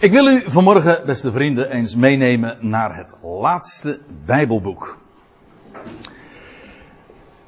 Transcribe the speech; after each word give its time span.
Ik 0.00 0.12
wil 0.12 0.26
u 0.26 0.42
vanmorgen, 0.46 1.02
beste 1.06 1.32
vrienden, 1.32 1.70
eens 1.70 1.94
meenemen 1.94 2.56
naar 2.60 2.96
het 2.96 3.12
laatste 3.22 4.00
Bijbelboek. 4.24 4.98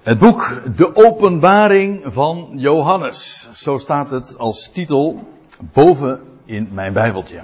Het 0.02 0.18
boek 0.18 0.62
De 0.76 0.96
Openbaring 0.96 2.02
van 2.04 2.48
Johannes. 2.54 3.48
Zo 3.52 3.78
staat 3.78 4.10
het 4.10 4.38
als 4.38 4.70
titel 4.72 5.28
boven 5.72 6.20
in 6.44 6.68
mijn 6.72 6.92
Bijbeltje. 6.92 7.40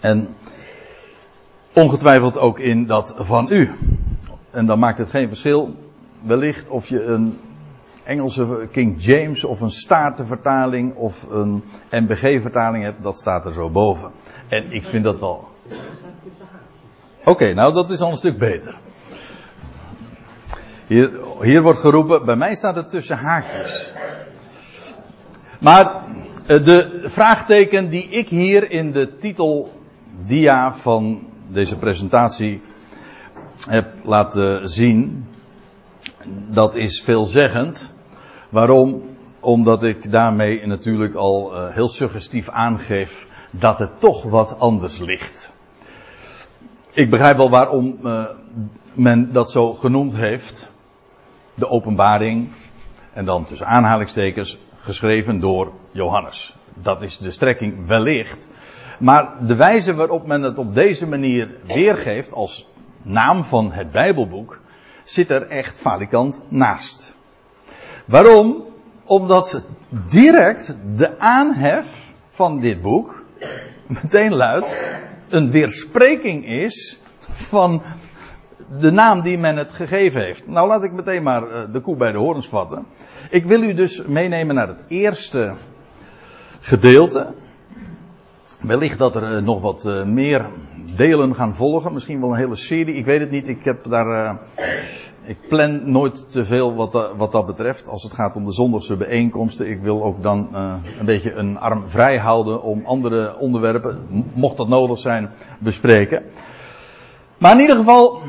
En 0.00 0.36
ongetwijfeld 1.72 2.38
ook 2.38 2.58
in 2.58 2.86
dat 2.86 3.14
van 3.16 3.46
u. 3.50 3.70
En 4.50 4.66
dan 4.66 4.78
maakt 4.78 4.98
het 4.98 5.10
geen 5.10 5.28
verschil, 5.28 5.76
wellicht 6.20 6.68
of 6.68 6.88
je 6.88 7.04
een 7.04 7.38
Engelse 8.04 8.68
King 8.72 9.02
James 9.02 9.44
of 9.44 9.60
een 9.60 9.70
Statenvertaling 9.70 10.94
of 10.94 11.26
een 11.30 11.64
MBG-vertaling 11.90 12.84
hebt, 12.84 13.02
dat 13.02 13.18
staat 13.18 13.44
er 13.44 13.52
zo 13.52 13.70
boven. 13.70 14.10
En 14.48 14.72
ik 14.72 14.84
vind 14.84 15.04
dat 15.04 15.20
wel. 15.20 15.48
Oké, 17.24 17.54
nou 17.54 17.74
dat 17.74 17.90
is 17.90 18.00
al 18.00 18.10
een 18.10 18.16
stuk 18.16 18.38
beter. 18.38 18.74
Hier, 20.86 21.10
hier 21.40 21.62
wordt 21.62 21.78
geroepen, 21.78 22.24
bij 22.24 22.36
mij 22.36 22.54
staat 22.54 22.76
het 22.76 22.90
tussen 22.90 23.16
haakjes. 23.16 23.92
Maar 25.58 26.04
eh, 26.46 26.64
de 26.64 27.02
vraagteken 27.04 27.88
die 27.88 28.08
ik 28.08 28.28
hier 28.28 28.70
in 28.70 28.92
de 28.92 29.16
titeldia 29.16 30.74
van 30.74 31.26
deze 31.48 31.76
presentatie 31.76 32.62
heb 33.68 33.86
laten 34.04 34.68
zien, 34.68 35.26
dat 36.46 36.74
is 36.74 37.02
veelzeggend. 37.02 37.91
Waarom? 38.52 39.02
Omdat 39.40 39.82
ik 39.82 40.10
daarmee 40.10 40.66
natuurlijk 40.66 41.14
al 41.14 41.54
uh, 41.54 41.74
heel 41.74 41.88
suggestief 41.88 42.48
aangeef 42.48 43.26
dat 43.50 43.78
het 43.78 44.00
toch 44.00 44.22
wat 44.22 44.58
anders 44.58 44.98
ligt. 44.98 45.52
Ik 46.92 47.10
begrijp 47.10 47.36
wel 47.36 47.50
waarom 47.50 47.98
uh, 48.04 48.24
men 48.94 49.32
dat 49.32 49.50
zo 49.50 49.72
genoemd 49.72 50.16
heeft. 50.16 50.70
De 51.54 51.68
openbaring. 51.68 52.48
En 53.12 53.24
dan 53.24 53.44
tussen 53.44 53.66
aanhalingstekens 53.66 54.58
geschreven 54.76 55.40
door 55.40 55.72
Johannes. 55.90 56.56
Dat 56.74 57.02
is 57.02 57.18
de 57.18 57.30
strekking 57.30 57.86
wellicht. 57.86 58.48
Maar 58.98 59.46
de 59.46 59.56
wijze 59.56 59.94
waarop 59.94 60.26
men 60.26 60.42
het 60.42 60.58
op 60.58 60.74
deze 60.74 61.08
manier 61.08 61.56
weergeeft 61.66 62.32
als 62.32 62.68
naam 63.02 63.44
van 63.44 63.72
het 63.72 63.90
Bijbelboek 63.90 64.60
zit 65.02 65.30
er 65.30 65.46
echt 65.48 65.78
falikant 65.78 66.40
naast. 66.48 67.20
Waarom? 68.04 68.64
Omdat 69.04 69.66
direct 70.08 70.76
de 70.96 71.18
aanhef 71.18 72.12
van 72.30 72.60
dit 72.60 72.80
boek 72.80 73.24
meteen 73.86 74.34
luidt 74.34 74.76
een 75.28 75.50
weerspreking 75.50 76.46
is 76.46 77.02
van 77.28 77.82
de 78.78 78.90
naam 78.90 79.22
die 79.22 79.38
men 79.38 79.56
het 79.56 79.72
gegeven 79.72 80.20
heeft. 80.20 80.46
Nou 80.46 80.68
laat 80.68 80.84
ik 80.84 80.92
meteen 80.92 81.22
maar 81.22 81.50
eh, 81.50 81.72
de 81.72 81.80
koe 81.80 81.96
bij 81.96 82.12
de 82.12 82.18
horens 82.18 82.48
vatten. 82.48 82.86
Ik 83.30 83.44
wil 83.44 83.62
u 83.62 83.74
dus 83.74 84.04
meenemen 84.06 84.54
naar 84.54 84.68
het 84.68 84.84
eerste 84.88 85.52
gedeelte. 86.60 87.34
Wellicht 88.60 88.98
dat 88.98 89.16
er 89.16 89.36
eh, 89.36 89.42
nog 89.42 89.60
wat 89.60 89.84
eh, 89.84 90.04
meer 90.04 90.46
delen 90.96 91.34
gaan 91.34 91.54
volgen. 91.54 91.92
Misschien 91.92 92.20
wel 92.20 92.30
een 92.30 92.36
hele 92.36 92.56
serie. 92.56 92.94
Ik 92.94 93.04
weet 93.04 93.20
het 93.20 93.30
niet. 93.30 93.48
Ik 93.48 93.64
heb 93.64 93.84
daar 93.84 94.38
ik 95.24 95.48
plan 95.48 95.90
nooit 95.90 96.30
te 96.30 96.44
veel 96.44 96.74
wat, 96.74 97.10
wat 97.16 97.32
dat 97.32 97.46
betreft. 97.46 97.88
Als 97.88 98.02
het 98.02 98.12
gaat 98.12 98.36
om 98.36 98.44
de 98.44 98.52
zondagse 98.52 98.96
bijeenkomsten. 98.96 99.70
Ik 99.70 99.80
wil 99.80 100.02
ook 100.04 100.22
dan 100.22 100.48
uh, 100.52 100.74
een 100.98 101.06
beetje 101.06 101.34
een 101.34 101.58
arm 101.58 101.88
vrij 101.88 102.18
houden 102.18 102.62
om 102.62 102.84
andere 102.84 103.38
onderwerpen, 103.38 103.98
mocht 104.34 104.56
dat 104.56 104.68
nodig 104.68 104.98
zijn, 104.98 105.30
bespreken. 105.58 106.22
Maar 107.38 107.52
in 107.52 107.60
ieder 107.60 107.76
geval, 107.76 108.20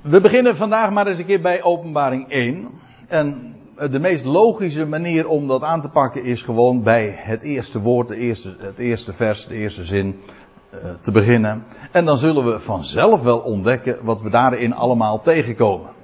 we 0.00 0.20
beginnen 0.20 0.56
vandaag 0.56 0.90
maar 0.90 1.06
eens 1.06 1.18
een 1.18 1.26
keer 1.26 1.40
bij 1.40 1.62
openbaring 1.62 2.28
1. 2.28 2.68
En 3.08 3.54
de 3.90 3.98
meest 3.98 4.24
logische 4.24 4.86
manier 4.86 5.28
om 5.28 5.46
dat 5.46 5.62
aan 5.62 5.80
te 5.80 5.88
pakken 5.88 6.24
is 6.24 6.42
gewoon 6.42 6.82
bij 6.82 7.14
het 7.18 7.42
eerste 7.42 7.80
woord, 7.80 8.08
de 8.08 8.16
eerste, 8.16 8.54
het 8.58 8.78
eerste 8.78 9.12
vers, 9.12 9.46
de 9.46 9.54
eerste 9.54 9.84
zin 9.84 10.16
uh, 10.74 10.90
te 11.00 11.12
beginnen. 11.12 11.64
En 11.92 12.04
dan 12.04 12.18
zullen 12.18 12.44
we 12.44 12.60
vanzelf 12.60 13.22
wel 13.22 13.38
ontdekken 13.38 13.98
wat 14.02 14.22
we 14.22 14.30
daarin 14.30 14.74
allemaal 14.74 15.20
tegenkomen. 15.20 15.95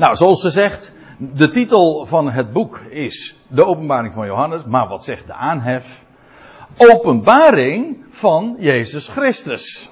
Nou, 0.00 0.16
zoals 0.16 0.42
gezegd, 0.42 0.92
de 1.18 1.48
titel 1.48 2.06
van 2.06 2.30
het 2.30 2.52
boek 2.52 2.78
is 2.78 3.38
De 3.48 3.64
Openbaring 3.64 4.14
van 4.14 4.26
Johannes, 4.26 4.64
maar 4.64 4.88
wat 4.88 5.04
zegt 5.04 5.26
de 5.26 5.32
aanhef? 5.32 6.04
Openbaring 6.76 8.04
van 8.10 8.56
Jezus 8.58 9.08
Christus. 9.08 9.90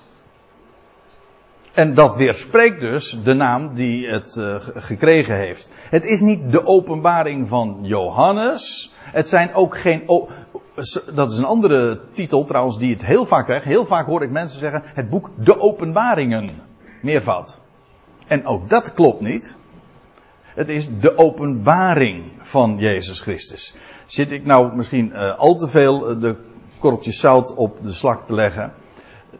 En 1.72 1.94
dat 1.94 2.16
weerspreekt 2.16 2.80
dus 2.80 3.18
de 3.24 3.34
naam 3.34 3.74
die 3.74 4.08
het 4.08 4.36
uh, 4.38 4.54
gekregen 4.74 5.36
heeft. 5.36 5.70
Het 5.90 6.04
is 6.04 6.20
niet 6.20 6.52
de 6.52 6.66
openbaring 6.66 7.48
van 7.48 7.78
Johannes. 7.82 8.92
Het 9.00 9.28
zijn 9.28 9.54
ook 9.54 9.78
geen. 9.78 10.02
dat 11.14 11.32
is 11.32 11.38
een 11.38 11.44
andere 11.44 12.00
titel 12.12 12.44
trouwens 12.44 12.78
die 12.78 12.92
het 12.92 13.04
heel 13.04 13.26
vaak 13.26 13.44
krijgt. 13.44 13.64
Heel 13.64 13.86
vaak 13.86 14.06
hoor 14.06 14.22
ik 14.22 14.30
mensen 14.30 14.58
zeggen: 14.58 14.82
het 14.84 15.10
boek 15.10 15.30
De 15.34 15.60
Openbaringen. 15.60 16.50
Meervoud. 17.02 17.58
En 18.26 18.46
ook 18.46 18.68
dat 18.68 18.94
klopt 18.94 19.20
niet. 19.20 19.57
Het 20.54 20.68
is 20.68 20.88
de 21.00 21.18
openbaring 21.18 22.24
van 22.40 22.76
Jezus 22.78 23.20
Christus. 23.20 23.74
Zit 24.06 24.30
ik 24.30 24.44
nou 24.44 24.76
misschien 24.76 25.10
uh, 25.12 25.38
al 25.38 25.54
te 25.54 25.68
veel 25.68 26.10
uh, 26.10 26.20
de 26.20 26.36
korreltjes 26.78 27.20
zout 27.20 27.54
op 27.54 27.82
de 27.82 27.92
slak 27.92 28.26
te 28.26 28.34
leggen? 28.34 28.72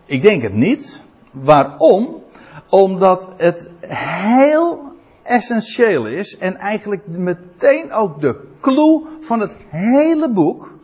Ik 0.04 0.22
denk 0.22 0.42
het 0.42 0.54
niet. 0.54 1.04
Waarom? 1.30 2.22
Omdat 2.68 3.28
het 3.36 3.70
heel 3.86 4.92
essentieel 5.22 6.06
is 6.06 6.38
en 6.38 6.56
eigenlijk 6.56 7.06
meteen 7.06 7.92
ook 7.92 8.20
de 8.20 8.44
clue 8.60 9.02
van 9.20 9.40
het 9.40 9.56
hele 9.68 10.32
boek. 10.32 10.74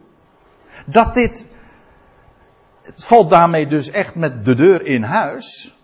Dat 0.86 1.14
dit, 1.14 1.46
het 2.82 3.04
valt 3.04 3.30
daarmee 3.30 3.66
dus 3.66 3.90
echt 3.90 4.14
met 4.14 4.44
de 4.44 4.54
deur 4.54 4.86
in 4.86 5.02
huis 5.02 5.74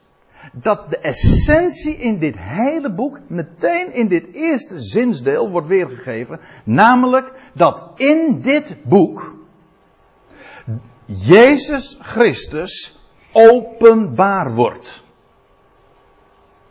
dat 0.53 0.91
de 0.91 0.99
essentie 0.99 1.97
in 1.97 2.19
dit 2.19 2.37
hele 2.39 2.93
boek 2.93 3.21
meteen 3.29 3.93
in 3.93 4.09
dit 4.09 4.33
eerste 4.33 4.81
zinsdeel 4.81 5.51
wordt 5.51 5.67
weergegeven. 5.67 6.41
Namelijk 6.65 7.33
dat 7.55 7.91
in 7.97 8.41
dit 8.41 8.77
boek 8.83 9.39
Jezus 11.05 11.99
Christus 12.01 12.99
openbaar 13.33 14.55
wordt. 14.55 15.03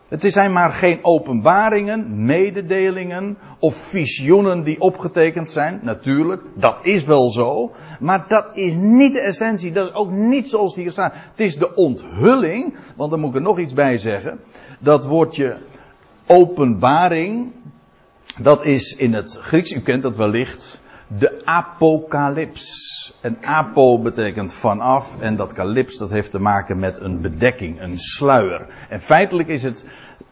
Het 0.10 0.24
zijn 0.28 0.52
maar 0.52 0.72
geen 0.72 1.00
openbaringen, 1.02 2.26
mededelingen 2.26 3.38
of 3.60 3.76
visioenen 3.76 4.64
die 4.64 4.82
opgetekend 4.82 5.52
zijn. 5.52 5.80
Natuurlijk, 5.84 6.42
dat 6.56 6.80
is 6.82 7.04
wel 7.04 7.30
zo. 7.30 7.72
Maar 8.00 8.28
dat 8.28 8.58
is 8.58 8.74
niet 8.74 9.14
de 9.14 9.22
essentie. 9.22 9.72
Dat 9.72 9.88
is 9.88 9.94
ook 9.94 10.12
niet 10.12 10.50
zoals 10.50 10.76
hier 10.76 10.92
staat. 10.92 11.14
Het 11.14 11.40
is 11.40 11.58
de 11.58 11.76
onthulling. 11.76 12.76
Want 12.96 13.12
dan 13.12 13.20
moet 13.20 13.30
ik 13.30 13.36
er 13.36 13.42
nog 13.42 13.60
iets 13.60 13.74
bij 13.74 13.98
zeggen. 13.98 14.40
Dat 14.80 15.06
woordje 15.06 15.58
openbaring. 16.26 17.52
Dat 18.42 18.66
is 18.66 18.96
in 18.96 19.14
het 19.14 19.38
Grieks, 19.42 19.72
u 19.72 19.82
kent 19.82 20.02
dat 20.02 20.16
wellicht. 20.16 20.82
De 21.18 21.46
apocalyps. 21.46 23.14
En 23.22 23.38
apo 23.42 24.00
betekent 24.00 24.54
vanaf 24.54 25.20
en 25.20 25.36
dat 25.36 25.54
calyps 25.54 25.98
dat 25.98 26.10
heeft 26.10 26.32
te 26.32 26.40
maken 26.40 26.80
met 26.80 27.00
een 27.00 27.22
bedekking, 27.22 27.82
een 27.82 27.98
sluier. 27.98 28.68
En 28.90 29.02
feitelijk 29.02 29.50
is 29.50 29.64
het, 29.64 29.86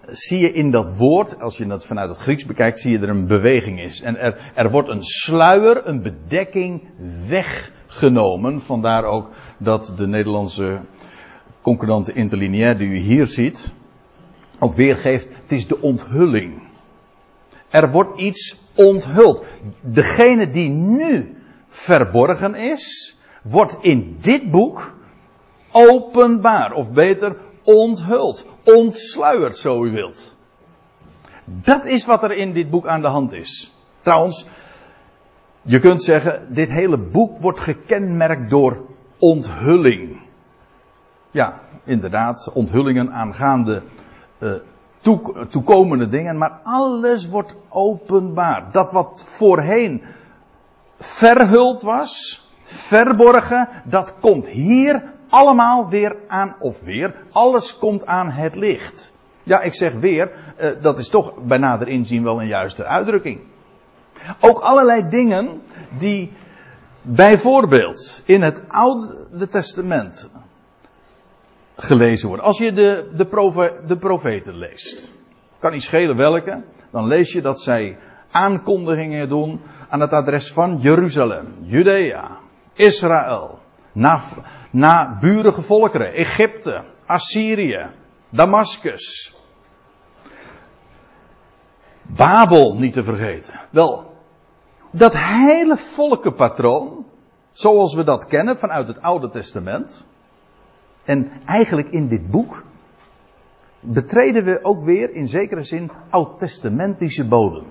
zie 0.07 0.39
je 0.39 0.53
in 0.53 0.71
dat 0.71 0.97
woord, 0.97 1.41
als 1.41 1.57
je 1.57 1.67
dat 1.67 1.85
vanuit 1.85 2.09
het 2.09 2.17
Grieks 2.17 2.45
bekijkt, 2.45 2.79
zie 2.79 2.91
je 2.91 2.99
er 2.99 3.09
een 3.09 3.27
beweging 3.27 3.81
is. 3.81 4.01
En 4.01 4.17
er, 4.17 4.51
er 4.53 4.71
wordt 4.71 4.89
een 4.89 5.03
sluier, 5.03 5.87
een 5.87 6.01
bedekking 6.01 6.83
weggenomen. 7.27 8.61
Vandaar 8.61 9.03
ook 9.03 9.29
dat 9.57 9.93
de 9.97 10.07
Nederlandse 10.07 10.79
concordante 11.61 12.13
interlineair 12.13 12.77
die 12.77 12.87
u 12.87 12.97
hier 12.97 13.27
ziet, 13.27 13.71
ook 14.59 14.73
weergeeft, 14.73 15.27
het 15.41 15.51
is 15.51 15.67
de 15.67 15.81
onthulling. 15.81 16.66
Er 17.77 17.91
wordt 17.91 18.19
iets 18.19 18.57
onthuld. 18.75 19.43
Degene 19.81 20.49
die 20.49 20.69
nu 20.69 21.37
verborgen 21.69 22.55
is, 22.55 23.17
wordt 23.41 23.77
in 23.81 24.17
dit 24.21 24.51
boek 24.51 24.93
openbaar. 25.71 26.71
Of 26.73 26.91
beter, 26.91 27.35
onthuld. 27.63 28.45
Ontsluierd, 28.63 29.57
zo 29.57 29.83
u 29.85 29.91
wilt. 29.91 30.35
Dat 31.45 31.85
is 31.85 32.05
wat 32.05 32.23
er 32.23 32.31
in 32.31 32.53
dit 32.53 32.69
boek 32.69 32.87
aan 32.87 33.01
de 33.01 33.07
hand 33.07 33.33
is. 33.33 33.73
Trouwens, 34.01 34.47
je 35.61 35.79
kunt 35.79 36.03
zeggen, 36.03 36.47
dit 36.49 36.69
hele 36.69 36.97
boek 36.97 37.37
wordt 37.37 37.59
gekenmerkt 37.59 38.49
door 38.49 38.85
onthulling. 39.17 40.21
Ja, 41.31 41.59
inderdaad, 41.83 42.51
onthullingen 42.53 43.11
aangaande 43.11 43.81
uh, 44.39 44.53
toekomende 45.49 46.07
dingen, 46.07 46.37
maar 46.37 46.59
alles 46.63 47.29
wordt 47.29 47.55
openbaar. 47.69 48.71
Dat 48.71 48.91
wat 48.91 49.23
voorheen 49.25 50.03
verhuld 50.99 51.81
was, 51.81 52.41
verborgen, 52.63 53.69
dat 53.83 54.15
komt 54.19 54.47
hier 54.47 55.03
allemaal 55.29 55.89
weer 55.89 56.15
aan, 56.27 56.55
of 56.59 56.81
weer, 56.81 57.15
alles 57.31 57.77
komt 57.77 58.05
aan 58.05 58.31
het 58.31 58.55
licht. 58.55 59.15
Ja, 59.43 59.61
ik 59.61 59.73
zeg 59.73 59.93
weer, 59.93 60.31
uh, 60.61 60.67
dat 60.81 60.99
is 60.99 61.09
toch 61.09 61.33
bij 61.35 61.57
nader 61.57 61.87
inzien 61.87 62.23
wel 62.23 62.41
een 62.41 62.47
juiste 62.47 62.85
uitdrukking. 62.85 63.39
Ook 64.39 64.59
allerlei 64.59 65.09
dingen 65.09 65.61
die 65.97 66.31
bijvoorbeeld 67.01 68.21
in 68.25 68.41
het 68.41 68.61
Oude 68.67 69.47
Testament 69.49 70.29
gelezen 71.77 72.27
worden. 72.27 72.45
Als 72.45 72.57
je 72.57 72.73
de, 72.73 73.09
de, 73.15 73.81
de 73.87 73.97
profeten 73.97 74.57
leest, 74.57 75.11
kan 75.59 75.71
niet 75.71 75.83
schelen 75.83 76.15
welke, 76.15 76.63
dan 76.91 77.07
lees 77.07 77.31
je 77.31 77.41
dat 77.41 77.61
zij 77.61 77.97
aankondigingen 78.31 79.29
doen 79.29 79.61
aan 79.89 79.99
het 79.99 80.11
adres 80.11 80.51
van 80.51 80.77
Jeruzalem, 80.79 81.55
Judea, 81.61 82.37
Israël, 82.73 83.59
na, 83.91 84.21
na 84.71 85.17
burige 85.19 85.61
volkeren, 85.61 86.13
Egypte, 86.13 86.83
Assyrië, 87.05 87.85
Damascus, 88.29 89.35
Babel 92.01 92.75
niet 92.75 92.93
te 92.93 93.03
vergeten. 93.03 93.53
Wel, 93.69 94.15
dat 94.91 95.17
hele 95.17 95.77
volkenpatroon, 95.77 97.05
zoals 97.51 97.93
we 97.93 98.03
dat 98.03 98.25
kennen 98.25 98.57
vanuit 98.57 98.87
het 98.87 99.01
Oude 99.01 99.29
Testament, 99.29 100.05
en 101.07 101.31
eigenlijk 101.45 101.89
in 101.89 102.07
dit 102.07 102.29
boek, 102.29 102.63
betreden 103.79 104.43
we 104.43 104.59
ook 104.61 104.83
weer 104.83 105.13
in 105.13 105.29
zekere 105.29 105.63
zin 105.63 105.91
oud-testamentische 106.09 107.27
bodem. 107.27 107.63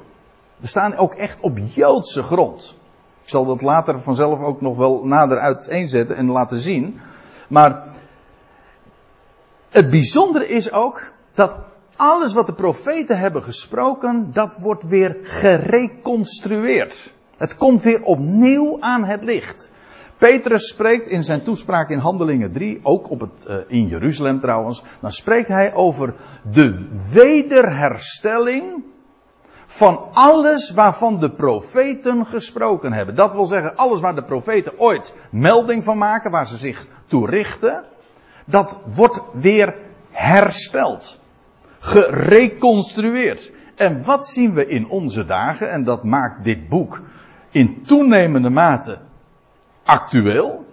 We 0.56 0.66
staan 0.66 0.96
ook 0.96 1.14
echt 1.14 1.40
op 1.40 1.58
Joodse 1.58 2.22
grond. 2.22 2.76
Ik 3.22 3.28
zal 3.28 3.44
dat 3.44 3.62
later 3.62 4.00
vanzelf 4.00 4.40
ook 4.40 4.60
nog 4.60 4.76
wel 4.76 5.06
nader 5.06 5.38
uiteenzetten 5.38 6.16
en 6.16 6.30
laten 6.30 6.58
zien. 6.58 7.00
Maar 7.48 7.84
het 9.70 9.90
bijzondere 9.90 10.48
is 10.48 10.72
ook 10.72 11.12
dat 11.34 11.56
alles 11.96 12.32
wat 12.32 12.46
de 12.46 12.54
profeten 12.54 13.18
hebben 13.18 13.42
gesproken, 13.42 14.30
dat 14.32 14.58
wordt 14.58 14.84
weer 14.84 15.16
gereconstrueerd. 15.22 17.12
Het 17.36 17.56
komt 17.56 17.82
weer 17.82 18.02
opnieuw 18.02 18.80
aan 18.80 19.04
het 19.04 19.22
licht. 19.22 19.70
Petrus 20.18 20.68
spreekt 20.68 21.08
in 21.08 21.24
zijn 21.24 21.42
toespraak 21.42 21.90
in 21.90 21.98
Handelingen 21.98 22.52
3, 22.52 22.80
ook 22.82 23.10
op 23.10 23.20
het, 23.20 23.46
uh, 23.48 23.56
in 23.66 23.86
Jeruzalem 23.86 24.40
trouwens, 24.40 24.82
dan 25.00 25.12
spreekt 25.12 25.48
hij 25.48 25.74
over 25.74 26.14
de 26.50 26.88
wederherstelling 27.12 28.84
van 29.66 30.08
alles 30.12 30.70
waarvan 30.70 31.18
de 31.18 31.30
profeten 31.30 32.26
gesproken 32.26 32.92
hebben. 32.92 33.14
Dat 33.14 33.32
wil 33.32 33.46
zeggen, 33.46 33.76
alles 33.76 34.00
waar 34.00 34.14
de 34.14 34.24
profeten 34.24 34.78
ooit 34.78 35.14
melding 35.30 35.84
van 35.84 35.98
maken, 35.98 36.30
waar 36.30 36.46
ze 36.46 36.56
zich 36.56 36.86
toe 37.06 37.30
richten, 37.30 37.84
dat 38.44 38.78
wordt 38.94 39.22
weer 39.32 39.74
hersteld. 40.10 41.20
Gereconstrueerd. 41.78 43.50
En 43.74 44.04
wat 44.04 44.26
zien 44.26 44.54
we 44.54 44.66
in 44.66 44.88
onze 44.88 45.24
dagen, 45.24 45.70
en 45.70 45.84
dat 45.84 46.04
maakt 46.04 46.44
dit 46.44 46.68
boek 46.68 47.02
in 47.50 47.82
toenemende 47.82 48.50
mate 48.50 48.98
actueel. 49.86 50.64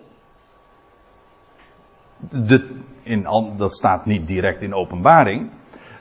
De, 2.30 2.70
in, 3.04 3.28
dat 3.58 3.74
staat 3.74 4.06
niet 4.06 4.28
direct 4.28 4.62
in 4.62 4.74
openbaring. 4.74 5.50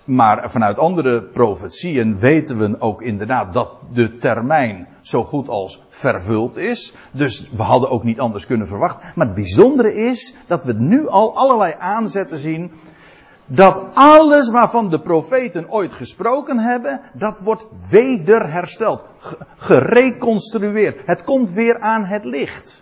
Maar 0.04 0.50
vanuit 0.50 0.78
andere 0.78 1.22
profetieën 1.22 2.18
weten 2.18 2.58
we 2.58 2.80
ook 2.80 3.02
inderdaad 3.02 3.52
dat 3.52 3.70
de 3.92 4.14
termijn 4.14 4.88
zo 5.00 5.24
goed 5.24 5.48
als 5.48 5.82
vervuld 5.88 6.56
is. 6.56 6.94
Dus 7.10 7.50
we 7.50 7.62
hadden 7.62 7.90
ook 7.90 8.04
niet 8.04 8.20
anders 8.20 8.46
kunnen 8.46 8.66
verwachten. 8.66 9.12
Maar 9.14 9.26
het 9.26 9.34
bijzondere 9.34 9.94
is 9.94 10.36
dat 10.46 10.64
we 10.64 10.72
nu 10.72 11.08
al 11.08 11.36
allerlei 11.36 11.74
aanzetten 11.78 12.38
zien. 12.38 12.72
Dat 13.46 13.84
alles 13.94 14.50
waarvan 14.50 14.90
de 14.90 15.00
profeten 15.00 15.70
ooit 15.70 15.92
gesproken 15.92 16.58
hebben, 16.58 17.00
dat 17.12 17.40
wordt 17.40 17.66
wederhersteld. 17.90 19.04
Gereconstrueerd. 19.56 21.00
Het 21.06 21.24
komt 21.24 21.50
weer 21.50 21.80
aan 21.80 22.04
het 22.04 22.24
licht. 22.24 22.81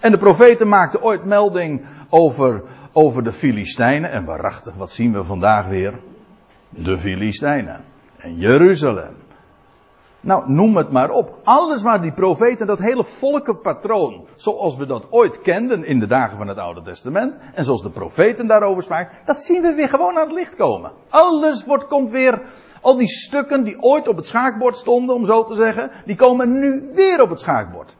En 0.00 0.10
de 0.10 0.18
profeten 0.18 0.68
maakten 0.68 1.02
ooit 1.02 1.24
melding 1.24 1.84
over, 2.08 2.62
over 2.92 3.24
de 3.24 3.32
Filistijnen. 3.32 4.10
En 4.10 4.24
waarachtig, 4.24 4.74
wat 4.74 4.90
zien 4.90 5.12
we 5.12 5.24
vandaag 5.24 5.66
weer? 5.66 5.94
De 6.68 6.98
Filistijnen. 6.98 7.84
En 8.16 8.36
Jeruzalem. 8.36 9.16
Nou, 10.20 10.52
noem 10.52 10.76
het 10.76 10.90
maar 10.90 11.10
op. 11.10 11.38
Alles 11.44 11.82
waar 11.82 12.00
die 12.00 12.12
profeten, 12.12 12.66
dat 12.66 12.78
hele 12.78 13.04
volkenpatroon, 13.04 14.26
zoals 14.34 14.76
we 14.76 14.86
dat 14.86 15.06
ooit 15.10 15.40
kenden 15.40 15.84
in 15.84 15.98
de 15.98 16.06
dagen 16.06 16.36
van 16.36 16.48
het 16.48 16.58
Oude 16.58 16.80
Testament, 16.80 17.38
en 17.54 17.64
zoals 17.64 17.82
de 17.82 17.90
profeten 17.90 18.46
daarover 18.46 18.82
spraken, 18.82 19.16
dat 19.24 19.42
zien 19.42 19.62
we 19.62 19.74
weer 19.74 19.88
gewoon 19.88 20.18
aan 20.18 20.26
het 20.26 20.34
licht 20.34 20.56
komen. 20.56 20.92
Alles 21.08 21.64
wordt, 21.64 21.86
komt 21.86 22.10
weer, 22.10 22.42
al 22.80 22.96
die 22.96 23.08
stukken 23.08 23.64
die 23.64 23.82
ooit 23.82 24.08
op 24.08 24.16
het 24.16 24.26
schaakbord 24.26 24.76
stonden, 24.76 25.14
om 25.14 25.24
zo 25.24 25.44
te 25.44 25.54
zeggen, 25.54 25.90
die 26.04 26.16
komen 26.16 26.58
nu 26.58 26.90
weer 26.94 27.22
op 27.22 27.30
het 27.30 27.40
schaakbord. 27.40 27.96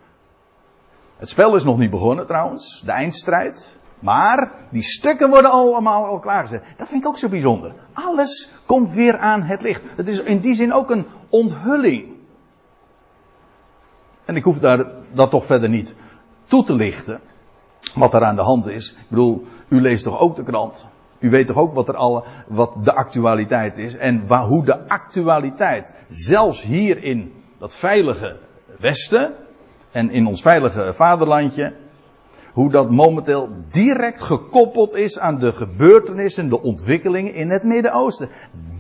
Het 1.19 1.29
spel 1.29 1.55
is 1.55 1.65
nog 1.65 1.79
niet 1.79 1.91
begonnen 1.91 2.27
trouwens, 2.27 2.83
de 2.85 2.93
eindstrijd. 2.93 3.79
Maar 3.99 4.53
die 4.71 4.83
stukken 4.83 5.31
worden 5.31 5.51
allemaal 5.51 6.05
al 6.05 6.19
klaargezet. 6.19 6.63
Dat 6.77 6.89
vind 6.89 7.03
ik 7.03 7.09
ook 7.09 7.19
zo 7.19 7.29
bijzonder. 7.29 7.75
Alles 7.93 8.53
komt 8.67 8.91
weer 8.91 9.19
aan 9.19 9.43
het 9.43 9.63
licht. 9.63 9.83
Het 9.97 10.09
is 10.09 10.23
in 10.23 10.39
die 10.39 10.55
zin 10.55 10.73
ook 10.73 10.91
een 10.91 11.07
onthulling. 11.29 12.17
En 14.25 14.37
ik 14.37 14.45
hoef 14.45 14.59
daar 14.59 14.87
dat 15.13 15.31
toch 15.31 15.45
verder 15.45 15.69
niet 15.69 15.95
toe 16.45 16.65
te 16.65 16.75
lichten. 16.75 17.21
Wat 17.95 18.15
er 18.15 18.25
aan 18.25 18.37
de 18.37 18.43
hand 18.43 18.69
is. 18.69 18.93
Ik 18.93 19.09
bedoel, 19.09 19.45
u 19.69 19.81
leest 19.81 20.05
toch 20.05 20.19
ook 20.19 20.37
de 20.37 20.43
krant? 20.43 20.89
U 21.19 21.31
weet 21.31 21.47
toch 21.47 21.57
ook 21.57 21.75
wat, 21.75 21.89
er 21.89 21.97
alle, 21.97 22.25
wat 22.47 22.85
de 22.85 22.95
actualiteit 22.95 23.79
is. 23.79 23.97
En 23.97 24.27
waar, 24.27 24.45
hoe 24.45 24.65
de 24.65 24.89
actualiteit, 24.89 25.95
zelfs 26.11 26.63
hier 26.63 27.03
in 27.03 27.33
dat 27.59 27.77
veilige 27.77 28.39
Westen. 28.79 29.35
En 29.91 30.11
in 30.11 30.27
ons 30.27 30.43
veilige 30.43 30.93
vaderlandje 30.95 31.73
hoe 32.53 32.71
dat 32.71 32.91
momenteel 32.91 33.49
direct 33.71 34.23
gekoppeld 34.23 34.95
is 34.95 35.19
aan 35.19 35.39
de 35.39 35.53
gebeurtenissen, 35.53 36.49
de 36.49 36.63
ontwikkelingen 36.63 37.35
in 37.35 37.51
het 37.51 37.63
Midden-Oosten. 37.63 38.29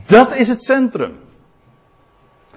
Dat 0.06 0.34
is 0.34 0.49
het 0.49 0.62
centrum. 0.62 1.16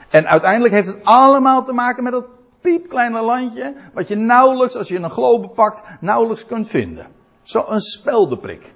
En 0.09 0.27
uiteindelijk 0.27 0.73
heeft 0.73 0.87
het 0.87 1.03
allemaal 1.03 1.63
te 1.63 1.73
maken 1.73 2.03
met 2.03 2.11
dat 2.11 2.25
piepkleine 2.61 3.21
landje, 3.21 3.75
wat 3.93 4.07
je 4.07 4.15
nauwelijks, 4.15 4.75
als 4.75 4.87
je 4.87 4.97
een 4.97 5.09
globe 5.09 5.47
pakt, 5.47 5.83
nauwelijks 5.99 6.45
kunt 6.45 6.67
vinden. 6.67 7.07
Zo 7.41 7.65
een 7.67 7.81
speldeprik. 7.81 8.73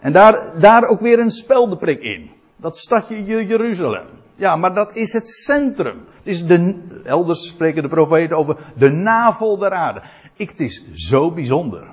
En 0.00 0.12
daar, 0.12 0.60
daar 0.60 0.84
ook 0.84 1.00
weer 1.00 1.18
een 1.18 1.30
speldeprik 1.30 2.02
in. 2.02 2.30
Dat 2.56 2.76
stadje 2.76 3.24
Jeruzalem. 3.24 4.06
Ja, 4.36 4.56
maar 4.56 4.74
dat 4.74 4.96
is 4.96 5.12
het 5.12 5.28
centrum. 5.28 6.04
Het 6.16 6.26
is 6.26 6.46
de, 6.46 6.82
elders 7.04 7.48
spreken 7.48 7.82
de 7.82 7.88
profeten 7.88 8.36
over 8.36 8.56
de 8.76 8.90
navel 8.90 9.58
der 9.58 9.72
aarde. 9.72 10.02
Ik, 10.36 10.50
het 10.50 10.60
is 10.60 10.92
zo 10.92 11.30
bijzonder 11.30 11.86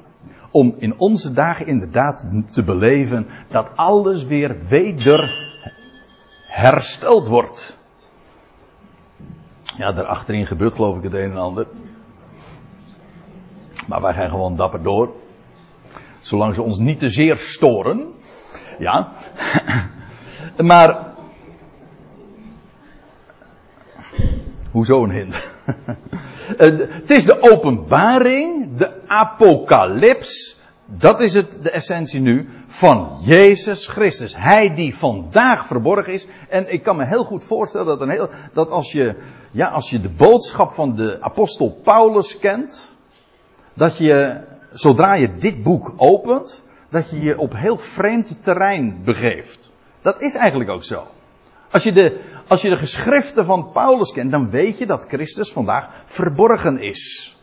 om 0.51 0.75
in 0.77 0.99
onze 0.99 1.33
dagen 1.33 1.67
inderdaad 1.67 2.25
te 2.51 2.63
beleven 2.63 3.27
dat 3.47 3.69
alles 3.75 4.25
weer 4.25 4.55
weder 4.67 5.49
hersteld 6.47 7.27
wordt. 7.27 7.79
Ja, 9.77 9.93
daar 9.93 10.05
achterin 10.05 10.47
gebeurt 10.47 10.75
geloof 10.75 10.97
ik 10.97 11.03
het 11.03 11.13
een 11.13 11.31
en 11.31 11.37
ander. 11.37 11.67
Maar 13.87 14.01
wij 14.01 14.13
gaan 14.13 14.29
gewoon 14.29 14.55
dapper 14.55 14.83
door. 14.83 15.15
Zolang 16.19 16.55
ze 16.55 16.61
ons 16.61 16.77
niet 16.77 16.99
te 16.99 17.09
zeer 17.09 17.37
storen. 17.37 18.13
Ja. 18.79 19.11
Maar. 20.57 21.10
Hoezo 24.71 25.03
een 25.03 25.11
hint? 25.11 25.39
Eh, 26.57 26.67
het 26.77 27.11
is 27.11 27.25
de 27.25 27.41
openbaring, 27.41 28.77
de 28.77 28.91
apocalyps. 29.07 30.59
Dat 30.85 31.19
is 31.19 31.33
het, 31.33 31.59
de 31.63 31.69
essentie 31.69 32.19
nu 32.19 32.49
van 32.67 33.17
Jezus 33.23 33.87
Christus. 33.87 34.35
Hij 34.37 34.75
die 34.75 34.95
vandaag 34.95 35.67
verborgen 35.67 36.13
is. 36.13 36.27
En 36.49 36.73
ik 36.73 36.83
kan 36.83 36.95
me 36.95 37.05
heel 37.05 37.23
goed 37.23 37.43
voorstellen 37.43 37.85
dat, 37.85 38.01
een 38.01 38.09
heel, 38.09 38.29
dat 38.53 38.69
als, 38.69 38.91
je, 38.91 39.15
ja, 39.51 39.67
als 39.67 39.89
je 39.89 40.01
de 40.01 40.09
boodschap 40.09 40.71
van 40.71 40.95
de 40.95 41.17
apostel 41.21 41.79
Paulus 41.83 42.39
kent. 42.39 42.95
Dat 43.73 43.97
je, 43.97 44.41
zodra 44.71 45.13
je 45.13 45.35
dit 45.35 45.63
boek 45.63 45.93
opent, 45.97 46.61
dat 46.89 47.09
je 47.09 47.21
je 47.21 47.39
op 47.39 47.53
heel 47.55 47.77
vreemd 47.77 48.43
terrein 48.43 49.01
begeeft. 49.03 49.71
Dat 50.01 50.21
is 50.21 50.35
eigenlijk 50.35 50.69
ook 50.69 50.83
zo. 50.83 51.07
Als 51.71 51.83
je, 51.83 51.91
de, 51.91 52.21
als 52.47 52.61
je 52.61 52.69
de 52.69 52.75
geschriften 52.75 53.45
van 53.45 53.71
Paulus 53.71 54.11
kent, 54.11 54.31
dan 54.31 54.49
weet 54.49 54.77
je 54.77 54.85
dat 54.85 55.05
Christus 55.07 55.51
vandaag 55.51 56.03
verborgen 56.05 56.79
is. 56.79 57.35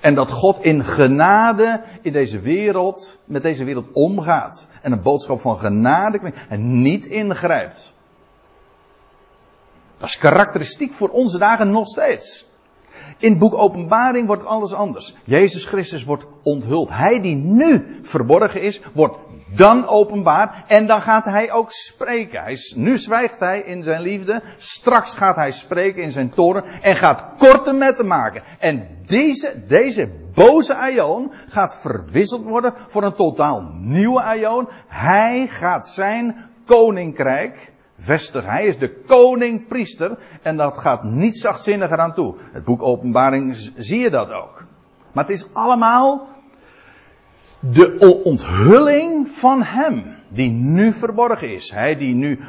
En 0.00 0.14
dat 0.14 0.30
God 0.30 0.64
in 0.64 0.84
genade 0.84 1.82
in 2.02 2.12
deze 2.12 2.40
wereld, 2.40 3.18
met 3.24 3.42
deze 3.42 3.64
wereld 3.64 3.86
omgaat. 3.92 4.68
En 4.82 4.92
een 4.92 5.02
boodschap 5.02 5.40
van 5.40 5.58
genade 5.58 6.32
en 6.48 6.82
niet 6.82 7.06
ingrijpt. 7.06 7.94
Dat 9.96 10.08
is 10.08 10.18
karakteristiek 10.18 10.92
voor 10.92 11.08
onze 11.08 11.38
dagen 11.38 11.70
nog 11.70 11.88
steeds. 11.88 12.48
In 13.18 13.38
boek 13.38 13.58
Openbaring 13.58 14.26
wordt 14.26 14.44
alles 14.44 14.72
anders. 14.72 15.14
Jezus 15.24 15.64
Christus 15.64 16.04
wordt 16.04 16.26
onthuld. 16.42 16.88
Hij 16.88 17.20
die 17.20 17.36
nu 17.36 17.98
verborgen 18.02 18.62
is, 18.62 18.80
wordt 18.94 19.16
dan 19.56 19.86
openbaar 19.86 20.64
en 20.66 20.86
dan 20.86 21.02
gaat 21.02 21.24
hij 21.24 21.52
ook 21.52 21.72
spreken. 21.72 22.42
Hij, 22.42 22.56
nu 22.74 22.98
zwijgt 22.98 23.40
hij 23.40 23.60
in 23.60 23.82
zijn 23.82 24.00
liefde, 24.00 24.42
straks 24.56 25.14
gaat 25.14 25.36
hij 25.36 25.52
spreken 25.52 26.02
in 26.02 26.12
zijn 26.12 26.30
toren 26.30 26.64
en 26.82 26.96
gaat 26.96 27.24
korte 27.38 27.72
metten 27.72 28.06
maken. 28.06 28.42
En 28.58 28.88
deze, 29.06 29.64
deze 29.66 30.08
boze 30.34 30.74
Aion 30.74 31.32
gaat 31.48 31.80
verwisseld 31.80 32.44
worden 32.44 32.74
voor 32.88 33.02
een 33.02 33.14
totaal 33.14 33.62
nieuwe 33.72 34.22
Aion. 34.22 34.68
Hij 34.88 35.46
gaat 35.46 35.88
zijn 35.88 36.50
koninkrijk 36.64 37.72
vestigen. 37.98 38.50
Hij 38.50 38.66
is 38.66 38.78
de 38.78 39.00
koning-priester 39.06 40.18
en 40.42 40.56
dat 40.56 40.78
gaat 40.78 41.02
niet 41.02 41.36
zachtzinniger 41.36 41.98
aan 41.98 42.14
toe. 42.14 42.34
Het 42.52 42.64
boek 42.64 42.82
Openbaring 42.82 43.70
zie 43.76 44.00
je 44.00 44.10
dat 44.10 44.32
ook. 44.32 44.64
Maar 45.12 45.24
het 45.24 45.32
is 45.32 45.54
allemaal 45.54 46.28
de 47.60 48.20
onthulling 48.24 49.28
van 49.28 49.62
Hem, 49.62 50.16
die 50.28 50.50
nu 50.50 50.92
verborgen 50.92 51.52
is. 51.54 51.70
Hij 51.70 51.96
die 51.96 52.14
nu, 52.14 52.40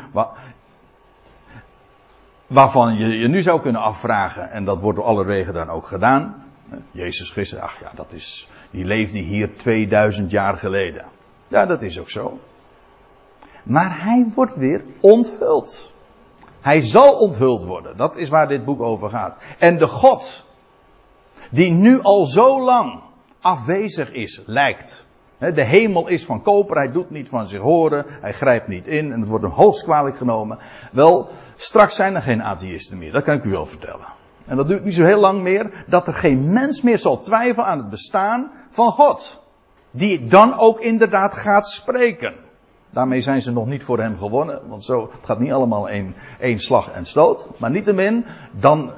waarvan 2.47 2.97
je 2.97 3.07
je 3.07 3.27
nu 3.27 3.41
zou 3.41 3.61
kunnen 3.61 3.81
afvragen, 3.81 4.51
en 4.51 4.65
dat 4.65 4.81
wordt 4.81 4.97
door 4.97 5.07
alle 5.07 5.25
wegen 5.25 5.53
dan 5.53 5.69
ook 5.69 5.85
gedaan. 5.85 6.43
Jezus 6.91 7.31
Christus, 7.31 7.59
ach 7.59 7.79
ja, 7.79 7.91
dat 7.95 8.13
is, 8.13 8.49
die 8.69 8.85
leefde 8.85 9.19
hier 9.19 9.55
2000 9.55 10.31
jaar 10.31 10.57
geleden. 10.57 11.05
Ja, 11.47 11.65
dat 11.65 11.81
is 11.81 11.99
ook 11.99 12.09
zo. 12.09 12.39
Maar 13.63 14.03
hij 14.03 14.25
wordt 14.35 14.55
weer 14.55 14.83
onthuld. 14.99 15.93
Hij 16.61 16.81
zal 16.81 17.13
onthuld 17.13 17.63
worden. 17.63 17.97
Dat 17.97 18.15
is 18.15 18.29
waar 18.29 18.47
dit 18.47 18.65
boek 18.65 18.81
over 18.81 19.09
gaat. 19.09 19.37
En 19.59 19.77
de 19.77 19.87
God, 19.87 20.45
die 21.49 21.71
nu 21.71 22.01
al 22.01 22.25
zo 22.25 22.61
lang 22.61 23.01
afwezig 23.41 24.11
is, 24.11 24.41
lijkt. 24.45 25.05
De 25.37 25.63
hemel 25.63 26.07
is 26.07 26.25
van 26.25 26.41
koper, 26.41 26.75
hij 26.75 26.91
doet 26.91 27.09
niet 27.09 27.29
van 27.29 27.47
zich 27.47 27.59
horen, 27.59 28.05
hij 28.07 28.33
grijpt 28.33 28.67
niet 28.67 28.87
in 28.87 29.11
en 29.11 29.19
het 29.19 29.29
wordt 29.29 29.43
hem 29.43 29.53
hoogst 29.53 29.83
kwalijk 29.83 30.17
genomen. 30.17 30.57
Wel, 30.91 31.29
straks 31.55 31.95
zijn 31.95 32.15
er 32.15 32.21
geen 32.21 32.43
atheïsten 32.43 32.97
meer, 32.97 33.11
dat 33.11 33.23
kan 33.23 33.35
ik 33.35 33.43
u 33.43 33.49
wel 33.49 33.65
vertellen. 33.65 34.05
En 34.45 34.57
dat 34.57 34.67
duurt 34.67 34.83
niet 34.83 34.93
zo 34.93 35.03
heel 35.03 35.19
lang 35.19 35.41
meer, 35.41 35.83
dat 35.87 36.07
er 36.07 36.13
geen 36.13 36.53
mens 36.53 36.81
meer 36.81 36.97
zal 36.97 37.19
twijfelen 37.19 37.67
aan 37.67 37.77
het 37.77 37.89
bestaan 37.89 38.51
van 38.69 38.91
God. 38.91 39.39
Die 39.91 40.27
dan 40.27 40.57
ook 40.57 40.79
inderdaad 40.79 41.33
gaat 41.33 41.67
spreken. 41.67 42.35
Daarmee 42.89 43.21
zijn 43.21 43.41
ze 43.41 43.51
nog 43.51 43.65
niet 43.65 43.83
voor 43.83 43.99
hem 43.99 44.17
gewonnen, 44.17 44.61
want 44.67 44.83
zo, 44.83 45.11
gaat 45.23 45.39
niet 45.39 45.51
allemaal 45.51 45.89
één, 45.89 46.15
één 46.39 46.59
slag 46.59 46.91
en 46.91 47.05
stoot. 47.05 47.47
Maar 47.57 47.71
niettemin, 47.71 48.25
dan, 48.51 48.91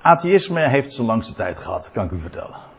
atheïsme 0.00 0.60
heeft 0.60 0.92
zijn 0.92 1.06
langste 1.06 1.34
tijd 1.34 1.58
gehad, 1.58 1.90
kan 1.92 2.04
ik 2.04 2.10
u 2.10 2.18
vertellen. 2.18 2.69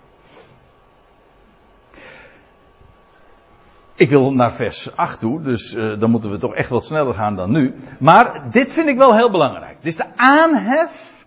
Ik 4.01 4.09
wil 4.09 4.33
naar 4.33 4.53
vers 4.53 4.95
8 4.95 5.19
toe, 5.19 5.41
dus 5.41 5.73
uh, 5.73 5.99
dan 5.99 6.09
moeten 6.09 6.31
we 6.31 6.37
toch 6.37 6.53
echt 6.53 6.69
wat 6.69 6.85
sneller 6.85 7.13
gaan 7.13 7.35
dan 7.35 7.51
nu. 7.51 7.73
Maar 7.99 8.43
dit 8.51 8.71
vind 8.71 8.87
ik 8.87 8.97
wel 8.97 9.15
heel 9.15 9.31
belangrijk. 9.31 9.75
Dit 9.75 9.85
is 9.85 9.95
de 9.95 10.15
aanhef 10.15 11.25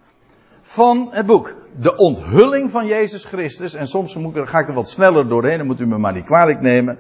van 0.63 1.09
het 1.11 1.27
boek. 1.27 1.55
De 1.81 1.97
onthulling 1.97 2.71
van 2.71 2.87
Jezus 2.87 3.25
Christus. 3.25 3.75
En 3.75 3.87
soms 3.87 4.15
moet, 4.15 4.39
ga 4.49 4.59
ik 4.59 4.69
er 4.69 4.75
wat 4.75 4.89
sneller 4.89 5.29
doorheen, 5.29 5.59
dan 5.59 5.67
moet 5.67 5.81
u 5.81 5.87
me 5.87 5.99
maar 5.99 6.13
niet 6.13 6.25
kwalijk 6.25 6.61
nemen. 6.61 6.99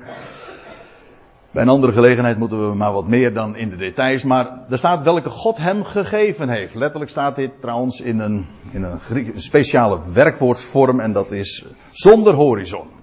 Bij 1.50 1.62
een 1.62 1.68
andere 1.68 1.92
gelegenheid 1.92 2.38
moeten 2.38 2.68
we 2.68 2.74
maar 2.74 2.92
wat 2.92 3.08
meer 3.08 3.34
dan 3.34 3.56
in 3.56 3.68
de 3.68 3.76
details. 3.76 4.24
Maar 4.24 4.58
er 4.70 4.78
staat 4.78 5.02
welke 5.02 5.30
God 5.30 5.56
hem 5.56 5.84
gegeven 5.84 6.48
heeft. 6.48 6.74
Letterlijk 6.74 7.10
staat 7.10 7.36
dit 7.36 7.50
trouwens 7.60 8.00
in 8.00 8.18
een, 8.18 8.46
in 8.70 8.82
een, 8.82 8.98
een 9.10 9.32
speciale 9.34 9.98
werkwoordsvorm 10.12 11.00
en 11.00 11.12
dat 11.12 11.32
is 11.32 11.66
zonder 11.90 12.34
horizon. 12.34 13.02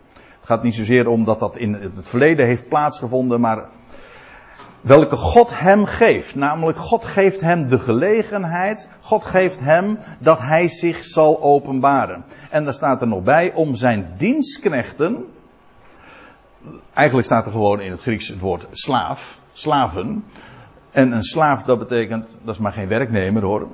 Gaat 0.52 0.64
niet 0.64 0.76
zozeer 0.76 1.08
om 1.08 1.24
dat 1.24 1.40
dat 1.40 1.58
in 1.58 1.74
het 1.74 2.08
verleden 2.08 2.46
heeft 2.46 2.68
plaatsgevonden, 2.68 3.42
maar 3.42 3.70
welke 4.82 5.16
God 5.16 5.60
hem 5.60 5.86
geeft. 5.86 6.36
Namelijk, 6.36 6.78
God 6.78 7.06
geeft 7.06 7.42
hem 7.42 7.68
de 7.68 7.80
gelegenheid, 7.80 8.90
God 9.02 9.26
geeft 9.26 9.60
hem 9.60 9.98
dat 10.20 10.40
hij 10.40 10.68
zich 10.68 11.06
zal 11.06 11.42
openbaren. 11.42 12.26
En 12.50 12.64
daar 12.64 12.74
staat 12.74 13.02
er 13.02 13.08
nog 13.08 13.24
bij 13.24 13.54
om 13.54 13.76
zijn 13.76 14.14
dienstknechten, 14.18 15.26
eigenlijk 16.94 17.28
staat 17.28 17.46
er 17.46 17.52
gewoon 17.52 17.82
in 17.82 17.92
het 17.92 18.02
Grieks 18.02 18.28
het 18.28 18.40
woord 18.40 18.68
slaaf, 18.72 19.40
slaven. 19.54 20.24
En 20.92 21.12
een 21.12 21.24
slaaf 21.24 21.64
dat 21.64 21.80
betekent, 21.80 22.38
dat 22.44 22.54
is 22.54 22.62
maar 22.62 22.74
geen 22.74 22.88
werknemer 22.88 23.44
hoor, 23.44 23.68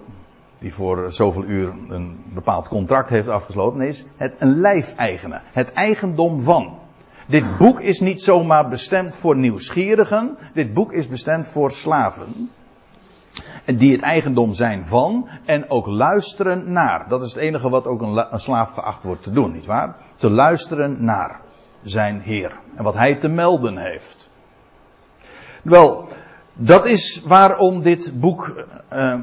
die 0.60 0.74
voor 0.74 1.14
zoveel 1.14 1.44
uur 1.44 1.74
een 1.90 2.24
bepaald 2.26 2.68
contract 2.68 3.10
heeft 3.10 3.28
afgesloten. 3.28 3.82
Is 3.82 4.06
het 4.18 4.34
een 4.38 4.60
lijfeigene. 4.60 5.42
Het 5.52 5.72
eigendom 5.72 6.42
van. 6.42 6.80
Dit 7.26 7.58
boek 7.58 7.80
is 7.80 8.00
niet 8.00 8.22
zomaar 8.22 8.68
bestemd 8.70 9.16
voor 9.16 9.38
nieuwsgierigen. 9.38 10.38
Dit 10.54 10.74
boek 10.74 10.92
is 10.92 11.08
bestemd 11.08 11.48
voor 11.48 11.72
slaven. 11.72 12.50
Die 13.66 13.92
het 13.92 14.02
eigendom 14.02 14.54
zijn 14.54 14.86
van 14.86 15.30
en 15.46 15.70
ook 15.70 15.88
luisteren 15.88 16.72
naar. 16.72 17.06
Dat 17.08 17.24
is 17.24 17.34
het 17.34 17.42
enige 17.42 17.70
wat 17.70 17.86
ook 17.86 18.02
een, 18.02 18.40
slaaf 18.40 18.72
geacht 18.72 19.04
wordt 19.04 19.24
te 19.24 19.32
doen, 19.32 19.52
nietwaar? 19.52 19.96
Te 20.16 20.30
luisteren 20.30 21.04
naar 21.04 21.40
zijn 21.84 22.22
Heer. 22.22 22.56
En 22.76 22.84
wat 22.84 22.94
hij 22.94 23.16
te 23.16 23.28
melden 23.28 23.78
heeft. 23.78 24.32
Wel, 25.62 26.08
dat 26.54 26.86
is 26.86 27.22
waarom 27.26 27.82
dit 27.82 28.20
boek 28.20 28.66
uh, 28.94 29.16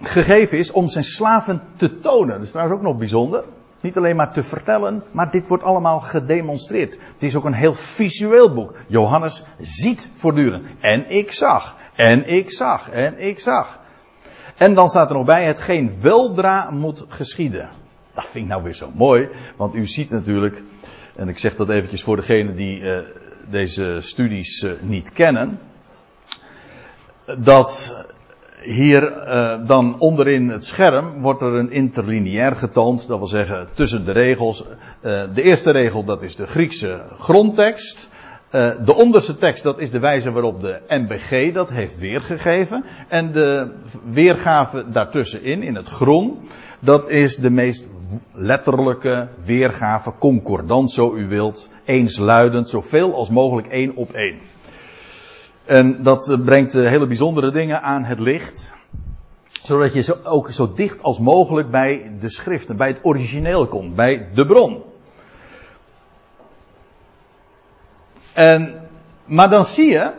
gegeven 0.00 0.58
is 0.58 0.72
om 0.72 0.88
zijn 0.88 1.04
slaven 1.04 1.62
te 1.76 1.98
tonen. 1.98 2.34
Dat 2.34 2.44
is 2.44 2.50
trouwens 2.50 2.78
ook 2.78 2.84
nog 2.84 2.98
bijzonder. 2.98 3.44
Niet 3.80 3.96
alleen 3.96 4.16
maar 4.16 4.32
te 4.32 4.42
vertellen, 4.42 5.02
maar 5.10 5.30
dit 5.30 5.48
wordt 5.48 5.64
allemaal 5.64 6.00
gedemonstreerd. 6.00 6.98
Het 7.12 7.22
is 7.22 7.36
ook 7.36 7.44
een 7.44 7.54
heel 7.54 7.74
visueel 7.74 8.54
boek. 8.54 8.74
Johannes 8.86 9.44
ziet 9.60 10.10
voortdurend. 10.14 10.66
En 10.80 11.10
ik 11.10 11.32
zag. 11.32 11.76
En 11.94 12.28
ik 12.28 12.52
zag. 12.52 12.90
En 12.90 13.18
ik 13.18 13.40
zag. 13.40 13.80
En 14.56 14.74
dan 14.74 14.88
staat 14.88 15.08
er 15.08 15.16
nog 15.16 15.24
bij, 15.24 15.44
hetgeen 15.44 16.00
weldra 16.00 16.70
moet 16.70 17.04
geschieden. 17.08 17.68
Dat 18.14 18.24
vind 18.24 18.44
ik 18.44 18.50
nou 18.50 18.62
weer 18.62 18.74
zo 18.74 18.90
mooi, 18.94 19.28
want 19.56 19.74
u 19.74 19.86
ziet 19.86 20.10
natuurlijk, 20.10 20.62
en 21.16 21.28
ik 21.28 21.38
zeg 21.38 21.56
dat 21.56 21.68
eventjes 21.68 22.02
voor 22.02 22.16
degenen 22.16 22.54
die 22.54 22.80
uh, 22.80 22.98
deze 23.50 23.96
studies 24.00 24.62
uh, 24.62 24.72
niet 24.80 25.12
kennen, 25.12 25.58
dat 27.38 27.96
hier 28.64 29.26
uh, 29.28 29.66
dan 29.66 29.98
onderin 29.98 30.48
het 30.48 30.64
scherm 30.64 31.20
wordt 31.20 31.42
er 31.42 31.54
een 31.54 31.70
interlineair 31.70 32.56
getoond. 32.56 33.06
Dat 33.06 33.18
wil 33.18 33.26
zeggen 33.26 33.68
tussen 33.74 34.04
de 34.04 34.12
regels. 34.12 34.64
Uh, 34.64 35.22
de 35.34 35.42
eerste 35.42 35.70
regel 35.70 36.04
dat 36.04 36.22
is 36.22 36.36
de 36.36 36.46
Griekse 36.46 37.00
grondtekst. 37.18 38.08
Uh, 38.50 38.70
de 38.84 38.94
onderste 38.94 39.38
tekst 39.38 39.62
dat 39.62 39.78
is 39.78 39.90
de 39.90 39.98
wijze 39.98 40.32
waarop 40.32 40.60
de 40.60 40.80
MBG 40.88 41.52
dat 41.52 41.70
heeft 41.70 41.98
weergegeven. 41.98 42.84
En 43.08 43.32
de 43.32 43.70
weergave 44.12 44.84
daartussenin 44.90 45.62
in 45.62 45.74
het 45.74 45.88
groen. 45.88 46.38
Dat 46.78 47.08
is 47.08 47.36
de 47.36 47.50
meest 47.50 47.86
letterlijke 48.32 49.28
weergave, 49.44 50.12
concordant 50.18 50.90
zo 50.90 51.14
u 51.14 51.28
wilt. 51.28 51.70
Eensluidend, 51.84 52.68
zoveel 52.68 53.14
als 53.14 53.30
mogelijk 53.30 53.66
één 53.66 53.96
op 53.96 54.12
één. 54.12 54.38
En 55.64 56.02
dat 56.02 56.38
brengt 56.44 56.72
hele 56.72 57.06
bijzondere 57.06 57.50
dingen 57.50 57.82
aan 57.82 58.04
het 58.04 58.18
licht. 58.18 58.74
Zodat 59.62 59.92
je 59.92 60.24
ook 60.24 60.50
zo 60.50 60.72
dicht 60.72 61.02
als 61.02 61.18
mogelijk 61.18 61.70
bij 61.70 62.12
de 62.20 62.30
schriften, 62.30 62.76
bij 62.76 62.88
het 62.88 63.00
origineel 63.02 63.66
komt, 63.66 63.94
bij 63.94 64.28
de 64.34 64.46
bron. 64.46 64.82
En, 68.32 68.74
maar 69.24 69.50
dan 69.50 69.64
zie 69.64 69.88
je 69.88 70.12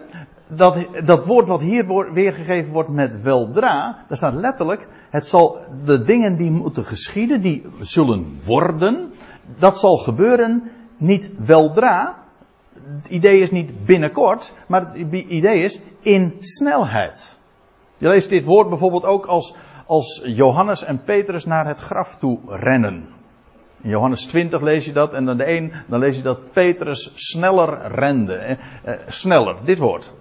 dat 0.47 0.87
dat 1.03 1.25
woord 1.25 1.47
wat 1.47 1.61
hier 1.61 2.13
weergegeven 2.13 2.71
wordt 2.71 2.89
met 2.89 3.21
weldra, 3.21 4.05
daar 4.07 4.17
staat 4.17 4.33
letterlijk, 4.33 4.87
het 5.09 5.25
zal 5.25 5.57
de 5.83 6.03
dingen 6.03 6.35
die 6.35 6.51
moeten 6.51 6.85
geschieden, 6.85 7.41
die 7.41 7.65
zullen 7.79 8.39
worden, 8.45 9.13
dat 9.57 9.79
zal 9.79 9.97
gebeuren 9.97 10.71
niet 10.97 11.31
weldra, 11.37 12.24
het 12.93 13.07
idee 13.07 13.39
is 13.39 13.51
niet 13.51 13.85
binnenkort, 13.85 14.53
maar 14.67 14.85
het 14.85 14.95
idee 15.11 15.63
is 15.63 15.81
in 15.99 16.35
snelheid. 16.39 17.37
Je 17.97 18.07
leest 18.07 18.29
dit 18.29 18.43
woord 18.43 18.69
bijvoorbeeld 18.69 19.05
ook 19.05 19.25
als, 19.25 19.55
als 19.85 20.21
Johannes 20.25 20.83
en 20.83 21.03
Petrus 21.03 21.45
naar 21.45 21.67
het 21.67 21.79
graf 21.79 22.15
toe 22.15 22.39
rennen. 22.45 23.07
In 23.81 23.89
Johannes 23.89 24.25
20 24.25 24.61
lees 24.61 24.85
je 24.85 24.91
dat 24.93 25.13
en 25.13 25.25
dan 25.25 25.37
de 25.37 25.47
een, 25.47 25.73
dan 25.87 25.99
lees 25.99 26.15
je 26.15 26.21
dat 26.21 26.51
Petrus 26.51 27.11
sneller 27.15 27.91
rende. 27.91 28.33
Eh, 28.33 28.57
eh, 28.83 28.99
sneller, 29.07 29.55
dit 29.63 29.77
woord. 29.77 30.13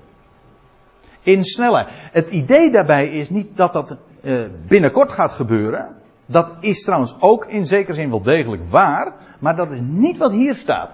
In 1.22 1.44
snelheid. 1.44 1.86
Het 1.90 2.30
idee 2.30 2.70
daarbij 2.70 3.08
is 3.08 3.30
niet 3.30 3.56
dat 3.56 3.72
dat 3.72 3.96
eh, 4.22 4.34
binnenkort 4.68 5.12
gaat 5.12 5.32
gebeuren. 5.32 5.96
Dat 6.26 6.52
is 6.60 6.82
trouwens 6.82 7.16
ook 7.20 7.46
in 7.46 7.66
zekere 7.66 7.94
zin 7.94 8.10
wel 8.10 8.22
degelijk 8.22 8.64
waar, 8.64 9.12
maar 9.38 9.56
dat 9.56 9.70
is 9.70 9.78
niet 9.82 10.18
wat 10.18 10.32
hier 10.32 10.54
staat 10.54 10.90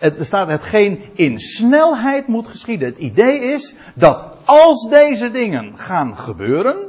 er 0.00 0.24
staat 0.24 0.48
hetgeen 0.48 1.04
in 1.14 1.38
snelheid 1.38 2.26
moet 2.26 2.48
geschieden. 2.48 2.88
Het 2.88 2.98
idee 2.98 3.38
is 3.38 3.76
dat 3.94 4.24
als 4.44 4.88
deze 4.88 5.30
dingen 5.30 5.78
gaan 5.78 6.18
gebeuren, 6.18 6.88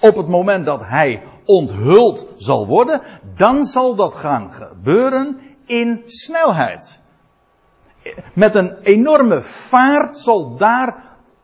op 0.00 0.16
het 0.16 0.28
moment 0.28 0.64
dat 0.66 0.80
hij 0.84 1.22
onthuld 1.44 2.26
zal 2.36 2.66
worden, 2.66 3.00
dan 3.36 3.64
zal 3.64 3.94
dat 3.94 4.14
gaan 4.14 4.52
gebeuren 4.52 5.40
in 5.66 6.02
snelheid. 6.06 7.00
Met 8.32 8.54
een 8.54 8.76
enorme 8.82 9.42
vaart 9.42 10.18
zal 10.18 10.56
daar, 10.56 10.94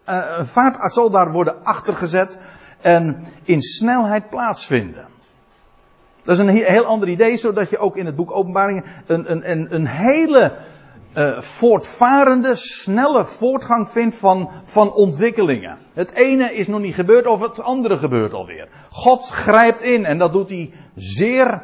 uh, 0.08 0.40
vaart 0.42 0.92
zal 0.92 1.10
daar 1.10 1.32
worden 1.32 1.64
achtergezet 1.64 2.38
en 2.80 3.26
in 3.42 3.62
snelheid 3.62 4.30
plaatsvinden. 4.30 5.06
Dat 6.22 6.34
is 6.34 6.38
een 6.38 6.48
heel 6.48 6.84
ander 6.84 7.08
idee, 7.08 7.36
zodat 7.36 7.70
je 7.70 7.78
ook 7.78 7.96
in 7.96 8.06
het 8.06 8.16
boek 8.16 8.30
Openbaringen 8.30 8.84
een, 9.06 9.30
een, 9.30 9.50
een, 9.50 9.74
een 9.74 9.86
hele 9.86 10.52
uh, 11.16 11.40
voortvarende, 11.40 12.56
snelle 12.56 13.24
voortgang 13.24 13.90
vindt 13.90 14.14
van, 14.14 14.50
van 14.64 14.92
ontwikkelingen. 14.92 15.78
Het 15.92 16.10
ene 16.10 16.54
is 16.54 16.66
nog 16.66 16.80
niet 16.80 16.94
gebeurd 16.94 17.26
of 17.26 17.40
het 17.40 17.60
andere 17.60 17.98
gebeurt 17.98 18.32
alweer. 18.32 18.68
God 18.90 19.28
grijpt 19.28 19.82
in 19.82 20.04
en 20.04 20.18
dat 20.18 20.32
doet 20.32 20.48
hij 20.48 20.72
zeer, 20.94 21.46
eh, 21.46 21.62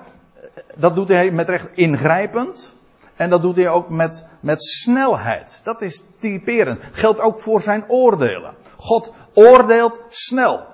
dat 0.77 0.95
doet 0.95 1.09
hij 1.09 1.31
met 1.31 1.49
recht 1.49 1.69
ingrijpend. 1.75 2.77
En 3.17 3.31
dat 3.31 3.43
doet 3.43 3.57
hij 3.57 3.69
ook 3.69 3.88
met, 3.88 4.27
met 4.41 4.62
snelheid. 4.62 5.61
Dat 5.65 5.83
is 5.83 6.03
typerend. 6.19 6.81
Geldt 6.93 7.21
ook 7.21 7.41
voor 7.41 7.61
zijn 7.61 7.85
oordelen. 7.88 8.55
God 8.77 9.12
oordeelt 9.35 10.00
snel. 10.09 10.67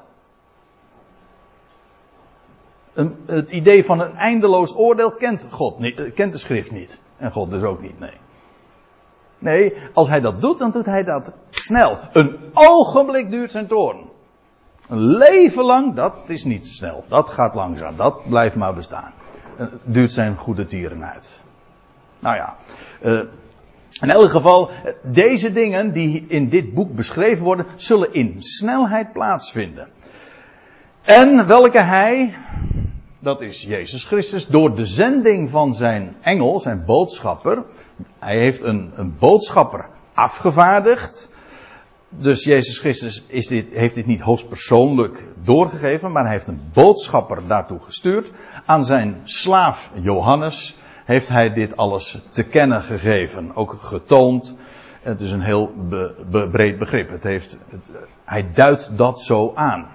Het 3.26 3.50
idee 3.50 3.84
van 3.84 4.00
een 4.00 4.14
eindeloos 4.14 4.76
oordeel 4.76 5.10
kent 5.10 5.46
God 5.50 5.80
eh, 5.80 6.14
kent 6.14 6.32
de 6.32 6.38
schrift 6.38 6.70
niet. 6.70 7.00
En 7.16 7.30
God 7.30 7.50
dus 7.50 7.62
ook 7.62 7.82
niet, 7.82 7.98
nee. 7.98 8.16
Nee, 9.38 9.74
als 9.92 10.08
hij 10.08 10.20
dat 10.20 10.40
doet, 10.40 10.58
dan 10.58 10.70
doet 10.70 10.86
hij 10.86 11.04
dat 11.04 11.32
snel. 11.50 11.98
Een 12.12 12.36
ogenblik 12.52 13.30
duurt 13.30 13.50
zijn 13.50 13.66
toorn. 13.66 13.98
Een 14.88 15.06
leven 15.06 15.64
lang, 15.64 15.94
dat 15.94 16.14
is 16.26 16.44
niet 16.44 16.66
snel. 16.66 17.04
Dat 17.08 17.28
gaat 17.28 17.54
langzaam. 17.54 17.96
Dat 17.96 18.28
blijft 18.28 18.56
maar 18.56 18.74
bestaan. 18.74 19.12
Het 19.56 19.70
duurt 19.82 20.12
zijn 20.12 20.36
goede 20.36 20.66
tieren 20.66 21.04
uit. 21.04 21.42
Nou 22.20 22.36
ja. 22.36 22.56
Uh, 23.02 23.20
in 24.00 24.10
elk 24.10 24.30
geval, 24.30 24.70
deze 25.02 25.52
dingen 25.52 25.92
die 25.92 26.24
in 26.28 26.48
dit 26.48 26.74
boek 26.74 26.94
beschreven 26.94 27.44
worden, 27.44 27.66
zullen 27.76 28.14
in 28.14 28.36
snelheid 28.38 29.12
plaatsvinden. 29.12 29.88
En 31.02 31.46
welke 31.46 31.80
hij, 31.80 32.34
dat 33.24 33.40
is 33.40 33.62
Jezus 33.62 34.04
Christus, 34.04 34.46
door 34.46 34.76
de 34.76 34.86
zending 34.86 35.50
van 35.50 35.74
zijn 35.74 36.16
engel, 36.20 36.60
zijn 36.60 36.84
boodschapper, 36.84 37.62
hij 38.18 38.38
heeft 38.38 38.62
een, 38.62 38.92
een 38.94 39.16
boodschapper 39.18 39.86
afgevaardigd. 40.14 41.28
Dus 42.08 42.44
Jezus 42.44 42.78
Christus 42.78 43.24
is 43.26 43.46
dit, 43.46 43.66
heeft 43.72 43.94
dit 43.94 44.06
niet 44.06 44.20
hoogstpersoonlijk 44.20 45.24
doorgegeven, 45.42 46.12
maar 46.12 46.22
hij 46.22 46.32
heeft 46.32 46.46
een 46.46 46.70
boodschapper 46.72 47.46
daartoe 47.46 47.80
gestuurd. 47.80 48.32
Aan 48.64 48.84
zijn 48.84 49.20
slaaf 49.24 49.92
Johannes 49.94 50.76
heeft 51.04 51.28
hij 51.28 51.52
dit 51.52 51.76
alles 51.76 52.18
te 52.30 52.44
kennen 52.44 52.82
gegeven, 52.82 53.56
ook 53.56 53.72
getoond. 53.72 54.56
Het 55.02 55.20
is 55.20 55.30
een 55.30 55.42
heel 55.42 55.72
breed 56.50 56.78
begrip. 56.78 57.10
Het 57.10 57.22
heeft, 57.22 57.58
hij 58.24 58.52
duidt 58.52 58.96
dat 58.96 59.20
zo 59.20 59.52
aan. 59.54 59.88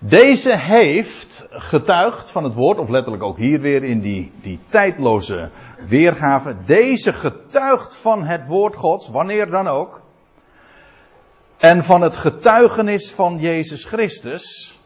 Deze 0.00 0.58
heeft 0.58 1.46
getuigd 1.50 2.30
van 2.30 2.44
het 2.44 2.54
woord, 2.54 2.78
of 2.78 2.88
letterlijk 2.88 3.22
ook 3.22 3.36
hier 3.36 3.60
weer 3.60 3.84
in 3.84 4.00
die, 4.00 4.32
die 4.42 4.58
tijdloze 4.66 5.50
weergave. 5.86 6.56
Deze 6.64 7.12
getuigt 7.12 7.96
van 7.96 8.24
het 8.24 8.46
woord 8.46 8.76
Gods, 8.76 9.08
wanneer 9.08 9.50
dan 9.50 9.66
ook. 9.66 10.02
En 11.56 11.84
van 11.84 12.00
het 12.00 12.16
getuigenis 12.16 13.12
van 13.12 13.38
Jezus 13.38 13.84
Christus. 13.84 14.78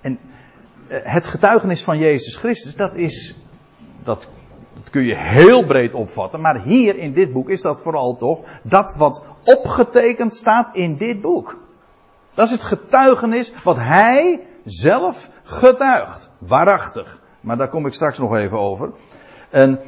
En 0.00 0.18
eh, 0.88 0.98
het 1.02 1.26
getuigenis 1.26 1.82
van 1.82 1.98
Jezus 1.98 2.36
Christus, 2.36 2.76
dat 2.76 2.94
is, 2.94 3.36
dat, 4.04 4.28
dat 4.74 4.90
kun 4.90 5.04
je 5.04 5.14
heel 5.14 5.66
breed 5.66 5.94
opvatten. 5.94 6.40
Maar 6.40 6.62
hier 6.62 6.96
in 6.96 7.12
dit 7.12 7.32
boek 7.32 7.48
is 7.48 7.62
dat 7.62 7.80
vooral 7.80 8.16
toch 8.16 8.40
dat 8.62 8.94
wat 8.94 9.24
opgetekend 9.44 10.34
staat 10.34 10.76
in 10.76 10.96
dit 10.96 11.20
boek. 11.20 11.65
Dat 12.36 12.46
is 12.46 12.52
het 12.52 12.62
getuigenis 12.62 13.52
wat 13.64 13.76
hij 13.76 14.40
zelf 14.64 15.30
getuigt. 15.42 16.30
Waarachtig. 16.38 17.20
Maar 17.40 17.56
daar 17.56 17.68
kom 17.68 17.86
ik 17.86 17.92
straks 17.92 18.18
nog 18.18 18.36
even 18.36 18.58
over. 18.58 18.90
En 19.50 19.80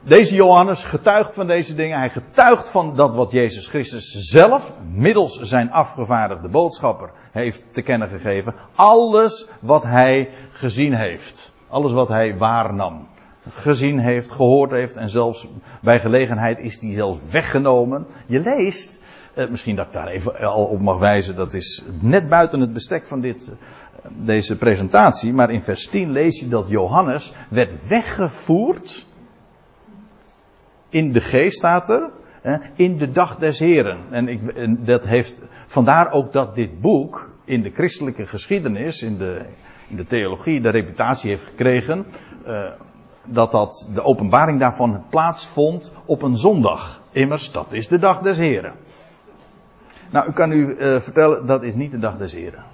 deze 0.00 0.34
Johannes 0.34 0.84
getuigt 0.84 1.34
van 1.34 1.46
deze 1.46 1.74
dingen. 1.74 1.98
Hij 1.98 2.10
getuigt 2.10 2.68
van 2.68 2.96
dat 2.96 3.14
wat 3.14 3.30
Jezus 3.30 3.68
Christus 3.68 4.10
zelf, 4.10 4.74
middels 4.92 5.40
zijn 5.40 5.72
afgevaardigde 5.72 6.48
boodschapper, 6.48 7.10
heeft 7.32 7.62
te 7.70 7.82
kennen 7.82 8.08
gegeven. 8.08 8.54
Alles 8.74 9.48
wat 9.60 9.82
hij 9.82 10.30
gezien 10.52 10.94
heeft. 10.94 11.52
Alles 11.68 11.92
wat 11.92 12.08
hij 12.08 12.38
waarnam. 12.38 13.06
Gezien 13.48 13.98
heeft, 13.98 14.30
gehoord 14.30 14.70
heeft 14.70 14.96
en 14.96 15.08
zelfs 15.08 15.46
bij 15.82 16.00
gelegenheid 16.00 16.58
is 16.58 16.78
die 16.78 16.94
zelfs 16.94 17.18
weggenomen. 17.30 18.06
Je 18.26 18.40
leest 18.40 19.02
eh, 19.34 19.48
misschien 19.48 19.76
dat 19.76 19.86
ik 19.86 19.92
daar 19.92 20.08
even 20.08 20.38
al 20.38 20.64
op 20.64 20.80
mag 20.80 20.98
wijzen. 20.98 21.36
Dat 21.36 21.54
is 21.54 21.84
net 22.00 22.28
buiten 22.28 22.60
het 22.60 22.72
bestek 22.72 23.06
van 23.06 23.20
dit, 23.20 23.48
eh, 23.48 24.10
deze 24.16 24.56
presentatie. 24.56 25.32
Maar 25.32 25.50
in 25.50 25.62
vers 25.62 25.86
10 25.86 26.10
lees 26.10 26.40
je 26.40 26.48
dat 26.48 26.68
Johannes 26.68 27.32
werd 27.48 27.88
weggevoerd. 27.88 29.06
In 30.88 31.12
de 31.12 31.20
geest 31.20 31.56
staat 31.56 31.88
er. 31.88 32.10
in 32.74 32.98
de 32.98 33.10
dag 33.10 33.36
des 33.36 33.58
Heren. 33.58 33.98
En, 34.10 34.28
ik, 34.28 34.40
dat 34.86 35.06
heeft, 35.06 35.40
vandaar 35.66 36.12
ook 36.12 36.32
dat 36.32 36.54
dit 36.54 36.80
boek 36.80 37.30
in 37.44 37.62
de 37.62 37.70
christelijke 37.70 38.26
geschiedenis, 38.26 39.02
in 39.02 39.18
de, 39.18 39.46
in 39.88 39.96
de 39.96 40.04
theologie, 40.04 40.60
de 40.60 40.68
reputatie 40.68 41.30
heeft 41.30 41.44
gekregen. 41.44 42.06
Dat, 43.24 43.50
dat 43.50 43.90
de 43.94 44.02
openbaring 44.02 44.60
daarvan 44.60 45.04
plaatsvond 45.10 45.92
op 46.06 46.22
een 46.22 46.36
zondag. 46.36 47.00
Immers, 47.12 47.52
dat 47.52 47.72
is 47.72 47.88
de 47.88 47.98
dag 47.98 48.20
des 48.20 48.38
Heren. 48.38 48.72
Nou, 50.14 50.28
ik 50.28 50.34
kan 50.34 50.52
u 50.52 50.66
uh, 50.66 51.00
vertellen, 51.00 51.46
dat 51.46 51.62
is 51.62 51.74
niet 51.74 51.90
de 51.90 51.98
dag 51.98 52.16
des 52.16 52.32
Heren. 52.32 52.64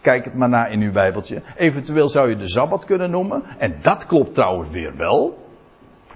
Kijk 0.00 0.24
het 0.24 0.34
maar 0.34 0.48
na 0.48 0.66
in 0.66 0.80
uw 0.80 0.92
Bijbeltje. 0.92 1.42
Eventueel 1.56 2.08
zou 2.08 2.28
je 2.28 2.36
de 2.36 2.48
Sabbat 2.48 2.84
kunnen 2.84 3.10
noemen. 3.10 3.42
En 3.58 3.76
dat 3.82 4.06
klopt 4.06 4.34
trouwens 4.34 4.70
weer 4.70 4.96
wel. 4.96 5.48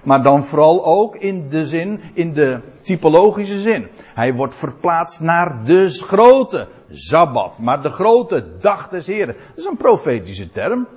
Maar 0.03 0.23
dan 0.23 0.45
vooral 0.45 0.85
ook 0.85 1.15
in 1.15 1.49
de 1.49 1.65
zin, 1.65 1.99
in 2.13 2.33
de 2.33 2.59
typologische 2.81 3.61
zin. 3.61 3.87
Hij 4.13 4.33
wordt 4.33 4.55
verplaatst 4.55 5.21
naar 5.21 5.63
de 5.65 5.89
grote 5.89 6.67
Sabbat. 6.91 7.59
Maar 7.59 7.81
de 7.81 7.89
grote 7.89 8.57
dag 8.59 8.89
des 8.89 9.07
Heren. 9.07 9.35
Dat 9.35 9.57
is 9.57 9.65
een 9.65 9.77
profetische 9.77 10.49
term. 10.49 10.87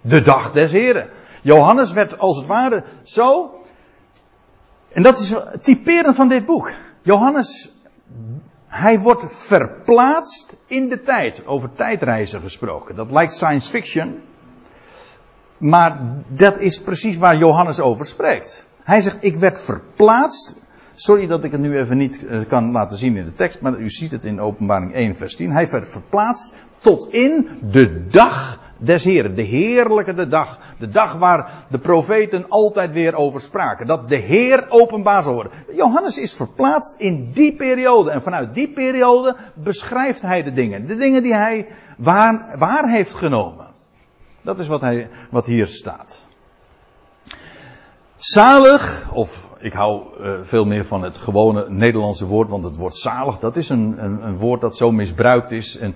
De 0.00 0.22
dag 0.22 0.52
des 0.52 0.72
Heren. 0.72 1.08
Johannes 1.42 1.92
werd 1.92 2.18
als 2.18 2.36
het 2.36 2.46
ware 2.46 2.84
zo. 3.02 3.54
En 4.92 5.02
dat 5.02 5.18
is 5.18 5.34
typerend 5.62 6.14
van 6.14 6.28
dit 6.28 6.44
boek. 6.44 6.70
Johannes 7.02 7.74
hij 8.66 9.00
wordt 9.00 9.24
verplaatst 9.28 10.56
in 10.66 10.88
de 10.88 11.00
tijd. 11.00 11.46
Over 11.46 11.72
tijdreizen 11.72 12.40
gesproken. 12.40 12.96
Dat 12.96 13.10
lijkt 13.10 13.34
science 13.34 13.68
fiction. 13.68 14.20
Maar 15.58 16.00
dat 16.28 16.58
is 16.58 16.80
precies 16.80 17.16
waar 17.16 17.36
Johannes 17.36 17.80
over 17.80 18.06
spreekt. 18.06 18.66
Hij 18.82 19.00
zegt, 19.00 19.24
ik 19.24 19.36
werd 19.36 19.60
verplaatst. 19.60 20.64
Sorry 20.94 21.26
dat 21.26 21.44
ik 21.44 21.50
het 21.50 21.60
nu 21.60 21.78
even 21.78 21.96
niet 21.96 22.26
eh, 22.26 22.40
kan 22.48 22.70
laten 22.72 22.96
zien 22.96 23.16
in 23.16 23.24
de 23.24 23.32
tekst, 23.32 23.60
maar 23.60 23.78
u 23.78 23.90
ziet 23.90 24.10
het 24.10 24.24
in 24.24 24.40
openbaring 24.40 24.94
1 24.94 25.14
vers 25.14 25.36
10. 25.36 25.50
Hij 25.50 25.68
werd 25.70 25.88
verplaatst 25.88 26.56
tot 26.78 27.12
in 27.12 27.48
de 27.70 28.06
dag 28.06 28.60
des 28.78 29.04
Heren. 29.04 29.34
De 29.34 29.42
heerlijke 29.42 30.14
de 30.14 30.28
dag. 30.28 30.58
De 30.78 30.88
dag 30.88 31.18
waar 31.18 31.64
de 31.68 31.78
profeten 31.78 32.48
altijd 32.48 32.92
weer 32.92 33.14
over 33.14 33.40
spraken. 33.40 33.86
Dat 33.86 34.08
de 34.08 34.16
Heer 34.16 34.66
openbaar 34.68 35.22
zal 35.22 35.34
worden. 35.34 35.52
Johannes 35.74 36.18
is 36.18 36.34
verplaatst 36.34 37.00
in 37.00 37.30
die 37.32 37.56
periode. 37.56 38.10
En 38.10 38.22
vanuit 38.22 38.54
die 38.54 38.68
periode 38.68 39.36
beschrijft 39.54 40.22
hij 40.22 40.42
de 40.42 40.52
dingen. 40.52 40.86
De 40.86 40.96
dingen 40.96 41.22
die 41.22 41.34
hij 41.34 41.68
waar, 41.96 42.54
waar 42.58 42.90
heeft 42.90 43.14
genomen. 43.14 43.66
Dat 44.42 44.58
is 44.58 44.68
wat, 44.68 44.80
hij, 44.80 45.08
wat 45.30 45.46
hier 45.46 45.66
staat. 45.66 46.26
Zalig, 48.16 49.10
of 49.12 49.48
ik 49.58 49.72
hou 49.72 50.02
uh, 50.20 50.30
veel 50.42 50.64
meer 50.64 50.84
van 50.84 51.02
het 51.02 51.18
gewone 51.18 51.70
Nederlandse 51.70 52.26
woord, 52.26 52.50
want 52.50 52.64
het 52.64 52.76
woord 52.76 52.94
zalig, 52.94 53.38
dat 53.38 53.56
is 53.56 53.68
een, 53.68 54.04
een, 54.04 54.26
een 54.26 54.36
woord 54.36 54.60
dat 54.60 54.76
zo 54.76 54.92
misbruikt 54.92 55.50
is. 55.50 55.76
En 55.76 55.94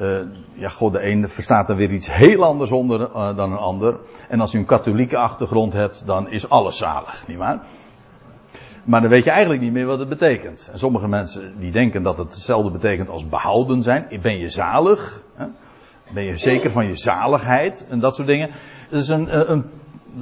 uh, 0.00 0.18
ja, 0.54 0.68
god, 0.68 0.92
de 0.92 1.00
ene 1.00 1.28
verstaat 1.28 1.68
er 1.68 1.76
weer 1.76 1.90
iets 1.90 2.12
heel 2.12 2.44
anders 2.44 2.70
onder 2.70 3.00
uh, 3.00 3.36
dan 3.36 3.52
een 3.52 3.58
ander. 3.58 3.96
En 4.28 4.40
als 4.40 4.54
u 4.54 4.58
een 4.58 4.64
katholieke 4.64 5.16
achtergrond 5.16 5.72
hebt, 5.72 6.06
dan 6.06 6.30
is 6.30 6.48
alles 6.48 6.76
zalig, 6.76 7.24
nietwaar? 7.26 7.60
Maar 8.84 9.00
dan 9.00 9.10
weet 9.10 9.24
je 9.24 9.30
eigenlijk 9.30 9.62
niet 9.62 9.72
meer 9.72 9.86
wat 9.86 9.98
het 9.98 10.08
betekent. 10.08 10.68
En 10.72 10.78
sommige 10.78 11.08
mensen 11.08 11.54
die 11.58 11.72
denken 11.72 12.02
dat 12.02 12.18
het 12.18 12.32
hetzelfde 12.32 12.70
betekent 12.70 13.08
als 13.08 13.28
behouden 13.28 13.82
zijn. 13.82 14.06
Ben 14.22 14.38
je 14.38 14.50
zalig? 14.50 15.22
Hè? 15.34 15.46
Ben 16.14 16.24
je 16.24 16.36
zeker 16.36 16.70
van 16.70 16.86
je 16.86 16.96
zaligheid? 16.96 17.86
En 17.88 17.98
dat 17.98 18.14
soort 18.14 18.28
dingen. 18.28 18.50
Dat 18.90 19.02
is 19.02 19.08
een, 19.08 19.38
een, 19.38 19.50
een 19.50 19.64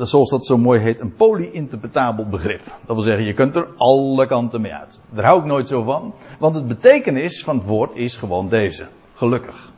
zoals 0.06 0.30
dat 0.30 0.46
zo 0.46 0.58
mooi 0.58 0.80
heet, 0.80 1.00
een 1.00 1.14
polyinterpretabel 1.14 2.28
begrip. 2.28 2.62
Dat 2.86 2.96
wil 2.96 3.04
zeggen, 3.04 3.24
je 3.24 3.32
kunt 3.32 3.56
er 3.56 3.66
alle 3.76 4.26
kanten 4.26 4.60
mee 4.60 4.74
uit. 4.74 5.00
Daar 5.10 5.24
hou 5.24 5.40
ik 5.40 5.46
nooit 5.46 5.68
zo 5.68 5.82
van. 5.82 6.14
Want 6.38 6.54
het 6.54 6.68
betekenis 6.68 7.44
van 7.44 7.56
het 7.56 7.66
woord 7.66 7.96
is 7.96 8.16
gewoon 8.16 8.48
deze 8.48 8.86
gelukkig. 9.22 9.70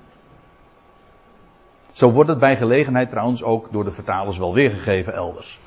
Zo 1.92 2.10
wordt 2.10 2.30
het 2.30 2.38
bij 2.38 2.56
gelegenheid 2.56 3.10
trouwens 3.10 3.42
ook 3.42 3.72
door 3.72 3.84
de 3.84 3.90
vertalers 3.90 4.38
wel 4.38 4.54
weergegeven 4.54 5.14
elders. 5.14 5.60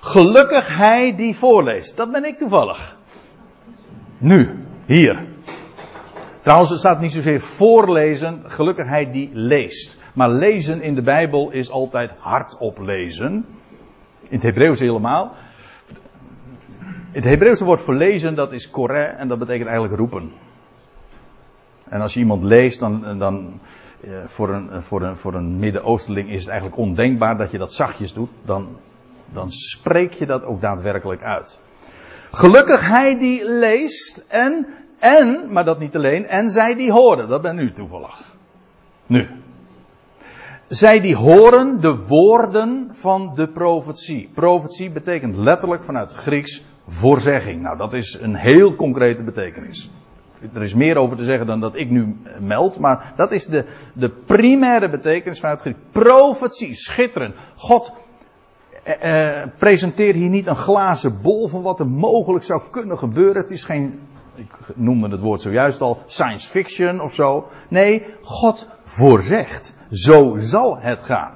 Gelukkig 0.00 0.76
hij 0.76 1.16
die 1.16 1.36
voorleest. 1.36 1.96
Dat 1.96 2.12
ben 2.12 2.24
ik 2.24 2.38
toevallig. 2.38 2.96
Nu, 4.18 4.64
hier. 4.86 5.26
Trouwens, 6.42 6.70
het 6.70 6.78
staat 6.78 7.00
niet 7.00 7.12
zozeer 7.12 7.40
voorlezen, 7.40 8.42
gelukkig 8.46 8.86
hij 8.88 9.10
die 9.10 9.30
leest. 9.32 9.98
Maar 10.14 10.30
lezen 10.30 10.82
in 10.82 10.94
de 10.94 11.02
Bijbel 11.02 11.50
is 11.50 11.70
altijd 11.70 12.10
hardop 12.18 12.78
lezen. 12.78 13.32
In 14.22 14.34
het 14.34 14.42
Hebreeuws 14.42 14.78
helemaal. 14.78 15.34
Het 17.10 17.24
Hebreeuwse 17.24 17.64
woord 17.64 17.80
voor 17.80 17.94
lezen, 17.94 18.34
dat 18.34 18.52
is 18.52 18.70
koré 18.70 19.02
en 19.02 19.28
dat 19.28 19.38
betekent 19.38 19.68
eigenlijk 19.68 19.98
roepen. 19.98 20.32
En 21.90 22.00
als 22.00 22.14
je 22.14 22.20
iemand 22.20 22.42
leest, 22.42 22.80
dan, 22.80 23.18
dan 23.18 23.60
eh, 24.00 24.10
voor 24.26 24.48
een, 24.48 24.82
voor 24.82 25.02
een, 25.02 25.16
voor 25.16 25.34
een 25.34 25.58
Midden-Oosterling 25.58 26.30
is 26.30 26.40
het 26.40 26.48
eigenlijk 26.48 26.80
ondenkbaar 26.80 27.36
dat 27.36 27.50
je 27.50 27.58
dat 27.58 27.72
zachtjes 27.72 28.12
doet. 28.12 28.30
Dan, 28.44 28.76
dan 29.32 29.52
spreek 29.52 30.12
je 30.12 30.26
dat 30.26 30.44
ook 30.44 30.60
daadwerkelijk 30.60 31.22
uit. 31.22 31.60
Gelukkig 32.30 32.88
hij 32.88 33.18
die 33.18 33.50
leest 33.50 34.24
en, 34.28 34.66
en, 34.98 35.52
maar 35.52 35.64
dat 35.64 35.78
niet 35.78 35.96
alleen, 35.96 36.26
en 36.26 36.50
zij 36.50 36.74
die 36.74 36.92
horen. 36.92 37.28
Dat 37.28 37.42
ben 37.42 37.56
nu 37.56 37.72
toevallig. 37.72 38.32
Nu. 39.06 39.28
Zij 40.66 41.00
die 41.00 41.16
horen 41.16 41.80
de 41.80 41.96
woorden 41.96 42.88
van 42.92 43.32
de 43.34 43.48
profetie. 43.48 44.30
Profetie 44.34 44.90
betekent 44.90 45.36
letterlijk 45.36 45.82
vanuit 45.82 46.12
Grieks 46.12 46.64
voorzegging. 46.86 47.62
Nou, 47.62 47.76
dat 47.76 47.92
is 47.92 48.18
een 48.20 48.34
heel 48.34 48.74
concrete 48.74 49.22
betekenis. 49.22 49.90
Er 50.54 50.62
is 50.62 50.74
meer 50.74 50.96
over 50.96 51.16
te 51.16 51.24
zeggen 51.24 51.46
dan 51.46 51.60
dat 51.60 51.76
ik 51.76 51.90
nu 51.90 52.16
meld, 52.38 52.78
maar 52.78 53.12
dat 53.16 53.32
is 53.32 53.46
de, 53.46 53.64
de 53.92 54.10
primaire 54.10 54.88
betekenis 54.88 55.40
vanuit 55.40 55.64
het 55.64 55.74
Grieks. 55.74 55.88
Profetie, 55.90 56.74
schitterend. 56.74 57.34
God 57.56 57.92
eh, 58.84 59.40
eh, 59.42 59.48
presenteert 59.58 60.16
hier 60.16 60.28
niet 60.28 60.46
een 60.46 60.56
glazen 60.56 61.20
bol 61.22 61.48
van 61.48 61.62
wat 61.62 61.80
er 61.80 61.86
mogelijk 61.86 62.44
zou 62.44 62.62
kunnen 62.70 62.98
gebeuren. 62.98 63.42
Het 63.42 63.50
is 63.50 63.64
geen, 63.64 64.00
ik 64.34 64.50
noemde 64.74 65.08
het 65.08 65.20
woord 65.20 65.40
zojuist 65.40 65.80
al, 65.80 66.02
science 66.06 66.48
fiction 66.48 67.00
of 67.00 67.14
zo. 67.14 67.48
Nee, 67.68 68.06
God 68.22 68.68
voorzegt. 68.82 69.74
Zo 69.90 70.36
zal 70.38 70.78
het 70.78 71.02
gaan. 71.02 71.34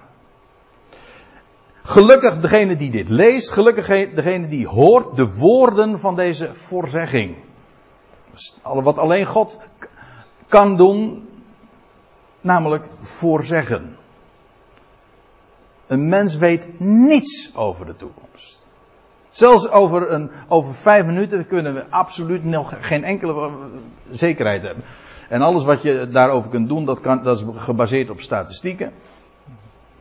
Gelukkig 1.82 2.40
degene 2.40 2.76
die 2.76 2.90
dit 2.90 3.08
leest, 3.08 3.50
gelukkig 3.50 3.86
degene 4.14 4.48
die 4.48 4.66
hoort 4.66 5.16
de 5.16 5.34
woorden 5.34 5.98
van 5.98 6.16
deze 6.16 6.54
voorzegging. 6.54 7.36
Wat 8.62 8.98
alleen 8.98 9.26
God 9.26 9.58
kan 10.48 10.76
doen, 10.76 11.28
namelijk 12.40 12.84
voorzeggen. 12.98 13.96
Een 15.86 16.08
mens 16.08 16.36
weet 16.36 16.80
niets 16.80 17.56
over 17.56 17.86
de 17.86 17.96
toekomst. 17.96 18.66
Zelfs 19.30 19.70
over, 19.70 20.12
een, 20.12 20.30
over 20.48 20.74
vijf 20.74 21.06
minuten 21.06 21.46
kunnen 21.46 21.74
we 21.74 21.90
absoluut 21.90 22.44
nog 22.44 22.74
geen 22.80 23.04
enkele 23.04 23.50
zekerheid 24.10 24.62
hebben. 24.62 24.84
En 25.28 25.42
alles 25.42 25.64
wat 25.64 25.82
je 25.82 26.08
daarover 26.10 26.50
kunt 26.50 26.68
doen, 26.68 26.84
dat, 26.84 27.00
kan, 27.00 27.22
dat 27.22 27.36
is 27.36 27.44
gebaseerd 27.56 28.10
op 28.10 28.20
statistieken. 28.20 28.92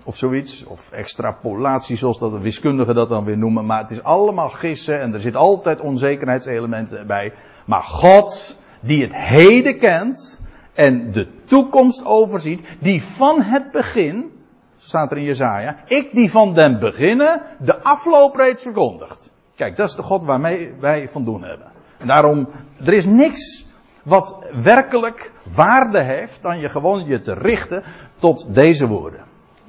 Of 0.03 0.17
zoiets. 0.17 0.63
Of 0.63 0.91
extrapolatie, 0.91 1.95
zoals 1.95 2.19
dat 2.19 2.31
de 2.31 2.39
wiskundigen 2.39 2.95
dat 2.95 3.09
dan 3.09 3.23
weer 3.23 3.37
noemen. 3.37 3.65
Maar 3.65 3.81
het 3.81 3.91
is 3.91 4.03
allemaal 4.03 4.49
gissen 4.49 4.99
en 4.99 5.13
er 5.13 5.19
zit 5.19 5.35
altijd 5.35 5.79
onzekerheidselementen 5.79 7.07
bij. 7.07 7.33
Maar 7.71 7.83
God, 7.83 8.55
die 8.79 9.01
het 9.01 9.15
heden 9.15 9.77
kent 9.77 10.41
en 10.73 11.11
de 11.11 11.43
toekomst 11.43 12.05
overziet, 12.05 12.61
die 12.79 13.03
van 13.03 13.41
het 13.41 13.71
begin, 13.71 14.31
staat 14.77 15.11
er 15.11 15.17
in 15.17 15.23
Jezaja, 15.23 15.77
ik 15.87 16.09
die 16.13 16.31
van 16.31 16.53
den 16.53 16.79
beginnen 16.79 17.41
de 17.59 17.81
afloop 17.81 18.35
reeds 18.35 18.63
verkondigt. 18.63 19.31
Kijk, 19.55 19.75
dat 19.75 19.89
is 19.89 19.95
de 19.95 20.03
God 20.03 20.23
waarmee 20.23 20.73
wij 20.79 21.09
van 21.09 21.25
doen 21.25 21.43
hebben. 21.43 21.71
En 21.97 22.07
daarom, 22.07 22.47
er 22.85 22.93
is 22.93 23.05
niks 23.05 23.65
wat 24.03 24.51
werkelijk 24.63 25.31
waarde 25.43 26.01
heeft 26.01 26.41
dan 26.41 26.59
je 26.59 26.69
gewoon 26.69 27.05
je 27.05 27.19
te 27.19 27.33
richten 27.33 27.83
tot 28.19 28.45
deze 28.53 28.87
woorden. 28.87 29.23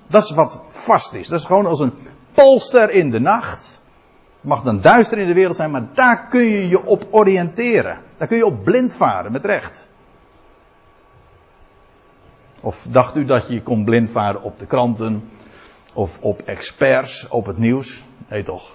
Dat 0.07 0.23
is 0.23 0.31
wat 0.31 0.61
vast 0.69 1.15
is. 1.15 1.29
Dat 1.29 1.39
is 1.39 1.45
gewoon 1.45 1.67
als 1.67 1.81
een 1.81 1.95
polster 2.33 2.91
in 2.91 3.11
de 3.11 3.21
nacht. 3.21 3.81
Mag 4.43 4.63
dan 4.63 4.81
duister 4.81 5.19
in 5.19 5.27
de 5.27 5.35
wereld 5.35 5.57
zijn, 5.57 5.71
maar 5.71 5.87
daar 5.95 6.27
kun 6.27 6.45
je 6.45 6.69
je 6.69 6.87
op 6.87 7.07
oriënteren. 7.11 7.99
Daar 8.17 8.29
kun 8.29 8.37
je 8.37 8.47
op 8.47 8.65
blind 8.65 8.97
varen, 8.97 9.33
met 9.33 9.45
recht. 9.45 9.89
Of 12.61 12.87
dacht 12.91 13.17
u 13.17 13.25
dat 13.25 13.49
je 13.49 13.63
kon 13.63 13.85
blind 13.85 14.11
varen 14.11 14.43
op 14.43 14.59
de 14.59 14.67
kranten, 14.67 15.29
of 15.95 16.21
op 16.21 16.41
experts, 16.41 17.29
op 17.29 17.47
het 17.47 17.59
nieuws? 17.59 18.05
Nee 18.29 18.43
toch. 18.43 18.71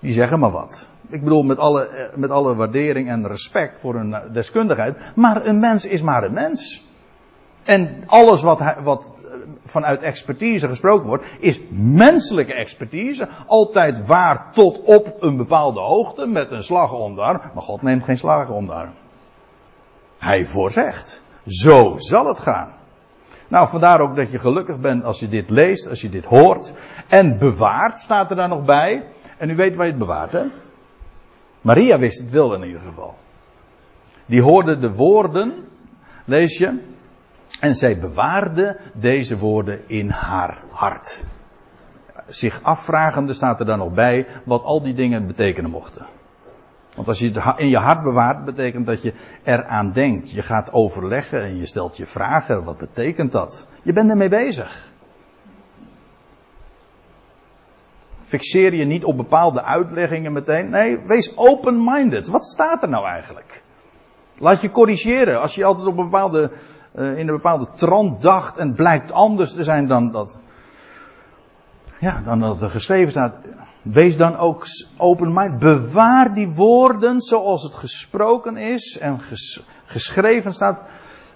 Die 0.00 0.12
zeggen 0.12 0.38
maar 0.38 0.50
wat. 0.50 0.90
Ik 1.08 1.22
bedoel 1.22 1.42
met 1.42 1.58
alle, 1.58 1.88
eh, 1.88 2.16
met 2.16 2.30
alle 2.30 2.54
waardering 2.54 3.08
en 3.08 3.26
respect 3.26 3.78
voor 3.78 3.94
hun 3.94 4.14
deskundigheid. 4.32 4.96
Maar 5.14 5.46
een 5.46 5.58
mens 5.58 5.86
is 5.86 6.02
maar 6.02 6.24
een 6.24 6.32
mens. 6.32 6.86
En 7.62 8.02
alles 8.06 8.42
wat, 8.42 8.76
wat 8.82 9.10
vanuit 9.64 10.02
expertise 10.02 10.68
gesproken 10.68 11.06
wordt, 11.06 11.24
is 11.38 11.60
menselijke 11.70 12.54
expertise. 12.54 13.28
Altijd 13.46 14.06
waar 14.06 14.52
tot 14.52 14.80
op 14.82 15.16
een 15.20 15.36
bepaalde 15.36 15.80
hoogte, 15.80 16.26
met 16.26 16.50
een 16.50 16.62
slag 16.62 16.92
om 16.92 17.14
de. 17.14 17.20
Maar 17.54 17.62
God 17.62 17.82
neemt 17.82 18.04
geen 18.04 18.18
slagen 18.18 18.54
om 18.54 18.66
de. 18.66 18.84
Hij 20.18 20.46
voorzegt. 20.46 21.20
Zo 21.46 21.94
zal 21.96 22.26
het 22.26 22.40
gaan. 22.40 22.72
Nou, 23.48 23.68
vandaar 23.68 24.00
ook 24.00 24.16
dat 24.16 24.30
je 24.30 24.38
gelukkig 24.38 24.80
bent 24.80 25.04
als 25.04 25.20
je 25.20 25.28
dit 25.28 25.50
leest, 25.50 25.88
als 25.88 26.00
je 26.00 26.08
dit 26.08 26.24
hoort. 26.24 26.74
En 27.08 27.38
bewaart 27.38 27.98
staat 27.98 28.30
er 28.30 28.36
daar 28.36 28.48
nog 28.48 28.64
bij. 28.64 29.04
En 29.38 29.50
u 29.50 29.56
weet 29.56 29.76
waar 29.76 29.84
je 29.84 29.90
het 29.90 30.00
bewaart, 30.00 30.32
hè? 30.32 30.42
Maria 31.60 31.98
wist 31.98 32.18
het 32.18 32.30
wel 32.30 32.54
in 32.54 32.62
ieder 32.62 32.80
geval. 32.80 33.14
Die 34.26 34.42
hoorde 34.42 34.78
de 34.78 34.92
woorden, 34.92 35.68
lees 36.24 36.58
je, 36.58 36.80
en 37.60 37.74
zij 37.74 37.98
bewaarde 37.98 38.80
deze 38.92 39.38
woorden 39.38 39.88
in 39.88 40.08
haar 40.08 40.58
hart. 40.70 41.26
Zich 42.26 42.62
afvragende 42.62 43.32
staat 43.32 43.60
er 43.60 43.66
dan 43.66 43.78
nog 43.78 43.92
bij 43.92 44.26
wat 44.44 44.62
al 44.62 44.82
die 44.82 44.94
dingen 44.94 45.26
betekenen 45.26 45.70
mochten. 45.70 46.06
Want 46.94 47.08
als 47.08 47.18
je 47.18 47.30
het 47.30 47.58
in 47.58 47.68
je 47.68 47.76
hart 47.76 48.02
bewaart, 48.02 48.44
betekent 48.44 48.86
dat 48.86 49.02
je 49.02 49.12
eraan 49.42 49.92
denkt. 49.92 50.30
Je 50.30 50.42
gaat 50.42 50.72
overleggen 50.72 51.42
en 51.42 51.56
je 51.56 51.66
stelt 51.66 51.96
je 51.96 52.06
vragen. 52.06 52.64
Wat 52.64 52.78
betekent 52.78 53.32
dat? 53.32 53.68
Je 53.82 53.92
bent 53.92 54.10
ermee 54.10 54.28
bezig. 54.28 54.92
Fixeer 58.20 58.74
je 58.74 58.84
niet 58.84 59.04
op 59.04 59.16
bepaalde 59.16 59.62
uitleggingen 59.62 60.32
meteen. 60.32 60.70
Nee, 60.70 60.98
wees 61.06 61.36
open-minded. 61.36 62.28
Wat 62.28 62.44
staat 62.44 62.82
er 62.82 62.88
nou 62.88 63.06
eigenlijk? 63.06 63.62
Laat 64.38 64.60
je 64.60 64.70
corrigeren. 64.70 65.40
Als 65.40 65.54
je 65.54 65.64
altijd 65.64 65.86
op 65.86 65.96
bepaalde 65.96 66.50
in 66.94 67.18
een 67.18 67.26
bepaalde 67.26 67.68
trant 67.74 68.22
dacht 68.22 68.56
en 68.56 68.74
blijkt 68.74 69.12
anders 69.12 69.52
te 69.52 69.64
zijn 69.64 69.86
dan 69.86 70.10
dat, 70.10 70.38
ja, 71.98 72.22
dan 72.24 72.40
dat 72.40 72.62
er 72.62 72.70
geschreven 72.70 73.10
staat. 73.10 73.36
Wees 73.82 74.16
dan 74.16 74.36
ook 74.36 74.64
open 74.96 75.32
mind. 75.32 75.58
Bewaar 75.58 76.34
die 76.34 76.48
woorden 76.48 77.20
zoals 77.20 77.62
het 77.62 77.74
gesproken 77.74 78.56
is 78.56 78.98
en 78.98 79.20
ges, 79.20 79.62
geschreven 79.84 80.54
staat. 80.54 80.82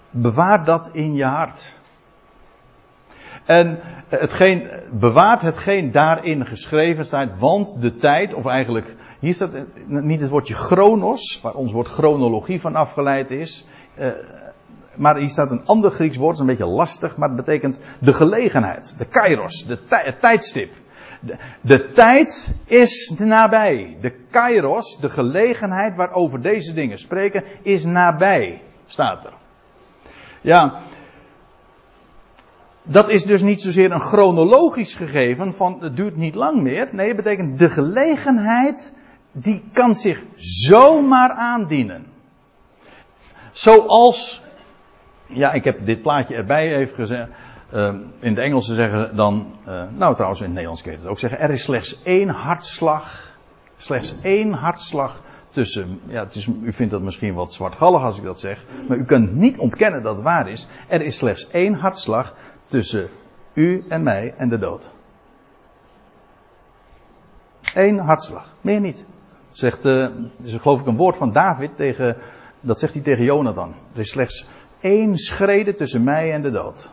Bewaar 0.09 0.65
dat 0.65 0.89
in 0.91 1.13
je 1.13 1.25
hart. 1.25 1.77
En 3.45 3.79
hetgeen, 4.07 4.69
bewaart 4.91 5.41
hetgeen 5.41 5.91
daarin 5.91 6.45
geschreven 6.45 7.05
staat, 7.05 7.39
want 7.39 7.81
de 7.81 7.95
tijd, 7.95 8.33
of 8.33 8.45
eigenlijk, 8.45 8.95
hier 9.19 9.33
staat 9.33 9.51
niet 9.87 10.21
het 10.21 10.29
woordje 10.29 10.53
chronos, 10.53 11.41
waar 11.41 11.53
ons 11.53 11.71
woord 11.71 11.87
chronologie 11.87 12.61
van 12.61 12.75
afgeleid 12.75 13.31
is. 13.31 13.67
Maar 14.95 15.17
hier 15.17 15.29
staat 15.29 15.51
een 15.51 15.65
ander 15.65 15.91
Grieks 15.91 16.17
woord, 16.17 16.33
is 16.33 16.39
een 16.39 16.45
beetje 16.45 16.65
lastig, 16.65 17.17
maar 17.17 17.27
het 17.27 17.37
betekent 17.37 17.79
de 17.99 18.13
gelegenheid, 18.13 18.95
de 18.97 19.05
kairos, 19.05 19.65
de 19.65 19.77
het 19.87 20.19
tijdstip. 20.19 20.73
De, 21.21 21.37
de, 21.61 21.89
tijd 21.89 22.55
is 22.65 23.13
nabij. 23.17 23.97
De 24.01 24.11
kairos, 24.29 24.97
de 24.99 25.09
gelegenheid 25.09 25.95
waarover 25.95 26.41
deze 26.41 26.73
dingen 26.73 26.99
spreken, 26.99 27.43
is 27.61 27.85
nabij, 27.85 28.61
staat 28.87 29.25
er. 29.25 29.33
Ja, 30.41 30.79
dat 32.83 33.09
is 33.09 33.23
dus 33.23 33.41
niet 33.41 33.61
zozeer 33.61 33.91
een 33.91 33.99
chronologisch 33.99 34.95
gegeven 34.95 35.53
van 35.53 35.77
het 35.79 35.95
duurt 35.95 36.15
niet 36.15 36.35
lang 36.35 36.61
meer. 36.61 36.89
Nee, 36.91 37.07
het 37.07 37.15
betekent 37.15 37.59
de 37.59 37.69
gelegenheid 37.69 38.93
die 39.31 39.63
kan 39.73 39.95
zich 39.95 40.23
zomaar 40.35 41.31
aandienen. 41.31 42.05
Zoals 43.51 44.41
ja, 45.29 45.51
ik 45.51 45.63
heb 45.63 45.85
dit 45.85 46.01
plaatje 46.01 46.35
erbij 46.35 46.75
even 46.75 46.95
gezegd. 46.95 47.29
Uh, 47.73 47.93
in 48.19 48.29
het 48.29 48.37
Engels 48.37 48.65
zeggen 48.65 49.15
dan, 49.15 49.53
uh, 49.67 49.83
nou 49.97 50.13
trouwens 50.13 50.39
in 50.39 50.45
het 50.45 50.53
Nederlands 50.53 50.81
kun 50.81 50.91
je 50.91 50.97
het 50.97 51.07
ook 51.07 51.19
zeggen, 51.19 51.39
er 51.39 51.49
is 51.49 51.63
slechts 51.63 52.03
één 52.03 52.29
hartslag, 52.29 53.35
slechts 53.77 54.15
één 54.21 54.53
hartslag 54.53 55.21
tussen, 55.49 55.99
ja 56.07 56.23
het 56.23 56.35
is, 56.35 56.47
u 56.47 56.73
vindt 56.73 56.91
dat 56.91 57.01
misschien 57.01 57.33
wat 57.33 57.53
zwartgallig 57.53 58.03
als 58.03 58.17
ik 58.17 58.23
dat 58.23 58.39
zeg, 58.39 58.65
maar 58.87 58.97
u 58.97 59.03
kunt 59.03 59.35
niet 59.35 59.57
ontkennen 59.57 60.03
dat 60.03 60.15
het 60.15 60.23
waar 60.23 60.49
is. 60.49 60.67
Er 60.87 61.01
is 61.01 61.17
slechts 61.17 61.49
één 61.49 61.73
hartslag 61.73 62.33
tussen 62.65 63.09
U 63.53 63.85
en 63.89 64.03
mij 64.03 64.33
en 64.37 64.49
de 64.49 64.57
dood. 64.57 64.89
Eén 67.73 67.97
hartslag, 67.97 68.55
meer 68.61 68.79
niet. 68.79 69.05
Zegt, 69.51 69.85
uh, 69.85 70.07
is 70.43 70.53
geloof 70.53 70.81
ik 70.81 70.85
een 70.85 70.95
woord 70.95 71.17
van 71.17 71.31
David 71.31 71.75
tegen, 71.75 72.17
dat 72.59 72.79
zegt 72.79 72.93
hij 72.93 73.01
tegen 73.01 73.23
Jonathan. 73.23 73.73
Er 73.93 73.99
is 73.99 74.09
slechts 74.09 74.47
één 74.81 75.17
schrede 75.17 75.73
tussen 75.73 76.03
mij 76.03 76.33
en 76.33 76.41
de 76.41 76.51
dood. 76.51 76.91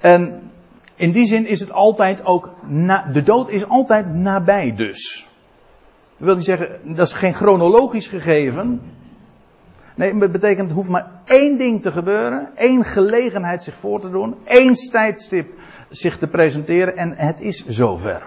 En 0.00 0.50
in 0.94 1.12
die 1.12 1.26
zin 1.26 1.46
is 1.46 1.60
het 1.60 1.72
altijd 1.72 2.24
ook, 2.24 2.50
na, 2.62 3.06
de 3.12 3.22
dood 3.22 3.48
is 3.48 3.68
altijd 3.68 4.14
nabij 4.14 4.74
dus. 4.74 5.28
Dat 6.16 6.26
wil 6.26 6.36
niet 6.36 6.44
zeggen, 6.44 6.94
dat 6.94 7.06
is 7.06 7.12
geen 7.12 7.34
chronologisch 7.34 8.08
gegeven. 8.08 8.80
Nee, 9.94 10.14
het 10.14 10.32
betekent, 10.32 10.68
er 10.68 10.74
hoeft 10.74 10.88
maar 10.88 11.10
één 11.24 11.58
ding 11.58 11.82
te 11.82 11.92
gebeuren, 11.92 12.48
één 12.56 12.84
gelegenheid 12.84 13.62
zich 13.62 13.74
voor 13.74 14.00
te 14.00 14.10
doen, 14.10 14.36
één 14.44 14.74
tijdstip 14.74 15.52
zich 15.88 16.18
te 16.18 16.28
presenteren 16.28 16.96
en 16.96 17.14
het 17.16 17.40
is 17.40 17.66
zover. 17.66 18.22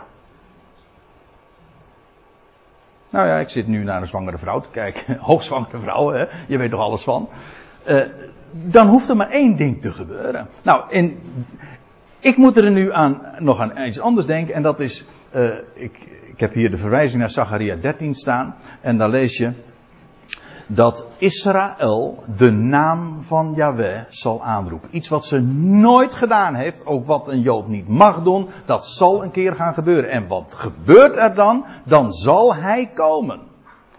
Nou 3.10 3.28
ja, 3.28 3.38
ik 3.38 3.50
zit 3.50 3.68
nu 3.68 3.84
naar 3.84 4.02
een 4.02 4.08
zwangere 4.08 4.38
vrouw 4.38 4.60
te 4.60 4.70
kijken. 4.70 5.18
Hoogzwangere 5.30 5.80
vrouw, 5.80 6.12
hè? 6.12 6.26
je 6.48 6.58
weet 6.58 6.70
toch 6.70 6.80
alles 6.80 7.04
van. 7.04 7.30
Uh, 7.88 8.02
dan 8.52 8.88
hoeft 8.88 9.10
er 9.10 9.16
maar 9.16 9.30
één 9.30 9.56
ding 9.56 9.82
te 9.82 9.94
gebeuren. 9.94 10.48
Nou, 10.64 10.84
in, 10.90 11.20
ik 12.20 12.38
moet 12.38 12.58
er 12.58 12.72
nu 12.72 12.94
aan, 12.94 13.22
nog 13.38 13.60
aan 13.60 13.86
iets 13.86 14.00
anders 14.00 14.26
denken 14.26 14.54
en 14.54 14.62
dat 14.62 14.80
is, 14.80 15.06
uh, 15.36 15.54
ik, 15.74 15.98
ik 16.26 16.40
heb 16.40 16.54
hier 16.54 16.70
de 16.70 16.78
verwijzing 16.78 17.20
naar 17.20 17.30
Zacharia 17.30 17.76
13 17.76 18.16
staan 18.16 18.56
en 18.82 18.98
daar 18.98 19.10
lees 19.10 19.38
je 19.38 19.52
dat 20.68 21.06
Israël 21.18 22.24
de 22.38 22.52
naam 22.52 23.22
van 23.22 23.54
Yahweh 23.56 24.02
zal 24.10 24.44
aanroepen. 24.44 24.90
Iets 24.92 25.10
wat 25.10 25.26
ze 25.26 25.42
nooit 25.42 26.14
gedaan 26.14 26.56
heeft, 26.56 26.86
ook 26.86 27.06
wat 27.06 27.28
een 27.28 27.42
Jood 27.42 27.68
niet 27.68 27.88
mag 27.88 28.24
doen, 28.24 28.50
dat 28.66 28.86
zal 28.86 29.24
een 29.24 29.32
keer 29.32 29.56
gaan 29.56 29.74
gebeuren. 29.74 30.10
En 30.10 30.28
wat 30.28 30.54
gebeurt 30.56 31.16
er 31.16 31.36
dan? 31.36 31.66
Dan 31.86 32.14
zal 32.14 32.56
hij 32.56 32.90
komen. 32.94 33.40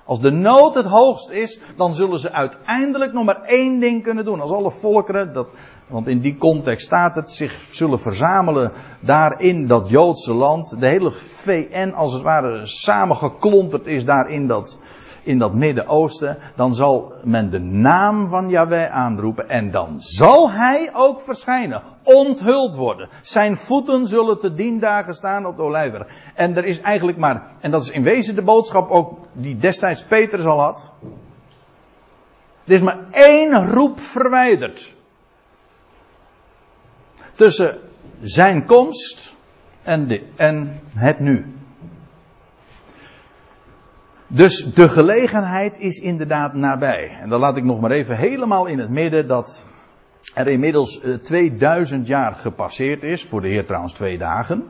Als 0.04 0.20
de 0.20 0.30
nood 0.30 0.74
het 0.74 0.86
hoogst 0.86 1.30
is, 1.30 1.60
dan 1.76 1.94
zullen 1.94 2.18
ze 2.18 2.32
uiteindelijk 2.32 3.12
nog 3.12 3.24
maar 3.24 3.42
één 3.42 3.80
ding 3.80 4.02
kunnen 4.02 4.24
doen. 4.24 4.40
Als 4.40 4.50
alle 4.50 4.70
volkeren, 4.70 5.32
dat, 5.32 5.50
want 5.86 6.06
in 6.06 6.20
die 6.20 6.36
context 6.36 6.86
staat 6.86 7.14
het, 7.14 7.30
zich 7.30 7.58
zullen 7.70 8.00
verzamelen 8.00 8.72
daar 9.00 9.40
in 9.40 9.66
dat 9.66 9.88
Joodse 9.88 10.34
land. 10.34 10.80
De 10.80 10.86
hele 10.86 11.10
VN 11.10 11.92
als 11.96 12.12
het 12.12 12.22
ware 12.22 12.66
samengeklonterd 12.66 13.86
is 13.86 14.04
daar 14.04 14.30
in 14.30 14.46
dat, 14.46 14.78
in 15.28 15.38
dat 15.38 15.54
Midden-Oosten, 15.54 16.38
dan 16.54 16.74
zal 16.74 17.12
men 17.22 17.50
de 17.50 17.58
naam 17.58 18.28
van 18.28 18.48
Yahweh 18.48 18.90
aanroepen 18.90 19.48
en 19.48 19.70
dan 19.70 20.00
zal 20.00 20.50
hij 20.50 20.90
ook 20.92 21.20
verschijnen, 21.20 21.82
onthuld 22.02 22.74
worden. 22.74 23.08
Zijn 23.22 23.56
voeten 23.56 24.06
zullen 24.06 24.38
te 24.38 24.54
dien 24.54 24.78
dagen 24.78 25.14
staan 25.14 25.46
op 25.46 25.56
de 25.56 25.62
olijfberg. 25.62 26.06
En 26.34 26.56
er 26.56 26.64
is 26.64 26.80
eigenlijk 26.80 27.18
maar, 27.18 27.42
en 27.60 27.70
dat 27.70 27.82
is 27.82 27.90
in 27.90 28.02
wezen 28.02 28.34
de 28.34 28.42
boodschap 28.42 28.90
ook 28.90 29.18
die 29.32 29.58
destijds 29.58 30.04
Petrus 30.04 30.44
al 30.44 30.60
had. 30.60 30.92
Er 32.64 32.74
is 32.74 32.82
maar 32.82 32.98
één 33.10 33.70
roep 33.70 34.00
verwijderd. 34.00 34.94
Tussen 37.34 37.78
zijn 38.20 38.66
komst 38.66 39.36
en, 39.82 40.06
de, 40.06 40.22
en 40.36 40.80
het 40.94 41.20
nu. 41.20 41.57
Dus 44.30 44.74
de 44.74 44.88
gelegenheid 44.88 45.78
is 45.78 45.98
inderdaad 45.98 46.54
nabij. 46.54 47.18
En 47.20 47.28
dan 47.28 47.40
laat 47.40 47.56
ik 47.56 47.64
nog 47.64 47.80
maar 47.80 47.90
even 47.90 48.16
helemaal 48.16 48.66
in 48.66 48.78
het 48.78 48.90
midden 48.90 49.26
dat 49.26 49.66
er 50.34 50.48
inmiddels 50.48 51.00
2000 51.22 52.02
eh, 52.02 52.08
jaar 52.08 52.34
gepasseerd 52.34 53.02
is. 53.02 53.24
Voor 53.24 53.40
de 53.40 53.48
Heer 53.48 53.66
trouwens 53.66 53.92
twee 53.92 54.18
dagen. 54.18 54.64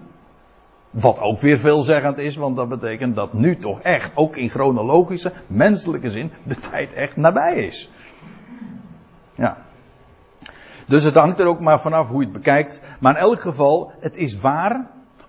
Wat 0.91 1.19
ook 1.19 1.41
weer 1.41 1.59
veelzeggend 1.59 2.19
is, 2.19 2.37
want 2.37 2.57
dat 2.57 2.69
betekent 2.69 3.17
dat 3.17 3.33
nu 3.33 3.57
toch 3.57 3.81
echt, 3.81 4.13
ook 4.15 4.37
in 4.37 4.51
chronologische, 4.51 5.33
menselijke 5.47 6.11
zin, 6.11 6.31
de 6.43 6.57
tijd 6.57 6.93
echt 6.93 7.17
nabij 7.17 7.55
is. 7.55 7.91
Ja. 9.35 9.57
Dus 10.87 11.03
het 11.03 11.15
hangt 11.15 11.39
er 11.39 11.47
ook 11.47 11.61
maar 11.61 11.81
vanaf 11.81 12.09
hoe 12.09 12.21
je 12.21 12.25
het 12.25 12.37
bekijkt. 12.37 12.81
Maar 13.01 13.15
in 13.15 13.21
elk 13.21 13.41
geval, 13.41 13.93
het 14.01 14.17
is 14.17 14.41
waar 14.41 14.87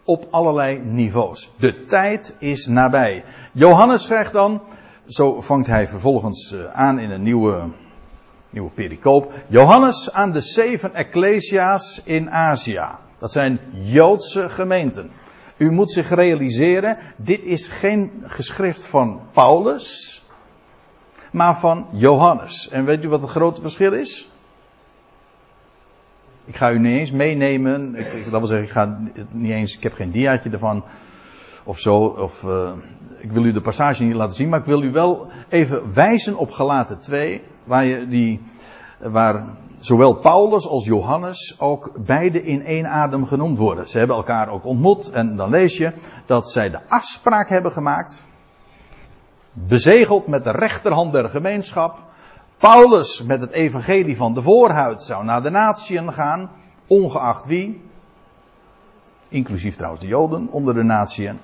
op 0.10 0.28
allerlei 0.30 0.80
niveaus. 0.80 1.50
De 1.58 1.84
tijd 1.84 2.36
is 2.40 2.68
nabij. 2.68 3.24
Johannes 3.54 4.06
zegt 4.06 4.34
dan, 4.34 4.62
zo 5.08 5.42
vangt 5.42 5.68
hij 5.68 5.88
vervolgens 5.88 6.52
eh, 6.52 6.66
aan 6.66 7.00
in 7.00 7.12
een 7.12 7.24
nieuwe, 7.24 7.64
nieuwe 8.50 8.70
pericoop. 8.70 9.34
Johannes 9.48 10.14
aan 10.14 10.32
de 10.32 10.42
zeven 10.42 10.94
ecclesia's 10.94 12.02
in 12.06 12.32
Azië. 12.32 12.88
Dat 13.20 13.32
zijn 13.32 13.60
Joodse 13.72 14.50
gemeenten. 14.50 15.12
U 15.58 15.72
moet 15.72 15.92
zich 15.92 16.10
realiseren, 16.10 16.98
dit 17.16 17.44
is 17.44 17.68
geen 17.68 18.12
geschrift 18.24 18.86
van 18.86 19.22
Paulus, 19.32 20.24
maar 21.32 21.60
van 21.60 21.88
Johannes. 21.92 22.70
En 22.70 22.86
weet 22.86 23.04
u 23.04 23.10
wat 23.10 23.22
het 23.22 23.30
grote 23.30 23.62
verschil 23.62 23.94
is? 23.94 24.32
Ik 26.50 26.56
ga 26.56 26.72
u 26.72 26.80
niet 26.80 27.00
eens 27.00 27.12
meenemen. 27.12 27.96
Ik, 27.96 28.32
dat 28.32 28.40
wil 28.40 28.48
zeggen, 28.48 28.68
ik 28.68 28.74
ga 28.74 28.98
niet 29.32 29.52
eens, 29.52 29.76
ik 29.76 29.84
heb 29.84 29.94
geen 29.94 30.12
diaatje 30.12 30.50
ervan. 30.50 30.84
Of 31.64 31.80
zo. 31.80 32.04
Of, 32.06 32.44
uh, 32.44 32.72
ik 33.20 33.32
wil 33.32 33.46
u 33.46 33.52
de 33.52 33.62
passage 33.62 34.04
niet 34.04 34.16
laten 34.16 34.36
zien. 34.36 34.50
Maar 34.50 34.60
ik 34.60 34.66
wil 34.66 34.84
u 34.84 34.92
wel 34.92 35.28
even 35.50 35.94
wijzen 35.94 36.38
op 36.38 36.52
gelaten 36.52 37.00
2. 37.00 37.42
Waar, 37.64 37.86
je 37.86 38.08
die, 38.08 38.42
waar 39.00 39.46
zowel 39.80 40.14
Paulus 40.14 40.68
als 40.68 40.86
Johannes 40.86 41.56
ook 41.60 41.92
beide 42.06 42.44
in 42.44 42.66
één 42.66 42.88
adem 42.88 43.26
genoemd 43.26 43.58
worden. 43.58 43.88
Ze 43.88 43.98
hebben 43.98 44.16
elkaar 44.16 44.50
ook 44.50 44.66
ontmoet. 44.66 45.10
En 45.10 45.36
dan 45.36 45.50
lees 45.50 45.78
je 45.78 45.94
dat 46.26 46.50
zij 46.50 46.70
de 46.70 46.80
afspraak 46.88 47.50
hebben 47.50 47.72
gemaakt. 47.72 48.26
Bezegeld 49.54 50.28
met 50.28 50.44
de 50.44 50.52
rechterhand 50.52 51.12
der 51.12 51.30
gemeenschap 51.30 52.09
Paulus 52.60 53.24
met 53.24 53.42
het 53.42 53.52
evangelie 53.52 54.16
van 54.16 54.34
de 54.34 54.42
voorhuid 54.42 55.04
zou 55.04 55.24
naar 55.24 55.44
de 55.44 55.50
natieën 55.50 56.14
gaan, 56.14 56.52
ongeacht 56.88 57.46
wie. 57.46 57.82
Inclusief 59.28 59.76
trouwens 59.76 60.02
de 60.02 60.08
Joden 60.08 60.48
onder 60.52 60.74
de 60.74 60.84
natieën. 60.84 61.40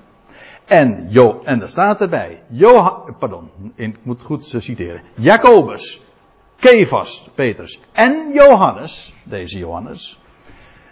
En, 0.64 1.06
jo, 1.08 1.40
en 1.44 1.58
daar 1.58 1.68
staat 1.68 2.00
erbij, 2.00 2.42
Johan, 2.48 3.16
pardon, 3.18 3.50
ik 3.74 3.96
moet 4.02 4.22
goed 4.22 4.44
citeren. 4.44 5.02
Jacobus, 5.14 6.02
Kefas, 6.56 7.30
Petrus 7.34 7.80
en 7.92 8.32
Johannes, 8.32 9.14
deze 9.24 9.58
Johannes, 9.58 10.20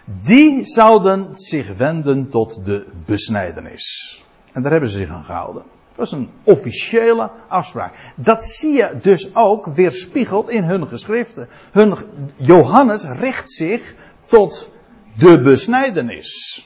die 0.05 0.65
zouden 0.65 1.29
zich 1.33 1.77
wenden 1.77 2.29
tot 2.29 2.65
de 2.65 2.87
besnijdenis. 3.05 4.23
En 4.53 4.61
daar 4.61 4.71
hebben 4.71 4.89
ze 4.89 4.97
zich 4.97 5.09
aan 5.09 5.23
gehouden. 5.23 5.63
Dat 5.95 6.05
is 6.05 6.11
een 6.11 6.29
officiële 6.43 7.31
afspraak. 7.47 7.93
Dat 8.15 8.43
zie 8.43 8.73
je 8.73 8.97
dus 9.01 9.35
ook 9.35 9.65
weerspiegeld 9.65 10.49
in 10.49 10.63
hun 10.63 10.87
geschriften. 10.87 11.47
Hun, 11.71 11.95
Johannes 12.35 13.03
richt 13.03 13.51
zich 13.51 13.95
tot 14.25 14.69
de 15.17 15.41
besnijdenis. 15.41 16.63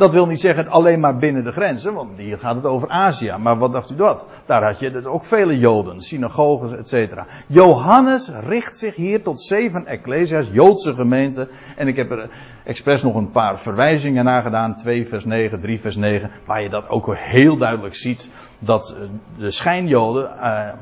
Dat 0.00 0.12
wil 0.12 0.26
niet 0.26 0.40
zeggen 0.40 0.68
alleen 0.68 1.00
maar 1.00 1.16
binnen 1.16 1.44
de 1.44 1.52
grenzen, 1.52 1.94
want 1.94 2.16
hier 2.16 2.38
gaat 2.38 2.54
het 2.54 2.64
over 2.64 2.88
Azië. 2.88 3.34
Maar 3.38 3.58
wat 3.58 3.72
dacht 3.72 3.90
u 3.90 3.96
dat? 3.96 4.26
Daar 4.46 4.64
had 4.64 4.78
je 4.78 4.90
dus 4.90 5.04
ook 5.04 5.24
vele 5.24 5.58
Joden, 5.58 6.00
synagoges, 6.00 6.72
etc. 6.72 7.22
Johannes 7.46 8.30
richt 8.46 8.78
zich 8.78 8.94
hier 8.94 9.22
tot 9.22 9.40
zeven 9.40 9.86
ecclesia's, 9.86 10.50
Joodse 10.52 10.94
gemeenten. 10.94 11.48
En 11.76 11.88
ik 11.88 11.96
heb 11.96 12.10
er 12.10 12.30
expres 12.64 13.02
nog 13.02 13.14
een 13.14 13.30
paar 13.30 13.58
verwijzingen 13.58 14.24
naar 14.24 14.42
gedaan. 14.42 14.76
2 14.76 15.08
vers 15.08 15.24
9, 15.24 15.60
3 15.60 15.80
vers 15.80 15.96
9. 15.96 16.30
Waar 16.44 16.62
je 16.62 16.68
dat 16.68 16.88
ook 16.88 17.16
heel 17.16 17.56
duidelijk 17.56 17.96
ziet. 17.96 18.28
Dat 18.58 18.94
eh, 18.96 19.08
de 19.38 19.50
schijnjoden, 19.50 20.30
uh, 20.36 20.72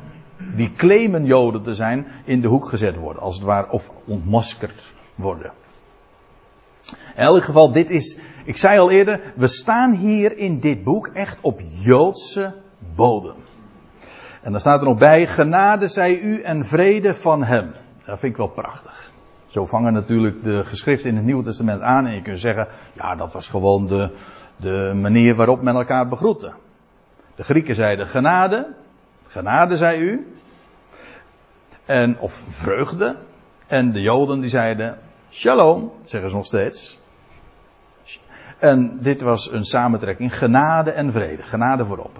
die 0.57 0.72
claimen 0.76 1.24
Joden 1.24 1.62
te 1.62 1.74
zijn, 1.74 2.07
in 2.24 2.40
de 2.40 2.48
hoek 2.48 2.68
gezet 2.68 2.96
worden. 2.96 3.22
Als 3.22 3.37
het 3.37 3.44
ware, 3.44 3.70
of 3.70 3.90
ontmaskerd 4.04 4.92
worden. 5.14 5.52
In 7.16 7.22
elk 7.22 7.42
geval, 7.42 7.72
dit 7.72 7.90
is, 7.90 8.18
ik 8.44 8.57
zei 8.57 8.79
al 8.79 8.90
eerder, 8.90 9.20
we 9.37 9.46
staan 9.46 9.92
hier 9.92 10.37
in 10.37 10.61
dit 10.61 10.85
boek 10.85 11.07
echt 11.07 11.38
op 11.40 11.61
Joodse 11.83 12.55
bodem. 12.94 13.37
En 14.42 14.53
dan 14.53 14.61
staat 14.61 14.81
er 14.81 14.87
nog 14.87 14.98
bij, 14.98 15.27
genade 15.27 15.88
zij 15.88 16.20
u 16.20 16.42
en 16.42 16.66
vrede 16.66 17.14
van 17.14 17.44
hem. 17.44 17.72
Dat 18.05 18.18
vind 18.18 18.33
ik 18.33 18.38
wel 18.38 18.48
prachtig. 18.48 19.11
Zo 19.46 19.66
vangen 19.66 19.92
natuurlijk 19.92 20.42
de 20.42 20.64
geschriften 20.64 21.11
in 21.11 21.16
het 21.16 21.24
Nieuwe 21.24 21.44
Testament 21.44 21.81
aan 21.81 22.07
en 22.07 22.14
je 22.14 22.22
kunt 22.22 22.38
zeggen, 22.38 22.68
ja 22.92 23.14
dat 23.16 23.33
was 23.33 23.48
gewoon 23.48 23.87
de, 23.87 24.11
de 24.57 24.92
manier 24.94 25.35
waarop 25.35 25.62
men 25.62 25.74
elkaar 25.74 26.09
begroette. 26.09 26.53
De 27.35 27.44
Grieken 27.44 27.74
zeiden 27.74 28.07
genade, 28.07 28.74
genade 29.29 29.77
zij 29.77 29.98
u, 29.98 30.27
en, 31.88 32.18
of 32.18 32.33
vreugde. 32.48 33.16
En 33.66 33.92
de 33.92 34.01
Joden 34.01 34.40
die 34.40 34.51
zeiden 34.51 34.98
shalom, 35.31 35.93
zeggen 36.05 36.31
ze 36.31 36.37
nog 36.37 36.47
steeds. 36.47 36.99
En 38.59 38.99
dit 39.01 39.21
was 39.21 39.53
een 39.53 39.64
samentrekking, 39.64 40.38
genade 40.38 40.91
en 40.91 41.12
vrede, 41.12 41.43
genade 41.43 41.85
voorop. 41.85 42.17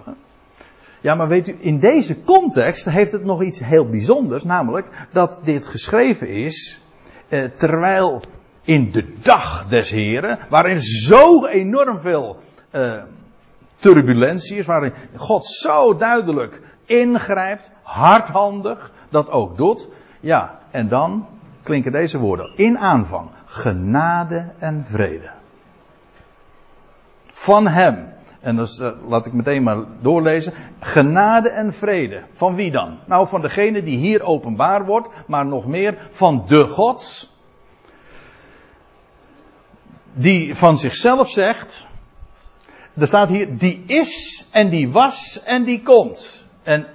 Ja, 1.01 1.15
maar 1.15 1.27
weet 1.27 1.47
u, 1.47 1.55
in 1.59 1.79
deze 1.79 2.21
context 2.23 2.85
heeft 2.85 3.11
het 3.11 3.25
nog 3.25 3.43
iets 3.43 3.59
heel 3.59 3.89
bijzonders, 3.89 4.43
namelijk 4.43 5.07
dat 5.11 5.39
dit 5.43 5.67
geschreven 5.67 6.27
is 6.27 6.81
eh, 7.27 7.43
terwijl 7.43 8.21
in 8.61 8.91
de 8.91 9.13
dag 9.21 9.67
des 9.67 9.89
Heren, 9.89 10.39
waarin 10.49 10.81
zo 10.81 11.45
enorm 11.45 11.99
veel 11.99 12.37
eh, 12.69 13.03
turbulentie 13.75 14.57
is, 14.57 14.65
waarin 14.65 14.93
God 15.15 15.45
zo 15.45 15.95
duidelijk 15.95 16.61
ingrijpt, 16.85 17.71
hardhandig 17.83 18.91
dat 19.09 19.29
ook 19.29 19.57
doet. 19.57 19.89
Ja, 20.19 20.59
en 20.71 20.87
dan 20.87 21.27
klinken 21.69 21.91
deze 21.91 22.19
woorden 22.19 22.51
in 22.55 22.77
aanvang: 22.77 23.29
genade 23.45 24.51
en 24.57 24.85
vrede. 24.85 25.29
Van 27.31 27.67
Hem. 27.67 28.13
En 28.39 28.55
dus 28.55 28.79
uh, 28.79 28.91
laat 29.07 29.25
ik 29.25 29.33
meteen 29.33 29.63
maar 29.63 29.77
doorlezen. 30.01 30.53
Genade 30.79 31.49
en 31.49 31.73
vrede. 31.73 32.21
Van 32.33 32.55
wie 32.55 32.71
dan? 32.71 32.99
Nou, 33.05 33.27
van 33.27 33.41
degene 33.41 33.83
die 33.83 33.97
hier 33.97 34.23
openbaar 34.23 34.85
wordt, 34.85 35.09
maar 35.27 35.45
nog 35.45 35.65
meer 35.65 35.97
van 36.11 36.43
de 36.47 36.67
Gods. 36.67 37.37
Die 40.13 40.55
van 40.55 40.77
zichzelf 40.77 41.29
zegt. 41.29 41.87
Er 42.93 43.07
staat 43.07 43.29
hier, 43.29 43.57
die 43.57 43.83
is 43.85 44.47
en 44.51 44.69
die 44.69 44.91
was 44.91 45.43
en 45.43 45.63
die 45.63 45.81
komt. 45.81 46.45
En 46.63 46.87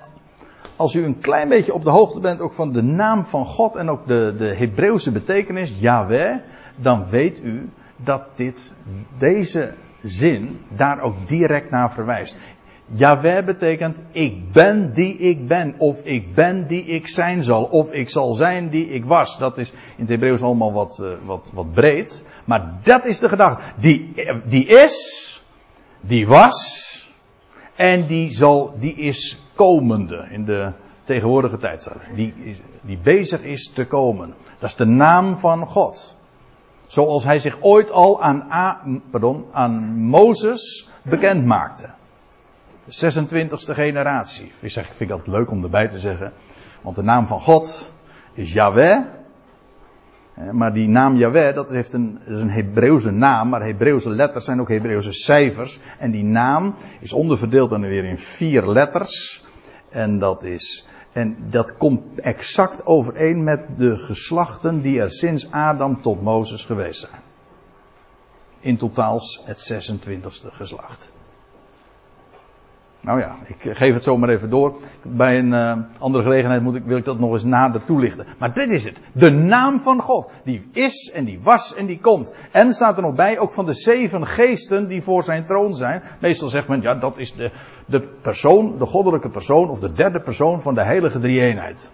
als 0.77 0.95
u 0.95 1.05
een 1.05 1.19
klein 1.19 1.49
beetje 1.49 1.75
op 1.75 1.85
de 1.85 1.91
hoogte 1.91 2.21
bent 2.21 2.41
ook 2.41 2.53
van 2.53 2.73
de 2.73 2.83
naam 2.83 3.25
van 3.25 3.47
God 3.47 3.77
en 3.77 3.91
ook 3.91 4.07
de, 4.07 4.35
de 4.39 4.55
Hebreeuwse 4.57 5.13
betekenis, 5.13 5.75
Yahweh, 5.79 6.37
dan 6.77 7.07
weet 7.11 7.43
u 7.43 7.71
dat 7.97 8.23
dit, 8.35 8.73
deze 9.19 9.73
zin 10.03 10.61
daar 10.69 11.01
ook 11.01 11.15
direct 11.27 11.71
naar 11.71 11.93
verwijst. 11.93 12.39
Yahweh 12.87 13.45
betekent 13.45 14.03
ik 14.11 14.53
ben 14.53 14.93
die 14.93 15.17
ik 15.17 15.49
ben, 15.49 15.75
of 15.79 16.05
ik 16.05 16.35
ben 16.35 16.67
die 16.67 16.85
ik 16.85 17.09
zijn 17.09 17.43
zal, 17.43 17.65
of 17.65 17.93
ik 17.93 18.11
zal 18.11 18.35
zijn 18.35 18.69
die 18.69 18.89
ik 18.89 19.05
was. 19.05 19.39
Dat 19.39 19.59
is 19.59 19.71
in 19.71 19.77
het 19.97 20.09
Hebreeuws 20.09 20.43
allemaal 20.43 20.73
wat, 20.73 21.01
uh, 21.03 21.11
wat, 21.25 21.51
wat 21.55 21.73
breed. 21.73 22.23
Maar 22.45 22.75
dat 22.83 23.07
is 23.07 23.19
de 23.19 23.29
gedachte. 23.29 23.63
Die, 23.77 24.13
die 24.45 24.67
is, 24.67 25.43
die 26.01 26.27
was, 26.27 27.09
en 27.77 28.07
die 28.07 28.35
zal, 28.35 28.75
die 28.79 28.95
is 28.95 29.44
komende 29.55 30.27
in 30.31 30.45
de 30.45 30.73
tegenwoordige 31.05 31.57
tijd. 31.57 31.89
Die, 32.15 32.35
die 32.81 32.99
bezig 33.03 33.43
is 33.43 33.69
te 33.69 33.87
komen. 33.87 34.35
Dat 34.59 34.69
is 34.69 34.77
de 34.77 34.87
naam 34.87 35.39
van 35.39 35.67
God. 35.67 36.17
Zoals 36.87 37.25
hij 37.25 37.39
zich 37.39 37.57
ooit 37.61 37.91
al 37.91 38.23
aan, 38.23 38.47
A, 38.53 38.81
pardon, 39.11 39.45
aan 39.53 39.97
Mozes 39.97 40.89
bekend 41.03 41.45
maakte. 41.45 41.89
De 42.85 43.13
26e 43.13 43.75
generatie. 43.75 44.53
Ik 44.61 44.71
zeg, 44.71 44.87
vind 44.87 45.01
ik 45.01 45.09
dat 45.09 45.27
leuk 45.27 45.51
om 45.51 45.63
erbij 45.63 45.89
te 45.89 45.99
zeggen. 45.99 46.33
Want 46.83 46.97
de 46.97 47.03
naam 47.03 47.27
van 47.27 47.41
God 47.41 47.93
is 48.33 48.53
Yahweh. 48.53 48.99
Maar 50.53 50.73
die 50.73 50.89
naam 50.89 51.17
Yahweh, 51.17 51.55
dat, 51.55 51.71
heeft 51.71 51.93
een, 51.93 52.19
dat 52.25 52.37
is 52.37 52.41
een 52.41 52.51
Hebreeuwse 52.51 53.11
naam, 53.11 53.49
maar 53.49 53.63
Hebreeuwse 53.63 54.11
letters 54.11 54.45
zijn 54.45 54.61
ook 54.61 54.69
Hebreeuwse 54.69 55.13
cijfers. 55.13 55.81
En 55.99 56.11
die 56.11 56.25
naam 56.25 56.75
is 57.01 57.13
onderverdeeld 57.13 57.71
dan 57.71 57.81
weer 57.81 58.05
in 58.05 58.19
vier 58.19 58.67
letters. 58.67 59.44
En 59.95 60.19
dat 60.19 60.43
is, 60.43 60.87
en 61.13 61.37
dat 61.51 61.77
komt 61.77 62.19
exact 62.19 62.87
overeen 62.87 63.45
met 63.45 63.79
de 63.79 63.99
geslachten 63.99 64.83
die 64.83 65.01
er 65.01 65.11
sinds 65.11 65.51
Adam 65.51 66.03
tot 66.03 66.23
Mozes 66.23 66.65
geweest 66.65 67.01
zijn. 67.01 67.23
In 68.61 68.77
totaal 68.77 69.21
het 69.45 69.73
26e 69.73 70.53
geslacht. 70.53 71.13
Nou 73.05 73.21
ja, 73.21 73.37
ik 73.47 73.77
geef 73.77 73.95
het 73.95 74.03
zomaar 74.03 74.29
even 74.29 74.51
door. 74.51 74.77
Bij 75.03 75.39
een 75.39 75.53
uh, 75.53 75.77
andere 75.99 76.25
gelegenheid 76.25 76.63
moet 76.63 76.75
ik, 76.75 76.85
wil 76.85 76.97
ik 76.97 77.05
dat 77.05 77.19
nog 77.19 77.33
eens 77.33 77.45
nader 77.45 77.85
toelichten. 77.85 78.27
Maar 78.39 78.53
dit 78.53 78.71
is 78.71 78.85
het. 78.85 79.01
De 79.13 79.31
naam 79.31 79.81
van 79.81 80.01
God. 80.01 80.31
Die 80.45 80.69
is 80.73 81.11
en 81.15 81.25
die 81.25 81.41
was 81.43 81.75
en 81.75 81.87
die 81.87 82.01
komt. 82.01 82.35
En 82.51 82.73
staat 82.73 82.97
er 82.97 83.03
nog 83.03 83.15
bij 83.15 83.39
ook 83.39 83.53
van 83.53 83.67
de 83.67 83.75
zeven 83.75 84.27
geesten 84.27 84.89
die 84.89 85.03
voor 85.03 85.23
zijn 85.23 85.45
troon 85.45 85.75
zijn. 85.75 86.03
Meestal 86.21 86.49
zegt 86.49 86.69
men, 86.69 86.81
ja, 86.81 86.95
dat 86.95 87.15
is 87.17 87.35
de, 87.35 87.51
de 87.87 88.01
persoon, 88.01 88.79
de 88.79 88.87
goddelijke 88.87 89.29
persoon 89.29 89.69
of 89.69 89.81
de 89.81 89.93
derde 89.93 90.21
persoon 90.21 90.63
van 90.63 90.75
de 90.75 90.85
heilige 90.85 91.19
drie-eenheid. 91.19 91.91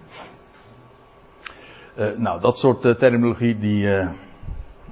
Uh, 1.99 2.07
nou, 2.17 2.41
dat 2.41 2.59
soort 2.59 2.85
uh, 2.85 2.95
terminologie 2.95 3.59
die, 3.59 3.89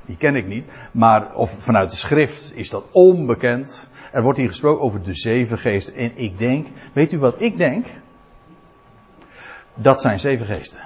die 0.06 0.16
ken 0.16 0.34
ik 0.34 0.46
niet. 0.46 0.68
Maar 0.92 1.34
of 1.34 1.50
vanuit 1.50 1.90
de 1.90 1.96
schrift 1.96 2.52
is 2.54 2.70
dat 2.70 2.84
onbekend. 2.92 3.88
Er 4.12 4.22
wordt 4.22 4.38
hier 4.38 4.48
gesproken 4.48 4.84
over 4.84 5.02
de 5.02 5.14
zeven 5.14 5.58
geesten. 5.58 5.94
En 5.94 6.12
ik 6.14 6.38
denk, 6.38 6.66
weet 6.92 7.12
u 7.12 7.18
wat 7.18 7.34
ik 7.38 7.58
denk? 7.58 7.86
Dat 9.74 10.00
zijn 10.00 10.20
zeven 10.20 10.46
geesten. 10.46 10.78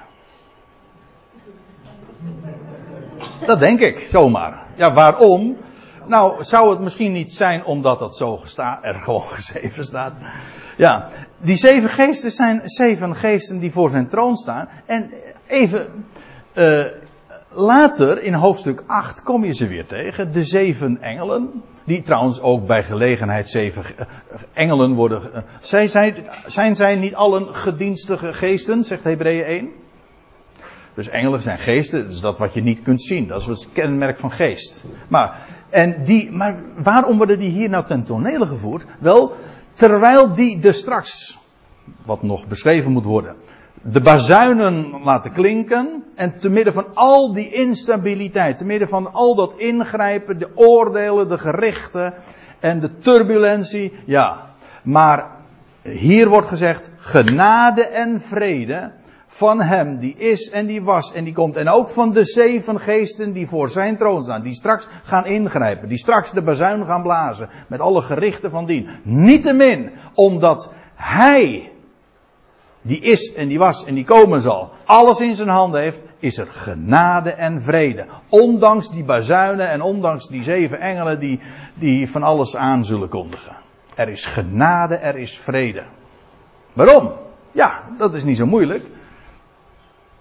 Dat 3.47 3.59
denk 3.59 3.81
ik, 3.81 4.07
zomaar. 4.09 4.63
Ja, 4.75 4.93
waarom? 4.95 5.57
Nou, 6.07 6.45
zou 6.45 6.71
het 6.71 6.81
misschien 6.81 7.13
niet 7.13 7.33
zijn 7.33 7.65
omdat 7.65 7.99
dat 7.99 8.17
zo 8.17 8.41
staat, 8.45 8.85
er 8.85 8.95
gewoon 8.95 9.23
gezeven 9.39 9.85
staat. 9.85 10.13
Ja, 10.77 11.09
die 11.39 11.57
zeven 11.57 11.91
geesten 11.91 12.31
zijn 12.31 12.61
zeven 12.65 13.17
geesten 13.17 13.59
die 13.59 13.73
voor 13.73 13.91
zijn 13.91 14.09
troon 14.09 14.37
staan. 14.37 14.69
En 14.87 15.11
even, 15.47 16.07
uh, 16.55 16.85
later 17.55 18.23
in 18.23 18.35
hoofdstuk 18.35 18.83
8 18.87 19.23
kom 19.23 19.45
je 19.45 19.53
ze 19.53 19.67
weer 19.67 19.87
tegen. 19.87 20.33
De 20.33 20.45
zeven 20.45 21.03
engelen. 21.03 21.63
Die 21.85 22.03
trouwens 22.03 22.41
ook 22.41 22.67
bij 22.67 22.85
gelegenheid 22.85 23.49
zeven 23.49 23.85
engelen 24.53 24.95
worden. 24.95 25.45
Zijn 25.61 25.91
zij, 25.91 26.25
zijn 26.47 26.77
zij 26.77 26.97
niet 26.97 27.15
allen 27.15 27.55
gedienstige 27.55 28.33
geesten, 28.33 28.85
zegt 28.85 29.05
Hebreeën 29.05 29.45
1? 29.45 29.71
Dus 30.95 31.09
engelen 31.09 31.43
zijn 31.43 31.59
geesten, 31.59 32.09
is 32.09 32.21
dat 32.21 32.39
wat 32.39 32.55
je 32.55 32.63
niet 32.63 32.83
kunt 32.83 33.03
zien. 33.03 33.27
Dat 33.27 33.41
is 33.41 33.47
het 33.47 33.69
kenmerk 33.73 34.19
van 34.19 34.31
geest. 34.31 34.85
Maar, 35.09 35.47
en 35.71 36.05
die, 36.05 36.33
maar 36.33 36.63
waarom 36.77 37.17
worden 37.17 37.39
die 37.39 37.51
hier 37.51 37.69
nou 37.69 37.87
ten 37.87 38.05
tonele 38.05 38.47
gevoerd? 38.47 38.85
Wel, 38.99 39.33
terwijl 39.73 40.33
die 40.33 40.59
de 40.59 40.73
straks, 40.73 41.39
wat 42.05 42.23
nog 42.23 42.47
beschreven 42.47 42.93
moet 42.93 43.05
worden, 43.05 43.37
de 43.83 44.01
bazuinen 44.01 45.01
laten 45.05 45.33
klinken. 45.33 46.05
En 46.15 46.39
te 46.39 46.51
midden 46.51 46.73
van 46.73 46.87
al 46.95 47.33
die 47.33 47.53
instabiliteit, 47.53 48.59
te 48.59 48.65
midden 48.65 48.89
van 48.89 49.13
al 49.13 49.35
dat 49.35 49.55
ingrijpen, 49.57 50.39
de 50.39 50.49
oordelen, 50.55 51.29
de 51.29 51.39
gerichten 51.39 52.15
en 52.61 52.81
de 52.81 52.99
turbulentie. 52.99 53.93
Ja, 54.07 54.51
maar 54.83 55.27
hier 55.83 56.29
wordt 56.29 56.47
gezegd 56.47 56.91
genade 56.97 57.87
en 57.87 58.21
vrede 58.21 58.93
van 59.27 59.61
hem 59.61 59.99
die 59.99 60.15
is 60.17 60.51
en 60.51 60.67
die 60.67 60.83
was 60.83 61.13
en 61.13 61.25
die 61.25 61.33
komt. 61.33 61.57
En 61.57 61.69
ook 61.69 61.91
van 61.91 62.13
de 62.13 62.25
zeven 62.25 62.81
geesten 62.81 63.33
die 63.33 63.49
voor 63.49 63.69
zijn 63.69 63.97
troon 63.97 64.23
staan. 64.23 64.43
Die 64.43 64.55
straks 64.55 64.89
gaan 65.03 65.27
ingrijpen. 65.27 65.89
Die 65.89 65.99
straks 65.99 66.33
de 66.33 66.43
bazuin 66.43 66.85
gaan 66.85 67.03
blazen. 67.03 67.49
Met 67.69 67.81
alle 67.81 68.03
gerichten 68.03 68.51
van 68.51 68.67
dien. 68.67 68.89
Niettemin 69.03 69.91
omdat 70.15 70.73
hij 70.95 71.72
die 72.83 73.01
is 73.01 73.33
en 73.33 73.49
die 73.49 73.59
was 73.59 73.85
en 73.85 73.95
die 73.95 74.05
komen 74.05 74.41
zal, 74.41 74.71
alles 74.85 75.21
in 75.21 75.37
zijn 75.37 75.49
handen 75.49 75.81
heeft, 75.81 76.03
is 76.19 76.39
er 76.39 76.47
genade 76.47 77.31
en 77.31 77.63
vrede. 77.63 78.07
Ondanks 78.29 78.91
die 78.91 79.05
bazuinen 79.05 79.69
en 79.69 79.83
ondanks 79.83 80.29
die 80.29 80.43
zeven 80.43 80.81
engelen 80.81 81.21
die, 81.21 81.41
die 81.75 82.11
van 82.11 82.23
alles 82.23 82.57
aan 82.57 82.85
zullen 82.85 83.09
kondigen. 83.09 83.57
Er 83.95 84.09
is 84.09 84.27
genade, 84.27 84.95
er 84.95 85.19
is 85.19 85.39
vrede. 85.39 85.83
Waarom? 86.73 87.13
Ja, 87.53 87.83
dat 87.99 88.15
is 88.15 88.25
niet 88.25 88.37
zo 88.37 88.47
moeilijk. 88.47 88.85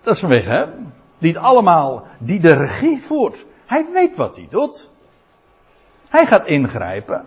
Dat 0.03 0.13
is 0.13 0.19
vanwege 0.19 0.49
hem. 0.49 0.93
Die 1.17 1.33
het 1.33 1.43
allemaal, 1.43 2.07
die 2.17 2.39
de 2.39 2.53
regie 2.53 3.01
voert. 3.01 3.45
Hij 3.65 3.85
weet 3.93 4.15
wat 4.15 4.35
hij 4.35 4.47
doet. 4.49 4.89
Hij 6.09 6.25
gaat 6.25 6.47
ingrijpen. 6.47 7.25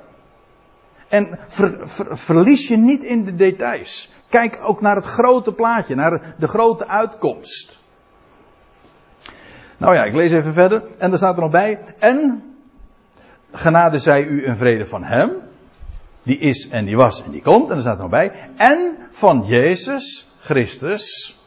En 1.09 1.39
ver, 1.47 1.89
ver, 1.89 2.19
verlies 2.19 2.69
je 2.69 2.77
niet 2.77 3.03
in 3.03 3.25
de 3.25 3.35
details. 3.35 4.13
Kijk 4.35 4.59
ook 4.63 4.81
naar 4.81 4.97
het 4.97 5.05
grote 5.05 5.53
plaatje, 5.53 5.95
naar 5.95 6.35
de 6.39 6.49
grote 6.49 6.89
uitkomst. 6.89 7.81
Nou 9.77 9.95
ja, 9.95 10.05
ik 10.05 10.15
lees 10.15 10.33
even 10.33 10.53
verder. 10.53 10.83
En 10.99 11.13
er 11.13 11.17
staat 11.17 11.35
er 11.35 11.41
nog 11.41 11.51
bij. 11.51 11.81
En 11.99 12.43
genade 13.53 13.99
zij 13.99 14.25
u 14.25 14.47
een 14.47 14.57
vrede 14.57 14.87
van 14.87 15.05
hem. 15.05 15.31
Die 16.23 16.39
is 16.39 16.69
en 16.69 16.85
die 16.85 16.97
was 16.97 17.25
en 17.25 17.31
die 17.31 17.43
komt. 17.43 17.69
En 17.71 17.75
er 17.75 17.81
staat 17.81 17.95
er 17.95 18.01
nog 18.01 18.11
bij. 18.11 18.33
En 18.57 18.97
van 19.11 19.45
Jezus 19.47 20.29
Christus. 20.41 21.39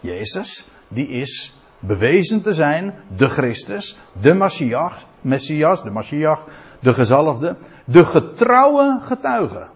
Jezus, 0.00 0.66
die 0.88 1.08
is 1.08 1.56
bewezen 1.78 2.42
te 2.42 2.52
zijn 2.52 2.94
de 3.16 3.28
Christus, 3.28 3.98
de 4.20 4.34
Messias, 4.34 5.06
Messias, 5.20 5.82
de 5.82 5.90
Messias, 5.90 6.38
de 6.80 6.94
gezalfde, 6.94 7.56
de 7.84 8.04
getrouwe 8.04 8.98
getuige. 9.02 9.72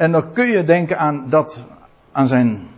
En 0.00 0.12
dan 0.12 0.32
kun 0.32 0.46
je 0.46 0.64
denken 0.64 0.98
aan 0.98 1.26
dat, 1.28 1.64
aan 2.12 2.26
zijn 2.26 2.68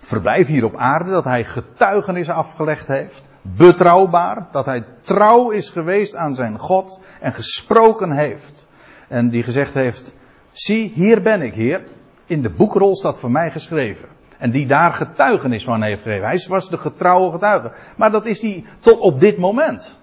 verblijf 0.00 0.46
hier 0.46 0.64
op 0.64 0.76
aarde, 0.76 1.10
dat 1.10 1.24
hij 1.24 1.44
getuigenis 1.44 2.28
afgelegd 2.28 2.86
heeft, 2.86 3.28
betrouwbaar, 3.42 4.46
dat 4.50 4.64
hij 4.64 4.84
trouw 5.00 5.50
is 5.50 5.70
geweest 5.70 6.16
aan 6.16 6.34
zijn 6.34 6.58
God 6.58 7.00
en 7.20 7.32
gesproken 7.32 8.12
heeft. 8.12 8.66
En 9.08 9.28
die 9.28 9.42
gezegd 9.42 9.74
heeft, 9.74 10.14
zie, 10.52 10.92
hier 10.94 11.22
ben 11.22 11.42
ik, 11.42 11.54
Heer, 11.54 11.84
in 12.26 12.42
de 12.42 12.50
boekrol 12.50 12.96
staat 12.96 13.18
voor 13.18 13.30
mij 13.30 13.50
geschreven. 13.50 14.08
En 14.38 14.50
die 14.50 14.66
daar 14.66 14.92
getuigenis 14.92 15.64
van 15.64 15.82
heeft 15.82 16.02
gegeven. 16.02 16.26
Hij 16.26 16.44
was 16.48 16.70
de 16.70 16.78
getrouwe 16.78 17.32
getuige. 17.32 17.72
Maar 17.96 18.10
dat 18.10 18.26
is 18.26 18.42
hij 18.42 18.64
tot 18.80 18.98
op 18.98 19.20
dit 19.20 19.38
moment. 19.38 19.97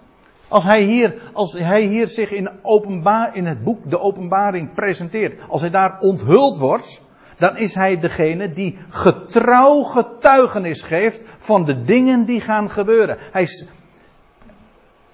Als 0.48 0.64
hij 0.64 0.82
hier, 0.82 1.14
als 1.32 1.52
hij 1.52 1.82
hier 1.82 2.06
zich 2.06 2.30
in, 2.30 2.50
openbaar, 2.62 3.36
in 3.36 3.46
het 3.46 3.62
boek 3.62 3.90
de 3.90 4.00
openbaring 4.00 4.74
presenteert. 4.74 5.40
Als 5.48 5.60
hij 5.60 5.70
daar 5.70 5.98
onthuld 6.00 6.58
wordt. 6.58 7.04
Dan 7.36 7.56
is 7.56 7.74
hij 7.74 8.00
degene 8.00 8.50
die 8.50 8.78
getrouw 8.88 9.82
getuigenis 9.82 10.82
geeft 10.82 11.22
van 11.38 11.64
de 11.64 11.82
dingen 11.82 12.24
die 12.24 12.40
gaan 12.40 12.70
gebeuren. 12.70 13.16
Hij, 13.32 13.48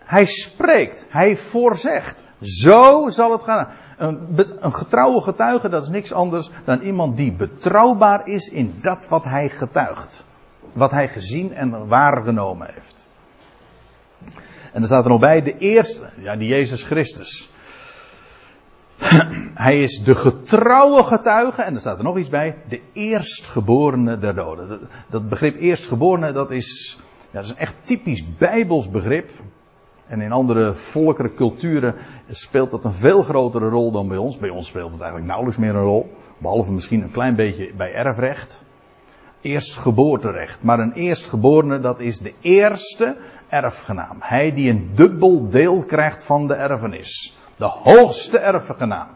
hij 0.04 0.24
spreekt, 0.24 1.06
hij 1.08 1.36
voorzegt. 1.36 2.24
Zo 2.40 3.08
zal 3.08 3.32
het 3.32 3.42
gaan. 3.42 3.68
Een, 3.96 4.36
een 4.60 4.74
getrouwe 4.74 5.20
getuige, 5.20 5.68
dat 5.68 5.82
is 5.82 5.88
niks 5.88 6.12
anders 6.12 6.50
dan 6.64 6.80
iemand 6.80 7.16
die 7.16 7.32
betrouwbaar 7.32 8.28
is 8.28 8.48
in 8.48 8.74
dat 8.80 9.08
wat 9.08 9.24
hij 9.24 9.48
getuigt. 9.48 10.24
Wat 10.72 10.90
hij 10.90 11.08
gezien 11.08 11.54
en 11.54 11.88
waargenomen 11.88 12.68
heeft. 12.74 13.06
En 14.72 14.80
er 14.80 14.86
staat 14.86 15.04
er 15.04 15.10
nog 15.10 15.20
bij, 15.20 15.42
de 15.42 15.58
eerste, 15.58 16.08
ja, 16.18 16.36
die 16.36 16.48
Jezus 16.48 16.82
Christus. 16.82 17.50
Hij 19.54 19.82
is 19.82 20.02
de 20.04 20.14
getrouwe 20.14 21.02
getuige, 21.02 21.62
en 21.62 21.74
er 21.74 21.80
staat 21.80 21.98
er 21.98 22.04
nog 22.04 22.18
iets 22.18 22.28
bij, 22.28 22.56
de 22.68 22.80
eerstgeborene 22.92 24.18
der 24.18 24.34
doden. 24.34 24.80
Dat, 25.08 25.28
begrip 25.28 25.56
eerstgeborene, 25.56 26.32
dat 26.32 26.50
is, 26.50 26.98
ja, 27.30 27.38
dat 27.40 27.44
is 27.44 27.50
een 27.50 27.56
echt 27.56 27.74
typisch 27.80 28.24
bijbels 28.38 28.90
begrip. 28.90 29.30
En 30.06 30.20
in 30.20 30.32
andere 30.32 30.74
volkeren, 30.74 31.34
culturen 31.34 31.94
speelt 32.30 32.70
dat 32.70 32.84
een 32.84 32.92
veel 32.92 33.22
grotere 33.22 33.68
rol 33.68 33.90
dan 33.90 34.08
bij 34.08 34.16
ons. 34.16 34.38
Bij 34.38 34.50
ons 34.50 34.66
speelt 34.66 34.90
het 34.90 35.00
eigenlijk 35.00 35.26
nauwelijks 35.26 35.60
meer 35.60 35.74
een 35.74 35.82
rol. 35.82 36.12
Behalve 36.38 36.72
misschien 36.72 37.02
een 37.02 37.10
klein 37.10 37.34
beetje 37.34 37.74
bij 37.76 37.94
erfrecht. 37.94 38.64
Eerstgeboorterecht. 39.40 40.62
Maar 40.62 40.78
een 40.78 40.92
eerstgeborene, 40.92 41.80
dat 41.80 42.00
is 42.00 42.18
de 42.18 42.32
eerste 42.40 43.16
erfgenaam. 43.52 44.16
Hij 44.20 44.52
die 44.52 44.70
een 44.70 44.90
dubbel 44.94 45.48
deel 45.48 45.82
krijgt 45.82 46.24
van 46.24 46.46
de 46.46 46.54
erfenis. 46.54 47.36
De 47.56 47.64
hoogste 47.64 48.38
erfgenaam. 48.38 49.08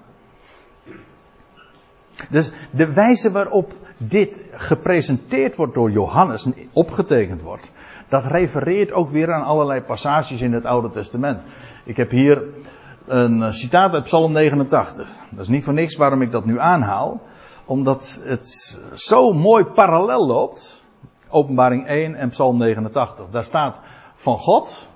Dus 2.31 2.53
de 2.71 2.93
wijze 2.93 3.31
waarop 3.31 3.73
dit 3.97 4.45
gepresenteerd 4.53 5.57
wordt 5.57 5.75
door 5.75 5.91
Johannes, 5.91 6.47
opgetekend 6.73 7.43
wordt, 7.43 7.73
dat 8.09 8.25
refereert 8.25 8.93
ook 8.93 9.11
weer 9.11 9.33
aan 9.33 9.45
allerlei 9.45 9.81
passages 9.81 10.41
in 10.41 10.53
het 10.53 10.65
Oude 10.65 10.91
Testament. 10.91 11.43
Ik 11.85 11.97
heb 11.97 12.11
hier 12.11 12.43
een 13.07 13.55
citaat 13.55 13.95
uit 13.95 14.05
Psalm 14.05 14.33
89. 14.33 15.09
Dat 15.31 15.41
is 15.41 15.49
niet 15.49 15.65
voor 15.65 15.75
niks 15.75 15.97
waarom 15.97 16.23
ik 16.23 16.31
dat 16.31 16.45
nu 16.45 16.61
aanhaal. 16.61 17.21
Omdat 17.65 18.21
het 18.25 18.81
zo 18.95 19.33
mooi 19.33 19.65
parallel 19.65 20.27
loopt. 20.27 20.85
Openbaring 21.29 21.87
1 21.87 22.15
en 22.15 22.29
Psalm 22.29 22.59
89. 22.59 23.27
Daar 23.31 23.45
staat 23.45 23.81
van 24.27 24.39
God. 24.39 24.89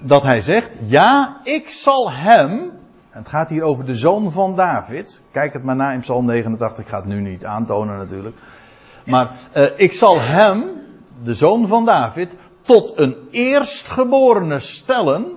Dat 0.00 0.22
hij 0.22 0.40
zegt, 0.40 0.78
ja, 0.86 1.40
ik 1.42 1.70
zal 1.70 2.12
hem. 2.12 2.72
Het 3.10 3.28
gaat 3.28 3.48
hier 3.48 3.62
over 3.62 3.84
de 3.84 3.94
zoon 3.94 4.32
van 4.32 4.56
David. 4.56 5.22
Kijk 5.30 5.52
het 5.52 5.62
maar 5.62 5.76
na 5.76 5.92
in 5.92 6.00
Psalm 6.00 6.26
89. 6.26 6.84
Ik 6.84 6.90
ga 6.90 6.96
het 6.96 7.06
nu 7.06 7.20
niet 7.20 7.44
aantonen 7.44 7.96
natuurlijk. 7.96 8.36
Maar 9.04 9.30
uh, 9.54 9.70
ik 9.76 9.92
zal 9.92 10.20
hem, 10.20 10.64
de 11.22 11.34
zoon 11.34 11.66
van 11.66 11.84
David, 11.84 12.36
tot 12.60 12.98
een 12.98 13.16
eerstgeborene 13.30 14.58
stellen. 14.58 15.32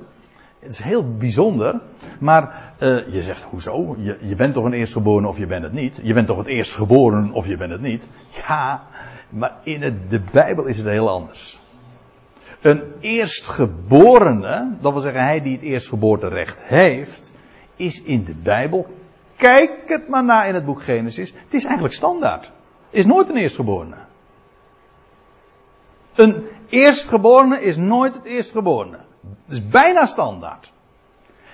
Het 0.59 0.71
is 0.71 0.79
heel 0.79 1.17
bijzonder. 1.17 1.81
Maar 2.19 2.68
uh, 2.79 3.13
je 3.13 3.21
zegt, 3.21 3.43
hoezo? 3.43 3.95
Je, 3.99 4.17
je 4.21 4.35
bent 4.35 4.53
toch 4.53 4.65
een 4.65 4.73
eerstgeborene 4.73 5.27
of 5.27 5.37
je 5.37 5.45
bent 5.45 5.63
het 5.63 5.73
niet? 5.73 5.99
Je 6.03 6.13
bent 6.13 6.27
toch 6.27 6.37
het 6.37 6.47
eerstgeboren 6.47 7.31
of 7.31 7.47
je 7.47 7.57
bent 7.57 7.71
het 7.71 7.81
niet? 7.81 8.07
Ja, 8.47 8.83
maar 9.29 9.57
in 9.63 9.79
de 10.09 10.21
Bijbel 10.31 10.65
is 10.65 10.77
het 10.77 10.87
heel 10.87 11.09
anders. 11.09 11.59
Een 12.61 12.83
eerstgeborene, 12.99 14.71
dat 14.81 14.91
wil 14.91 15.01
zeggen 15.01 15.23
hij 15.23 15.41
die 15.41 15.53
het 15.53 15.61
eerstgeboorterecht 15.61 16.57
heeft, 16.61 17.31
is 17.75 18.01
in 18.01 18.23
de 18.23 18.33
Bijbel, 18.33 18.87
kijk 19.35 19.71
het 19.85 20.07
maar 20.07 20.23
na 20.23 20.43
in 20.43 20.53
het 20.53 20.65
boek 20.65 20.81
Genesis, 20.81 21.33
het 21.43 21.53
is 21.53 21.63
eigenlijk 21.63 21.93
standaard. 21.93 22.51
Is 22.89 23.05
nooit 23.05 23.29
een 23.29 23.37
eerstgeborene. 23.37 23.95
Een 26.15 26.47
eerstgeborene 26.69 27.61
is 27.61 27.77
nooit 27.77 28.13
het 28.13 28.23
eerstgeborene. 28.23 28.97
Het 29.45 29.53
is 29.53 29.67
bijna 29.67 30.05
standaard. 30.05 30.71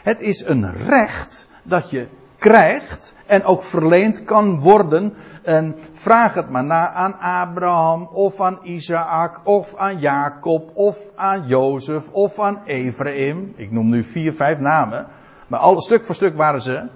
Het 0.05 0.19
is 0.19 0.45
een 0.45 0.73
recht 0.73 1.47
dat 1.63 1.89
je 1.89 2.07
krijgt 2.37 3.15
en 3.25 3.43
ook 3.43 3.63
verleend 3.63 4.23
kan 4.23 4.59
worden. 4.59 5.13
En 5.43 5.75
vraag 5.93 6.33
het 6.33 6.49
maar 6.49 6.63
na 6.63 6.89
aan 6.89 7.19
Abraham 7.19 8.09
of 8.13 8.41
aan 8.41 8.59
Isaac 8.63 9.41
of 9.43 9.75
aan 9.75 9.99
Jacob 9.99 10.71
of 10.73 10.97
aan 11.15 11.47
Jozef 11.47 12.09
of 12.09 12.39
aan 12.39 12.61
Ephraim. 12.65 13.53
Ik 13.55 13.71
noem 13.71 13.89
nu 13.89 14.03
vier, 14.03 14.33
vijf 14.33 14.59
namen. 14.59 15.07
Maar 15.47 15.59
alle 15.59 15.81
stuk 15.81 16.05
voor 16.05 16.15
stuk 16.15 16.35
waren 16.35 16.61
ze 16.61 16.87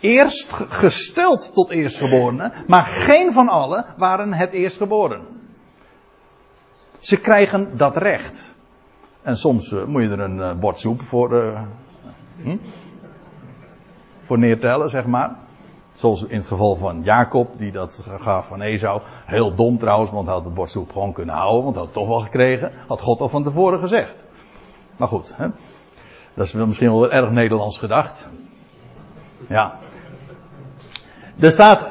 eerst 0.00 0.52
gesteld 0.52 1.54
tot 1.54 1.70
eerstgeborenen, 1.70 2.52
maar 2.66 2.84
geen 2.84 3.32
van 3.32 3.48
allen 3.48 3.84
waren 3.96 4.32
het 4.32 4.52
eerstgeboren. 4.52 5.20
Ze 6.98 7.16
krijgen 7.16 7.76
dat 7.76 7.96
recht. 7.96 8.54
En 9.22 9.36
soms 9.36 9.70
uh, 9.70 9.84
moet 9.84 10.02
je 10.02 10.08
er 10.08 10.20
een 10.20 10.38
uh, 10.38 10.54
bord 10.54 10.80
soep 10.80 11.00
voor, 11.00 11.32
uh, 11.32 11.60
hm? 12.42 12.56
voor 14.18 14.38
neertellen, 14.38 14.90
zeg 14.90 15.06
maar. 15.06 15.36
Zoals 15.94 16.24
in 16.24 16.36
het 16.36 16.46
geval 16.46 16.76
van 16.76 17.02
Jacob, 17.02 17.58
die 17.58 17.72
dat 17.72 18.04
gaf 18.18 18.46
van 18.46 18.60
Esau. 18.60 19.00
Heel 19.24 19.54
dom 19.54 19.78
trouwens, 19.78 20.10
want 20.10 20.26
hij 20.26 20.34
had 20.34 20.44
het 20.44 20.54
bord 20.54 20.70
soep 20.70 20.92
gewoon 20.92 21.12
kunnen 21.12 21.34
houden, 21.34 21.62
want 21.62 21.74
hij 21.74 21.84
had 21.84 21.94
het 21.94 22.02
toch 22.02 22.14
wel 22.14 22.24
gekregen. 22.24 22.72
Had 22.86 23.00
God 23.00 23.20
al 23.20 23.28
van 23.28 23.42
tevoren 23.42 23.78
gezegd. 23.78 24.24
Maar 24.96 25.08
goed, 25.08 25.36
hè? 25.36 25.48
dat 26.34 26.46
is 26.46 26.52
misschien 26.52 26.90
wel 26.90 27.10
erg 27.10 27.30
Nederlands 27.30 27.78
gedacht. 27.78 28.28
Ja. 29.48 29.78
Er 31.38 31.52
staat. 31.52 31.86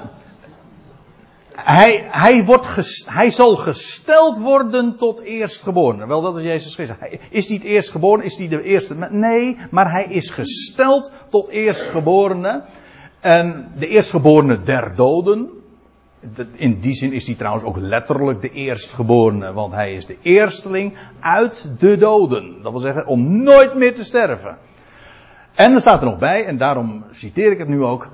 Hij, 1.67 2.07
hij, 2.11 2.45
wordt 2.45 2.65
gest, 2.65 3.09
hij 3.09 3.31
zal 3.31 3.55
gesteld 3.55 4.39
worden 4.39 4.95
tot 4.95 5.19
eerstgeborene. 5.19 6.07
Wel, 6.07 6.21
dat 6.21 6.37
is 6.37 6.43
Jezus 6.43 6.73
Christus. 6.73 6.97
Hij 6.99 7.19
is 7.29 7.47
niet 7.47 7.63
eerstgeboren, 7.63 8.25
is 8.25 8.37
hij 8.37 8.47
de 8.47 8.61
eerste. 8.61 8.95
Nee, 9.09 9.57
maar 9.71 9.91
hij 9.91 10.05
is 10.05 10.29
gesteld 10.29 11.11
tot 11.29 11.47
eerstgeborene. 11.47 12.63
En 13.19 13.71
de 13.77 13.87
eerstgeborene 13.87 14.61
der 14.61 14.95
doden. 14.95 15.49
In 16.55 16.79
die 16.79 16.95
zin 16.95 17.13
is 17.13 17.25
hij 17.25 17.35
trouwens 17.35 17.65
ook 17.65 17.77
letterlijk 17.77 18.41
de 18.41 18.49
eerstgeborene. 18.49 19.53
Want 19.53 19.73
hij 19.73 19.93
is 19.93 20.05
de 20.05 20.17
eersteling 20.21 20.97
uit 21.19 21.71
de 21.79 21.97
doden. 21.97 22.61
Dat 22.61 22.71
wil 22.71 22.81
zeggen, 22.81 23.07
om 23.07 23.43
nooit 23.43 23.75
meer 23.75 23.95
te 23.95 24.03
sterven. 24.03 24.57
En 25.55 25.73
er 25.73 25.81
staat 25.81 25.99
er 25.99 26.05
nog 26.05 26.17
bij, 26.17 26.45
en 26.45 26.57
daarom 26.57 27.03
citeer 27.09 27.51
ik 27.51 27.57
het 27.57 27.67
nu 27.67 27.83
ook, 27.83 28.07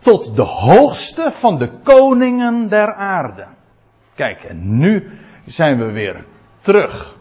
tot 0.00 0.36
de 0.36 0.42
hoogste 0.42 1.30
van 1.32 1.58
de 1.58 1.70
koningen 1.82 2.68
der 2.68 2.94
aarde. 2.94 3.46
Kijk, 4.14 4.44
en 4.44 4.78
nu 4.78 5.10
zijn 5.46 5.78
we 5.78 5.92
weer 5.92 6.24
terug 6.58 7.16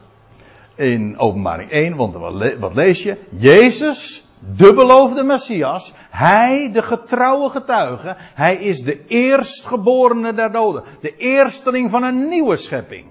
in 0.75 1.17
openbaring 1.17 1.71
1, 1.71 1.95
want 1.95 2.15
wat 2.59 2.73
lees 2.73 3.03
je? 3.03 3.17
Jezus, 3.29 4.27
de 4.55 4.73
beloofde 4.73 5.23
Messias, 5.23 5.93
hij 6.09 6.71
de 6.73 6.81
getrouwe 6.81 7.49
getuige, 7.49 8.15
hij 8.17 8.55
is 8.55 8.81
de 8.81 9.05
eerstgeborene 9.05 10.33
der 10.33 10.51
doden, 10.51 10.83
de 11.01 11.15
eersteling 11.15 11.89
van 11.89 12.03
een 12.03 12.29
nieuwe 12.29 12.55
schepping. 12.55 13.05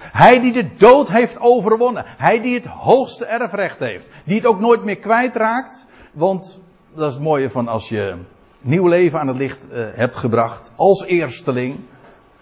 Hij 0.00 0.40
die 0.40 0.52
de 0.52 0.74
dood 0.76 1.08
heeft 1.08 1.40
overwonnen. 1.40 2.04
Hij 2.06 2.40
die 2.40 2.54
het 2.54 2.66
hoogste 2.66 3.24
erfrecht 3.24 3.78
heeft. 3.78 4.08
Die 4.24 4.36
het 4.36 4.46
ook 4.46 4.60
nooit 4.60 4.84
meer 4.84 4.98
kwijtraakt. 4.98 5.86
Want 6.12 6.60
dat 6.94 7.08
is 7.08 7.14
het 7.14 7.22
mooie 7.22 7.50
van 7.50 7.68
als 7.68 7.88
je 7.88 8.16
nieuw 8.60 8.86
leven 8.86 9.20
aan 9.20 9.28
het 9.28 9.38
licht 9.38 9.66
uh, 9.72 9.86
hebt 9.94 10.16
gebracht. 10.16 10.70
Als 10.76 11.04
eersteling. 11.04 11.80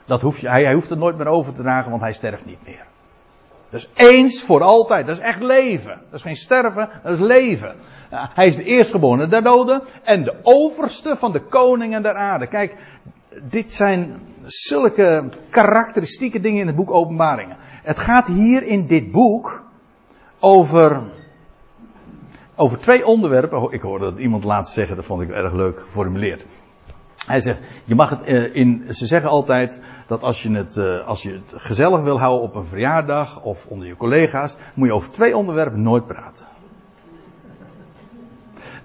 Dat 0.05 0.23
hoef 0.23 0.41
hij 0.41 0.73
hoeft 0.73 0.91
het 0.91 0.99
nooit 0.99 1.17
meer 1.17 1.27
over 1.27 1.55
te 1.55 1.63
dragen, 1.63 1.91
want 1.91 2.03
hij 2.03 2.13
sterft 2.13 2.47
niet 2.47 2.65
meer. 2.65 2.85
Dus 3.71 3.91
eens 3.95 4.43
voor 4.43 4.63
altijd. 4.63 5.07
Dat 5.07 5.17
is 5.17 5.23
echt 5.23 5.43
leven. 5.43 6.01
Dat 6.05 6.15
is 6.15 6.23
geen 6.23 6.37
sterven, 6.37 6.91
dat 7.03 7.13
is 7.13 7.19
leven. 7.19 7.75
hij 8.11 8.47
is 8.47 8.57
de 8.57 8.65
eerstgeborene 8.65 9.27
der 9.27 9.43
doden 9.43 9.83
en 10.03 10.25
de 10.25 10.35
overste 10.43 11.17
van 11.17 11.33
de 11.33 11.41
koningen 11.41 12.03
der 12.03 12.15
aarde. 12.15 12.47
Kijk, 12.47 12.77
dit 13.43 13.73
zijn 13.73 14.21
zulke 14.45 15.29
karakteristieke 15.51 16.41
dingen 16.41 16.61
in 16.61 16.67
het 16.67 16.77
boek 16.77 16.91
Openbaringen. 16.91 17.57
Het 17.83 17.99
gaat 17.99 18.27
hier 18.27 18.63
in 18.63 18.87
dit 18.87 19.11
boek 19.11 19.65
over, 20.41 21.03
over 22.57 22.79
twee 22.79 23.07
onderwerpen. 23.07 23.63
Oh, 23.63 23.73
ik 23.73 23.83
hoorde 23.83 24.05
dat 24.05 24.19
iemand 24.19 24.45
laatst 24.45 24.73
zeggen, 24.73 24.97
dat 24.97 25.05
vond 25.05 25.23
ik 25.23 25.31
erg 25.31 25.53
leuk 25.53 25.81
geformuleerd. 25.81 26.45
Hij 27.27 27.41
zegt, 27.41 27.59
je 27.85 27.95
mag 27.95 28.11
het 28.11 28.23
eh, 28.23 28.55
in, 28.55 28.87
ze 28.91 29.07
zeggen 29.07 29.31
altijd 29.31 29.81
dat 30.07 30.23
als 30.23 30.43
je, 30.43 30.51
het, 30.51 30.77
eh, 30.77 31.07
als 31.07 31.23
je 31.23 31.33
het 31.33 31.53
gezellig 31.57 32.01
wil 32.01 32.19
houden 32.19 32.43
op 32.43 32.55
een 32.55 32.65
verjaardag 32.65 33.43
of 33.43 33.67
onder 33.67 33.87
je 33.87 33.97
collega's, 33.97 34.57
moet 34.75 34.87
je 34.87 34.95
over 34.95 35.11
twee 35.11 35.37
onderwerpen 35.37 35.83
nooit 35.83 36.07
praten. 36.07 36.45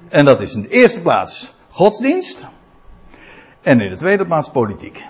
En 0.07 0.25
dat 0.25 0.41
is 0.41 0.55
in 0.55 0.61
de 0.61 0.67
eerste 0.67 1.01
plaats 1.01 1.53
godsdienst. 1.69 2.47
En 3.61 3.81
in 3.81 3.89
de 3.89 3.95
tweede 3.95 4.25
plaats 4.25 4.49
politiek. 4.49 5.03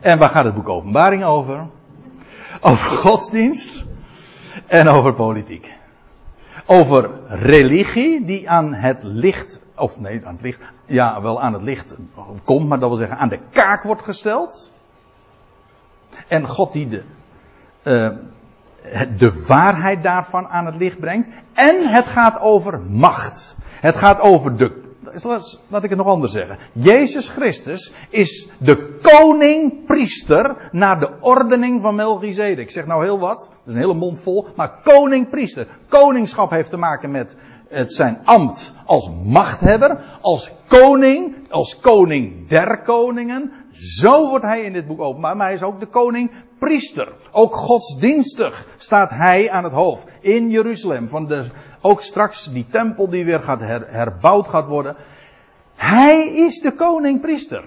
En 0.00 0.18
waar 0.18 0.28
gaat 0.28 0.44
het 0.44 0.54
boek 0.54 0.68
Openbaring 0.68 1.24
over? 1.24 1.66
Over 2.60 2.90
godsdienst 2.90 3.84
en 4.66 4.88
over 4.88 5.14
politiek. 5.14 5.79
Over 6.72 7.10
religie 7.26 8.24
die 8.24 8.50
aan 8.50 8.74
het 8.74 9.02
licht, 9.02 9.60
of 9.76 10.00
nee, 10.00 10.26
aan 10.26 10.32
het 10.32 10.42
licht, 10.42 10.60
ja, 10.86 11.22
wel 11.22 11.40
aan 11.40 11.52
het 11.52 11.62
licht 11.62 11.94
komt, 12.44 12.68
maar 12.68 12.78
dat 12.78 12.88
wil 12.88 12.98
zeggen 12.98 13.16
aan 13.16 13.28
de 13.28 13.38
kaak 13.50 13.82
wordt 13.82 14.02
gesteld. 14.02 14.72
En 16.28 16.48
God 16.48 16.72
die 16.72 16.88
de, 16.88 17.02
uh, 17.82 18.10
de 19.16 19.44
waarheid 19.46 20.02
daarvan 20.02 20.48
aan 20.48 20.66
het 20.66 20.74
licht 20.76 20.98
brengt. 20.98 21.28
En 21.52 21.88
het 21.88 22.08
gaat 22.08 22.40
over 22.40 22.80
macht. 22.80 23.56
Het 23.80 23.96
gaat 23.96 24.20
over 24.20 24.56
de 24.56 24.89
laat 25.68 25.84
ik 25.84 25.88
het 25.88 25.98
nog 25.98 26.06
anders 26.06 26.32
zeggen. 26.32 26.58
Jezus 26.72 27.28
Christus 27.28 27.92
is 28.08 28.48
de 28.58 28.98
koning-priester 29.02 30.68
naar 30.72 30.98
de 30.98 31.10
ordening 31.20 31.82
van 31.82 31.94
Melchizedek. 31.94 32.58
Ik 32.58 32.70
zeg 32.70 32.86
nou 32.86 33.04
heel 33.04 33.18
wat, 33.18 33.38
dat 33.38 33.48
is 33.66 33.72
een 33.74 33.80
hele 33.80 33.94
mond 33.94 34.20
vol, 34.20 34.46
maar 34.56 34.72
koning-priester. 34.82 35.66
Koningschap 35.88 36.50
heeft 36.50 36.70
te 36.70 36.76
maken 36.76 37.10
met 37.10 37.36
het 37.68 37.92
zijn 37.92 38.20
ambt 38.24 38.72
als 38.84 39.10
machthebber, 39.24 40.00
als 40.20 40.50
koning, 40.66 41.34
als 41.50 41.80
koning 41.80 42.48
der 42.48 42.82
koningen. 42.82 43.52
Zo 43.72 44.28
wordt 44.28 44.44
hij 44.44 44.60
in 44.60 44.72
dit 44.72 44.86
boek 44.86 45.00
openbaar, 45.00 45.36
maar 45.36 45.46
hij 45.46 45.54
is 45.54 45.62
ook 45.62 45.80
de 45.80 45.86
koning-priester. 45.86 47.12
Ook 47.30 47.54
godsdienstig 47.54 48.66
staat 48.78 49.10
hij 49.10 49.50
aan 49.50 49.64
het 49.64 49.72
hoofd 49.72 50.06
in 50.20 50.50
Jeruzalem. 50.50 51.08
Van 51.08 51.26
de, 51.26 51.44
ook 51.80 52.02
straks 52.02 52.52
die 52.52 52.66
tempel 52.66 53.08
die 53.08 53.24
weer 53.24 53.40
gaat 53.40 53.60
herbouwd 53.86 54.48
gaat 54.48 54.66
worden. 54.66 54.96
Hij 55.74 56.28
is 56.28 56.60
de 56.60 56.72
koning-priester. 56.72 57.64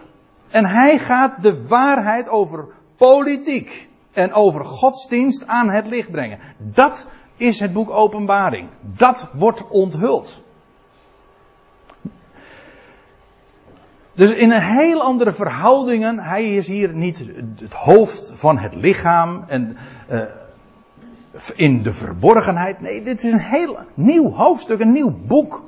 En 0.49 0.65
hij 0.65 0.99
gaat 0.99 1.43
de 1.43 1.67
waarheid 1.67 2.29
over 2.29 2.67
politiek 2.97 3.89
en 4.11 4.33
over 4.33 4.65
godsdienst 4.65 5.47
aan 5.47 5.69
het 5.69 5.87
licht 5.87 6.11
brengen. 6.11 6.39
Dat 6.57 7.07
is 7.35 7.59
het 7.59 7.73
boek 7.73 7.89
Openbaring. 7.89 8.69
Dat 8.81 9.29
wordt 9.33 9.67
onthuld. 9.67 10.42
Dus 14.13 14.33
in 14.33 14.51
een 14.51 14.61
heel 14.61 15.01
andere 15.01 15.31
verhoudingen. 15.31 16.19
Hij 16.19 16.55
is 16.55 16.67
hier 16.67 16.93
niet 16.93 17.25
het 17.59 17.73
hoofd 17.73 18.31
van 18.35 18.57
het 18.57 18.75
lichaam 18.75 19.43
en 19.47 19.77
uh, 20.11 20.21
in 21.55 21.83
de 21.83 21.93
verborgenheid. 21.93 22.81
Nee, 22.81 23.03
dit 23.03 23.23
is 23.23 23.31
een 23.31 23.39
heel 23.39 23.79
nieuw 23.93 24.33
hoofdstuk, 24.33 24.79
een 24.79 24.91
nieuw 24.91 25.15
boek. 25.25 25.63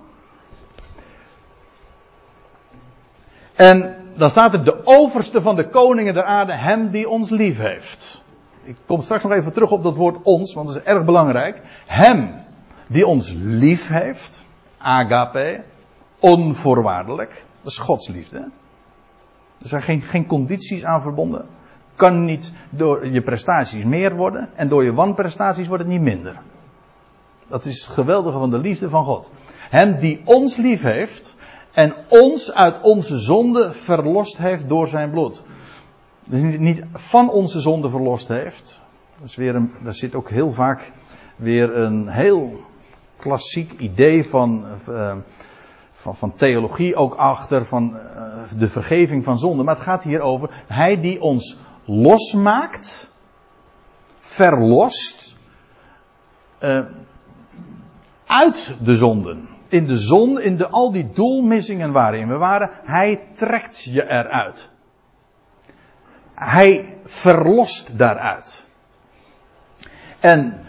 En 3.56 3.96
dan 4.16 4.30
staat 4.30 4.54
er 4.54 4.64
de 4.64 4.86
overste 4.86 5.42
van 5.42 5.56
de 5.56 5.70
koningen 5.70 6.14
der 6.14 6.24
aarde, 6.24 6.54
hem 6.54 6.90
die 6.90 7.10
ons 7.10 7.30
lief 7.30 7.58
heeft. 7.58 8.22
Ik 8.64 8.76
kom 8.86 9.02
straks 9.02 9.24
nog 9.24 9.32
even 9.32 9.54
terug 9.54 9.72
op 9.72 9.84
dat 9.84 9.96
woord 9.96 10.18
ons, 10.24 10.54
want 10.54 10.68
dat 10.68 10.76
is 10.76 10.84
erg 10.84 11.06
belangrijk. 11.06 11.62
Hem 11.86 12.34
die 12.88 13.08
ons 13.08 13.34
lief 13.38 13.88
heeft, 13.88 14.44
agape, 14.78 15.64
onvoorwaardelijk. 16.20 17.46
Dat 17.66 17.74
is 17.74 17.80
Gods 17.80 18.08
liefde. 18.08 18.38
Er 19.62 19.68
zijn 19.68 19.82
geen, 19.82 20.02
geen 20.02 20.26
condities 20.26 20.84
aan 20.84 21.02
verbonden. 21.02 21.46
Kan 21.96 22.26
niet 22.26 22.54
door 22.70 23.08
je 23.08 23.22
prestaties 23.22 23.84
meer 23.84 24.16
worden 24.16 24.50
en 24.56 24.68
door 24.68 24.84
je 24.84 24.94
wanprestaties 24.94 25.68
wordt 25.68 25.84
het 25.84 25.92
niet 25.92 26.02
minder. 26.02 26.42
Dat 27.48 27.66
is 27.66 27.86
het 27.86 27.94
geweldige 27.94 28.38
van 28.38 28.50
de 28.50 28.58
liefde 28.58 28.90
van 28.90 29.04
God. 29.04 29.32
Hem 29.70 30.00
die 30.00 30.22
ons 30.24 30.58
lief 30.58 30.82
heeft 30.82 31.36
en 31.72 31.94
ons 32.08 32.54
uit 32.54 32.82
onze 32.82 33.18
zonde 33.18 33.74
verlost 33.74 34.38
heeft 34.38 34.70
door 34.70 34.88
zijn 34.88 35.12
bloed. 35.12 35.44
Dus 36.24 36.58
niet 36.58 36.84
van 36.94 37.30
onze 37.30 37.62
zonde 37.62 37.90
verlost 37.90 38.28
heeft. 38.28 38.82
Dat 39.20 39.30
is 39.30 39.36
weer 39.36 39.56
een, 39.56 39.72
daar 39.84 39.94
zit 39.94 40.16
ook 40.16 40.30
heel 40.30 40.52
vaak 40.52 40.92
weer 41.36 41.78
een 41.78 42.08
heel 42.08 42.60
klassiek 43.18 43.74
idee 43.80 44.30
van, 44.30 44.66
uh, 44.90 45.16
van, 46.06 46.16
van, 46.16 46.34
theologie 46.34 46.96
ook 46.96 47.16
achter, 47.16 47.66
van 47.66 47.96
uh, 47.96 48.44
de 48.58 48.68
vergeving 48.68 49.24
van 49.24 49.40
zonde. 49.40 49.64
Maar 49.64 49.76
het 49.76 49.84
gaat 49.84 50.04
hier 50.04 50.20
over 50.20 50.50
hij 50.68 51.00
die 51.00 51.22
ons 51.22 51.58
losmaakt, 51.86 53.12
verlost, 54.20 55.36
uh, 56.60 56.86
uit 58.26 58.76
de 58.82 58.96
zonden. 58.96 59.48
In 59.68 59.86
de 59.86 59.98
zon, 59.98 60.42
in 60.42 60.58
de, 60.58 60.68
al 60.68 60.92
die 60.92 61.10
doelmissingen 61.10 61.92
waarin 61.92 62.28
we 62.28 62.38
waren, 62.38 62.70
hij 62.84 63.28
trekt 63.34 63.84
je 63.84 64.04
eruit. 64.04 64.70
Hij 66.34 66.98
verlost 67.06 67.98
daaruit. 67.98 68.66
En 70.20 70.66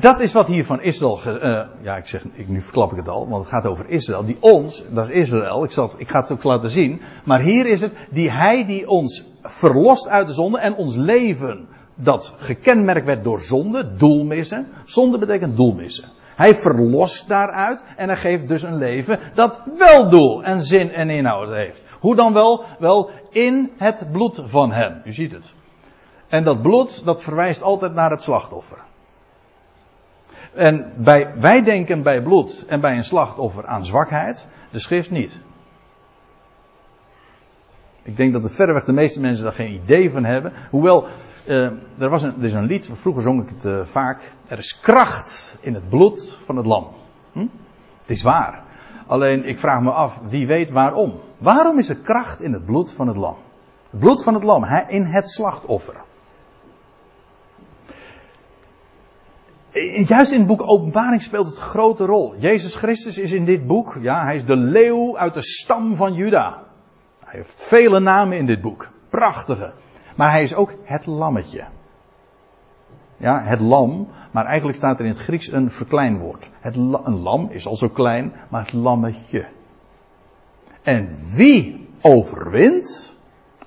dat 0.00 0.20
is 0.20 0.32
wat 0.32 0.46
hier 0.46 0.64
van 0.64 0.82
Israël. 0.82 1.20
Uh, 1.26 1.60
ja, 1.82 1.96
ik 1.96 2.06
zeg, 2.06 2.24
ik, 2.32 2.48
nu 2.48 2.60
verklap 2.60 2.90
ik 2.90 2.96
het 2.96 3.08
al, 3.08 3.28
want 3.28 3.44
het 3.44 3.54
gaat 3.54 3.66
over 3.66 3.88
Israël. 3.88 4.24
Die 4.24 4.36
ons, 4.40 4.84
dat 4.90 5.08
is 5.08 5.14
Israël. 5.14 5.64
Ik, 5.64 5.72
zal 5.72 5.90
ik 5.96 6.08
ga 6.08 6.20
het 6.20 6.32
ook 6.32 6.42
laten 6.42 6.70
zien. 6.70 7.00
Maar 7.24 7.40
hier 7.40 7.66
is 7.66 7.80
het, 7.80 7.92
die 8.10 8.30
hij 8.30 8.66
die 8.66 8.88
ons 8.88 9.24
verlost 9.42 10.08
uit 10.08 10.26
de 10.26 10.32
zonde 10.32 10.58
en 10.58 10.74
ons 10.74 10.96
leven, 10.96 11.68
dat 11.94 12.34
gekenmerkt 12.38 13.06
werd 13.06 13.24
door 13.24 13.40
zonde, 13.40 13.94
doelmissen. 13.94 14.68
Zonde 14.84 15.18
betekent 15.18 15.56
doelmissen. 15.56 16.08
Hij 16.36 16.54
verlost 16.54 17.28
daaruit 17.28 17.84
en 17.96 18.08
hij 18.08 18.16
geeft 18.16 18.48
dus 18.48 18.62
een 18.62 18.78
leven 18.78 19.18
dat 19.34 19.62
wel 19.78 20.08
doel 20.08 20.42
en 20.42 20.62
zin 20.62 20.92
en 20.92 21.10
inhoud 21.10 21.48
heeft. 21.48 21.82
Hoe 22.00 22.16
dan 22.16 22.32
wel? 22.32 22.64
Wel 22.78 23.10
in 23.30 23.70
het 23.76 24.06
bloed 24.12 24.42
van 24.44 24.72
hem. 24.72 25.00
U 25.04 25.12
ziet 25.12 25.32
het. 25.32 25.52
En 26.28 26.44
dat 26.44 26.62
bloed, 26.62 27.04
dat 27.04 27.22
verwijst 27.22 27.62
altijd 27.62 27.94
naar 27.94 28.10
het 28.10 28.22
slachtoffer. 28.22 28.78
En 30.54 30.92
bij, 30.96 31.34
wij 31.38 31.62
denken 31.62 32.02
bij 32.02 32.22
bloed 32.22 32.64
en 32.68 32.80
bij 32.80 32.96
een 32.96 33.04
slachtoffer 33.04 33.66
aan 33.66 33.86
zwakheid, 33.86 34.46
de 34.70 34.78
schrift 34.78 35.10
niet. 35.10 35.40
Ik 38.02 38.16
denk 38.16 38.32
dat 38.32 38.42
de 38.42 38.50
verreweg 38.50 38.84
de 38.84 38.92
meeste 38.92 39.20
mensen 39.20 39.44
daar 39.44 39.52
geen 39.52 39.72
idee 39.72 40.10
van 40.10 40.24
hebben. 40.24 40.52
Hoewel, 40.70 41.06
uh, 41.46 41.70
er, 41.98 42.08
was 42.08 42.22
een, 42.22 42.34
er 42.38 42.44
is 42.44 42.52
een 42.52 42.66
lied, 42.66 42.90
vroeger 42.94 43.22
zong 43.22 43.42
ik 43.42 43.48
het 43.48 43.64
uh, 43.64 43.84
vaak. 43.84 44.32
Er 44.48 44.58
is 44.58 44.80
kracht 44.80 45.56
in 45.60 45.74
het 45.74 45.88
bloed 45.88 46.38
van 46.44 46.56
het 46.56 46.66
lam. 46.66 46.86
Hm? 47.32 47.46
Het 48.00 48.10
is 48.10 48.22
waar. 48.22 48.62
Alleen 49.06 49.44
ik 49.44 49.58
vraag 49.58 49.80
me 49.80 49.90
af, 49.90 50.20
wie 50.28 50.46
weet 50.46 50.70
waarom? 50.70 51.20
Waarom 51.38 51.78
is 51.78 51.88
er 51.88 51.96
kracht 51.96 52.40
in 52.40 52.52
het 52.52 52.64
bloed 52.64 52.92
van 52.92 53.06
het 53.06 53.16
lam? 53.16 53.36
Het 53.90 54.00
bloed 54.00 54.22
van 54.22 54.34
het 54.34 54.42
lam, 54.42 54.64
in 54.88 55.04
het 55.04 55.28
slachtoffer. 55.28 55.94
Juist 59.82 60.32
in 60.32 60.38
het 60.38 60.46
boek 60.46 60.62
Openbaring 60.66 61.22
speelt 61.22 61.46
het 61.46 61.56
een 61.56 61.62
grote 61.62 62.04
rol. 62.04 62.34
Jezus 62.38 62.74
Christus 62.74 63.18
is 63.18 63.32
in 63.32 63.44
dit 63.44 63.66
boek, 63.66 63.98
ja, 64.00 64.24
hij 64.24 64.34
is 64.34 64.44
de 64.44 64.56
leeuw 64.56 65.18
uit 65.18 65.34
de 65.34 65.42
stam 65.42 65.96
van 65.96 66.14
Juda. 66.14 66.62
Hij 67.24 67.38
heeft 67.38 67.62
vele 67.62 68.00
namen 68.00 68.36
in 68.36 68.46
dit 68.46 68.60
boek. 68.60 68.88
Prachtige. 69.08 69.72
Maar 70.16 70.30
hij 70.30 70.42
is 70.42 70.54
ook 70.54 70.72
het 70.82 71.06
lammetje. 71.06 71.64
Ja, 73.18 73.42
het 73.42 73.60
lam, 73.60 74.08
maar 74.30 74.44
eigenlijk 74.44 74.76
staat 74.76 74.98
er 74.98 75.04
in 75.04 75.10
het 75.10 75.20
Grieks 75.20 75.52
een 75.52 75.70
verkleinwoord. 75.70 76.50
Het, 76.60 76.76
een 76.76 77.20
lam 77.20 77.48
is 77.50 77.66
al 77.66 77.76
zo 77.76 77.88
klein, 77.88 78.32
maar 78.48 78.64
het 78.64 78.72
lammetje. 78.72 79.46
En 80.82 81.16
wie 81.36 81.88
overwint 82.00 83.16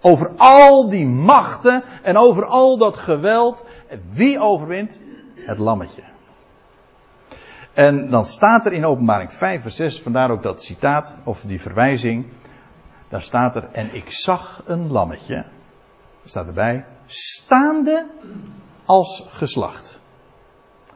over 0.01 0.31
al 0.37 0.89
die 0.89 1.07
machten 1.07 1.83
en 2.03 2.17
over 2.17 2.45
al 2.45 2.77
dat 2.77 2.97
geweld, 2.97 3.65
wie 4.09 4.39
overwint? 4.39 4.99
Het 5.47 5.57
lammetje. 5.57 6.03
En 7.73 8.09
dan 8.09 8.25
staat 8.25 8.65
er 8.65 8.73
in 8.73 8.85
openbaring 8.85 9.33
5 9.33 9.61
vers 9.61 9.75
6, 9.75 10.01
vandaar 10.01 10.31
ook 10.31 10.43
dat 10.43 10.63
citaat, 10.63 11.13
of 11.23 11.41
die 11.41 11.61
verwijzing. 11.61 12.25
Daar 13.09 13.21
staat 13.21 13.55
er, 13.55 13.69
en 13.71 13.95
ik 13.95 14.11
zag 14.11 14.61
een 14.65 14.91
lammetje, 14.91 15.45
staat 16.23 16.47
erbij, 16.47 16.85
staande 17.05 18.05
als 18.85 19.27
geslacht. 19.29 20.01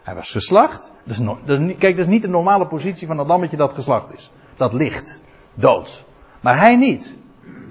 Hij 0.01 0.15
was 0.15 0.31
geslacht. 0.31 0.91
Dat 1.03 1.59
is 1.59 1.75
kijk, 1.77 1.95
dat 1.95 2.05
is 2.05 2.11
niet 2.11 2.21
de 2.21 2.27
normale 2.27 2.67
positie 2.67 3.07
van 3.07 3.17
het 3.17 3.27
lammetje 3.27 3.57
dat 3.57 3.73
geslacht 3.73 4.13
is. 4.13 4.31
Dat 4.55 4.73
ligt, 4.73 5.23
dood. 5.53 6.03
Maar 6.41 6.59
hij 6.59 6.75
niet. 6.75 7.17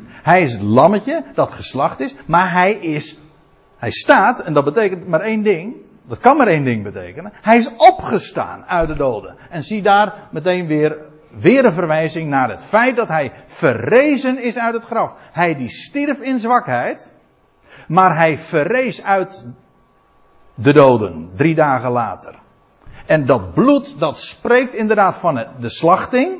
Hij 0.06 0.42
is 0.42 0.52
het 0.52 0.62
lammetje 0.62 1.24
dat 1.34 1.50
geslacht 1.50 2.00
is, 2.00 2.16
maar 2.26 2.52
hij 2.52 2.72
is, 2.72 3.18
hij 3.76 3.90
staat, 3.90 4.40
en 4.40 4.52
dat 4.52 4.64
betekent 4.64 5.06
maar 5.06 5.20
één 5.20 5.42
ding, 5.42 5.74
dat 6.08 6.18
kan 6.18 6.36
maar 6.36 6.46
één 6.46 6.64
ding 6.64 6.82
betekenen. 6.82 7.32
Hij 7.40 7.56
is 7.56 7.76
opgestaan 7.76 8.64
uit 8.66 8.88
de 8.88 8.94
doden. 8.94 9.36
En 9.50 9.62
zie 9.62 9.82
daar 9.82 10.14
meteen 10.30 10.66
weer, 10.66 10.98
weer 11.28 11.64
een 11.64 11.72
verwijzing 11.72 12.28
naar 12.28 12.50
het 12.50 12.64
feit 12.64 12.96
dat 12.96 13.08
hij 13.08 13.32
verrezen 13.46 14.42
is 14.42 14.58
uit 14.58 14.74
het 14.74 14.84
graf. 14.84 15.14
Hij 15.32 15.54
die 15.54 15.68
stierf 15.68 16.18
in 16.18 16.40
zwakheid, 16.40 17.12
maar 17.88 18.16
hij 18.16 18.38
verrees 18.38 19.04
uit 19.04 19.46
de 20.54 20.72
doden, 20.72 21.30
drie 21.34 21.54
dagen 21.54 21.90
later. 21.90 22.34
En 23.06 23.24
dat 23.24 23.54
bloed, 23.54 23.98
dat 23.98 24.18
spreekt 24.18 24.74
inderdaad 24.74 25.16
van 25.16 25.46
de 25.58 25.70
slachting. 25.70 26.38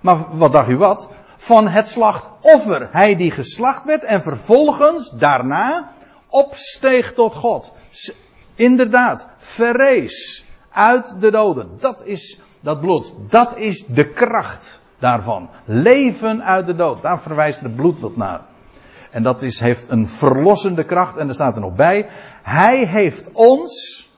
Maar 0.00 0.36
wat 0.36 0.52
dacht 0.52 0.68
u 0.68 0.76
wat? 0.76 1.08
van 1.40 1.68
het 1.68 1.88
slachtoffer. 1.88 2.88
Hij 2.90 3.16
die 3.16 3.30
geslacht 3.30 3.84
werd 3.84 4.04
en 4.04 4.22
vervolgens 4.22 5.10
daarna 5.10 5.90
opsteeg 6.28 7.12
tot 7.12 7.34
God. 7.34 7.72
Inderdaad, 8.60 9.26
verrees 9.36 10.44
uit 10.70 11.20
de 11.20 11.30
doden. 11.30 11.70
Dat 11.78 12.06
is 12.06 12.40
dat 12.60 12.80
bloed. 12.80 13.14
Dat 13.28 13.56
is 13.56 13.86
de 13.86 14.10
kracht 14.10 14.80
daarvan. 14.98 15.48
Leven 15.64 16.44
uit 16.44 16.66
de 16.66 16.74
dood. 16.74 17.02
Daar 17.02 17.20
verwijst 17.20 17.60
het 17.60 17.76
bloed 17.76 18.16
naar. 18.16 18.40
En 19.10 19.22
dat 19.22 19.42
is, 19.42 19.60
heeft 19.60 19.88
een 19.88 20.08
verlossende 20.08 20.84
kracht. 20.84 21.16
En 21.16 21.28
er 21.28 21.34
staat 21.34 21.54
er 21.54 21.60
nog 21.60 21.74
bij. 21.74 22.08
Hij 22.42 22.86
heeft 22.86 23.30
ons 23.32 24.08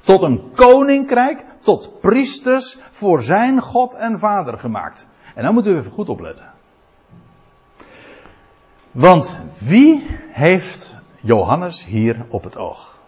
tot 0.00 0.22
een 0.22 0.50
koninkrijk, 0.54 1.44
tot 1.60 2.00
priesters 2.00 2.78
voor 2.90 3.22
zijn 3.22 3.60
God 3.60 3.94
en 3.94 4.18
Vader 4.18 4.58
gemaakt. 4.58 5.06
En 5.34 5.42
dan 5.44 5.54
moeten 5.54 5.72
we 5.72 5.78
even 5.78 5.92
goed 5.92 6.08
opletten. 6.08 6.52
Want 8.90 9.36
wie 9.58 10.18
heeft 10.30 10.96
Johannes 11.20 11.84
hier 11.84 12.26
op 12.28 12.44
het 12.44 12.56
oog? 12.56 12.99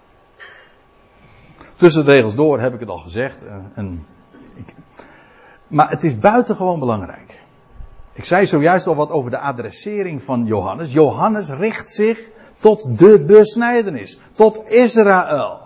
Tussen 1.83 2.05
de 2.05 2.13
regels 2.13 2.35
door 2.35 2.61
heb 2.61 2.75
ik 2.75 2.81
het 2.81 2.89
al 2.89 2.99
gezegd. 2.99 3.45
En, 3.75 4.07
ik, 4.55 4.75
maar 5.67 5.91
het 5.91 6.05
is 6.05 6.19
buitengewoon 6.19 6.79
belangrijk. 6.79 7.41
Ik 8.13 8.25
zei 8.25 8.47
zojuist 8.47 8.87
al 8.87 8.95
wat 8.95 9.11
over 9.11 9.31
de 9.31 9.39
adressering 9.39 10.23
van 10.23 10.45
Johannes. 10.45 10.93
Johannes 10.93 11.51
richt 11.51 11.91
zich 11.91 12.31
tot 12.59 12.99
de 12.99 13.25
besnijdenis, 13.25 14.21
tot 14.33 14.63
Israël. 14.69 15.61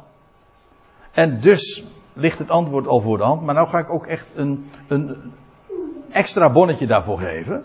En 1.13 1.41
dus 1.41 1.85
ligt 2.13 2.39
het 2.39 2.51
antwoord 2.51 2.87
al 2.87 3.01
voor 3.01 3.19
de 3.19 3.25
hand, 3.25 3.43
maar 3.43 3.55
nou 3.55 3.69
ga 3.69 3.79
ik 3.79 3.91
ook 3.91 4.07
echt 4.07 4.33
een, 4.35 4.71
een 4.89 5.33
extra 6.11 6.53
bonnetje 6.53 6.87
daarvoor 6.87 7.19
geven. 7.19 7.65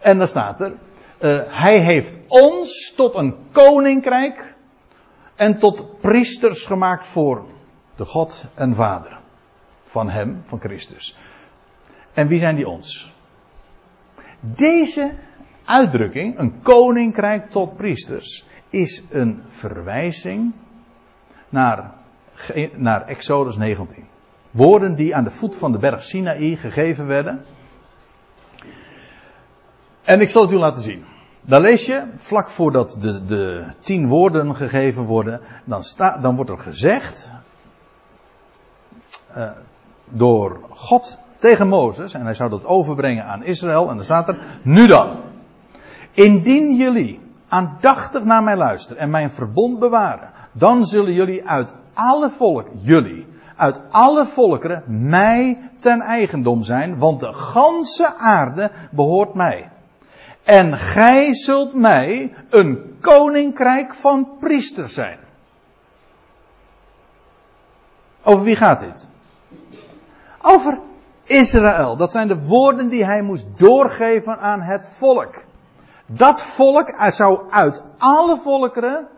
En 0.00 0.18
dan 0.18 0.28
staat 0.28 0.60
er, 0.60 0.72
uh, 1.20 1.40
hij 1.46 1.78
heeft 1.78 2.18
ons 2.28 2.94
tot 2.96 3.14
een 3.14 3.36
koninkrijk 3.52 4.54
en 5.34 5.58
tot 5.58 6.00
priesters 6.00 6.66
gemaakt 6.66 7.06
voor 7.06 7.44
de 7.96 8.04
God 8.04 8.44
en 8.54 8.74
Vader. 8.74 9.18
Van 9.84 10.10
hem, 10.10 10.42
van 10.46 10.60
Christus. 10.60 11.16
En 12.12 12.28
wie 12.28 12.38
zijn 12.38 12.56
die 12.56 12.68
ons? 12.68 13.12
Deze 14.40 15.12
uitdrukking, 15.64 16.38
een 16.38 16.60
koninkrijk 16.62 17.50
tot 17.50 17.76
priesters, 17.76 18.46
is 18.70 19.02
een 19.10 19.42
verwijzing 19.46 20.52
naar, 21.48 21.92
naar 22.74 23.06
Exodus 23.06 23.56
19. 23.56 24.04
Woorden 24.50 24.94
die 24.94 25.14
aan 25.14 25.24
de 25.24 25.30
voet 25.30 25.56
van 25.56 25.72
de 25.72 25.78
berg 25.78 26.04
Sinaï 26.04 26.56
gegeven 26.56 27.06
werden. 27.06 27.44
En 30.02 30.20
ik 30.20 30.28
zal 30.28 30.42
het 30.42 30.52
u 30.52 30.56
laten 30.56 30.82
zien. 30.82 31.04
Dan 31.40 31.60
lees 31.60 31.86
je, 31.86 32.04
vlak 32.16 32.50
voordat 32.50 32.96
de, 33.00 33.24
de 33.24 33.64
tien 33.78 34.08
woorden 34.08 34.56
gegeven 34.56 35.04
worden, 35.04 35.40
dan, 35.64 35.82
sta, 35.82 36.18
dan 36.18 36.36
wordt 36.36 36.50
er 36.50 36.58
gezegd, 36.58 37.30
uh, 39.36 39.50
door 40.04 40.60
God 40.70 41.18
tegen 41.38 41.68
Mozes, 41.68 42.14
en 42.14 42.24
hij 42.24 42.34
zou 42.34 42.50
dat 42.50 42.64
overbrengen 42.64 43.24
aan 43.24 43.44
Israël, 43.44 43.90
en 43.90 43.96
dan 43.96 44.04
staat 44.04 44.28
er, 44.28 44.38
nu 44.62 44.86
dan, 44.86 45.16
indien 46.12 46.76
jullie 46.76 47.20
aandachtig 47.48 48.24
naar 48.24 48.42
mij 48.42 48.56
luisteren 48.56 49.02
en 49.02 49.10
mijn 49.10 49.30
verbond 49.30 49.78
bewaren, 49.78 50.30
dan 50.52 50.86
zullen 50.86 51.12
jullie 51.12 51.48
uit 51.48 51.74
alle 51.94 52.30
volken, 52.30 52.78
jullie, 52.80 53.26
uit 53.56 53.80
alle 53.90 54.26
volkeren 54.26 54.82
mij 54.86 55.70
ten 55.78 56.00
eigendom 56.00 56.62
zijn, 56.62 56.98
want 56.98 57.20
de 57.20 57.32
ganse 57.32 58.14
aarde 58.14 58.70
behoort 58.90 59.34
mij. 59.34 59.70
En 60.42 60.76
gij 60.76 61.34
zult 61.34 61.74
mij 61.74 62.34
een 62.50 62.96
koninkrijk 63.00 63.94
van 63.94 64.28
priesters 64.40 64.94
zijn. 64.94 65.18
Over 68.22 68.44
wie 68.44 68.56
gaat 68.56 68.80
dit? 68.80 69.08
Over 70.48 70.78
Israël. 71.24 71.96
Dat 71.96 72.12
zijn 72.12 72.28
de 72.28 72.46
woorden 72.46 72.88
die 72.88 73.04
hij 73.04 73.22
moest 73.22 73.46
doorgeven 73.56 74.38
aan 74.38 74.60
het 74.60 74.88
volk. 74.88 75.44
Dat 76.06 76.42
volk 76.42 76.94
zou 77.08 77.40
uit 77.50 77.82
alle 77.98 78.38
volkeren 78.38 79.08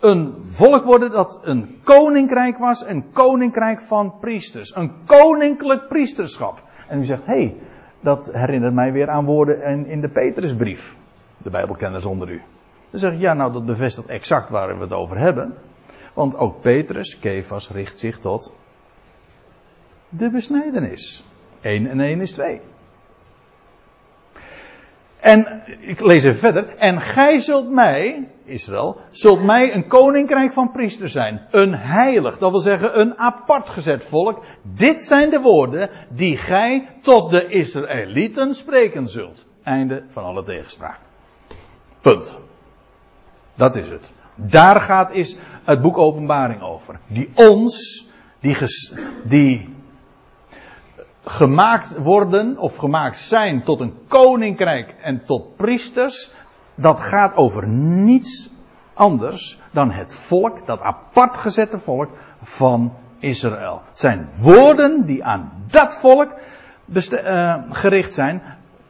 een 0.00 0.34
volk 0.40 0.84
worden 0.84 1.10
dat 1.10 1.38
een 1.42 1.80
koninkrijk 1.82 2.58
was, 2.58 2.86
een 2.86 3.12
koninkrijk 3.12 3.80
van 3.80 4.14
priesters, 4.20 4.76
een 4.76 4.92
koninklijk 5.06 5.88
priesterschap. 5.88 6.62
En 6.88 6.98
u 6.98 7.04
zegt, 7.04 7.26
hé, 7.26 7.34
hey, 7.34 7.56
dat 8.00 8.30
herinnert 8.32 8.74
mij 8.74 8.92
weer 8.92 9.10
aan 9.10 9.24
woorden 9.24 9.86
in 9.86 10.00
de 10.00 10.08
Petrusbrief. 10.08 10.96
De 11.38 11.50
Bijbelkenners 11.50 12.04
onder 12.04 12.30
u. 12.30 12.42
Dan 12.90 13.00
zeg 13.00 13.18
ja, 13.18 13.34
nou 13.34 13.52
dat 13.52 13.66
bevestigt 13.66 14.08
exact 14.08 14.50
waar 14.50 14.76
we 14.76 14.82
het 14.82 14.92
over 14.92 15.18
hebben. 15.18 15.54
Want 16.14 16.36
ook 16.36 16.60
Petrus, 16.60 17.18
Kefas, 17.18 17.70
richt 17.70 17.98
zich 17.98 18.18
tot 18.18 18.52
de 20.16 20.30
besnijdenis. 20.30 21.24
1 21.60 21.86
en 21.86 22.00
1 22.00 22.20
is 22.20 22.32
2. 22.32 22.60
En 25.20 25.62
ik 25.80 26.00
lees 26.00 26.24
even 26.24 26.38
verder. 26.38 26.76
En 26.76 27.00
gij 27.00 27.38
zult 27.38 27.70
mij, 27.70 28.28
Israël, 28.44 29.00
zult 29.10 29.42
mij 29.42 29.74
een 29.74 29.86
koninkrijk 29.86 30.52
van 30.52 30.70
priesters 30.70 31.12
zijn. 31.12 31.46
Een 31.50 31.74
heilig, 31.74 32.38
dat 32.38 32.50
wil 32.50 32.60
zeggen 32.60 33.00
een 33.00 33.18
apart 33.18 33.68
gezet 33.68 34.04
volk. 34.04 34.44
Dit 34.62 35.02
zijn 35.02 35.30
de 35.30 35.40
woorden 35.40 35.90
die 36.08 36.36
gij 36.36 36.88
tot 37.02 37.30
de 37.30 37.48
Israëlieten 37.48 38.54
spreken 38.54 39.08
zult. 39.08 39.46
Einde 39.62 40.04
van 40.08 40.24
alle 40.24 40.44
tegenspraak. 40.44 40.98
Punt. 42.00 42.36
Dat 43.54 43.76
is 43.76 43.88
het. 43.88 44.12
Daar 44.34 44.80
gaat 44.80 45.10
is 45.10 45.36
het 45.64 45.82
boek 45.82 45.98
Openbaring 45.98 46.62
over. 46.62 46.98
Die 47.06 47.30
ons, 47.34 48.06
die, 48.40 48.54
ges, 48.54 48.94
die 49.22 49.73
gemaakt 51.24 51.96
worden 51.96 52.58
of 52.58 52.76
gemaakt 52.76 53.18
zijn 53.18 53.62
tot 53.62 53.80
een 53.80 53.94
koninkrijk 54.08 54.94
en 55.00 55.24
tot 55.24 55.56
priesters, 55.56 56.30
dat 56.74 57.00
gaat 57.00 57.36
over 57.36 57.68
niets 57.68 58.50
anders 58.94 59.60
dan 59.70 59.90
het 59.90 60.14
volk, 60.14 60.66
dat 60.66 60.80
apart 60.80 61.36
gezette 61.36 61.78
volk 61.78 62.10
van 62.42 62.92
Israël. 63.18 63.82
Het 63.88 64.00
zijn 64.00 64.28
woorden 64.40 65.06
die 65.06 65.24
aan 65.24 65.52
dat 65.70 65.96
volk 65.96 66.34
uh, 66.94 67.54
gericht 67.70 68.14
zijn. 68.14 68.42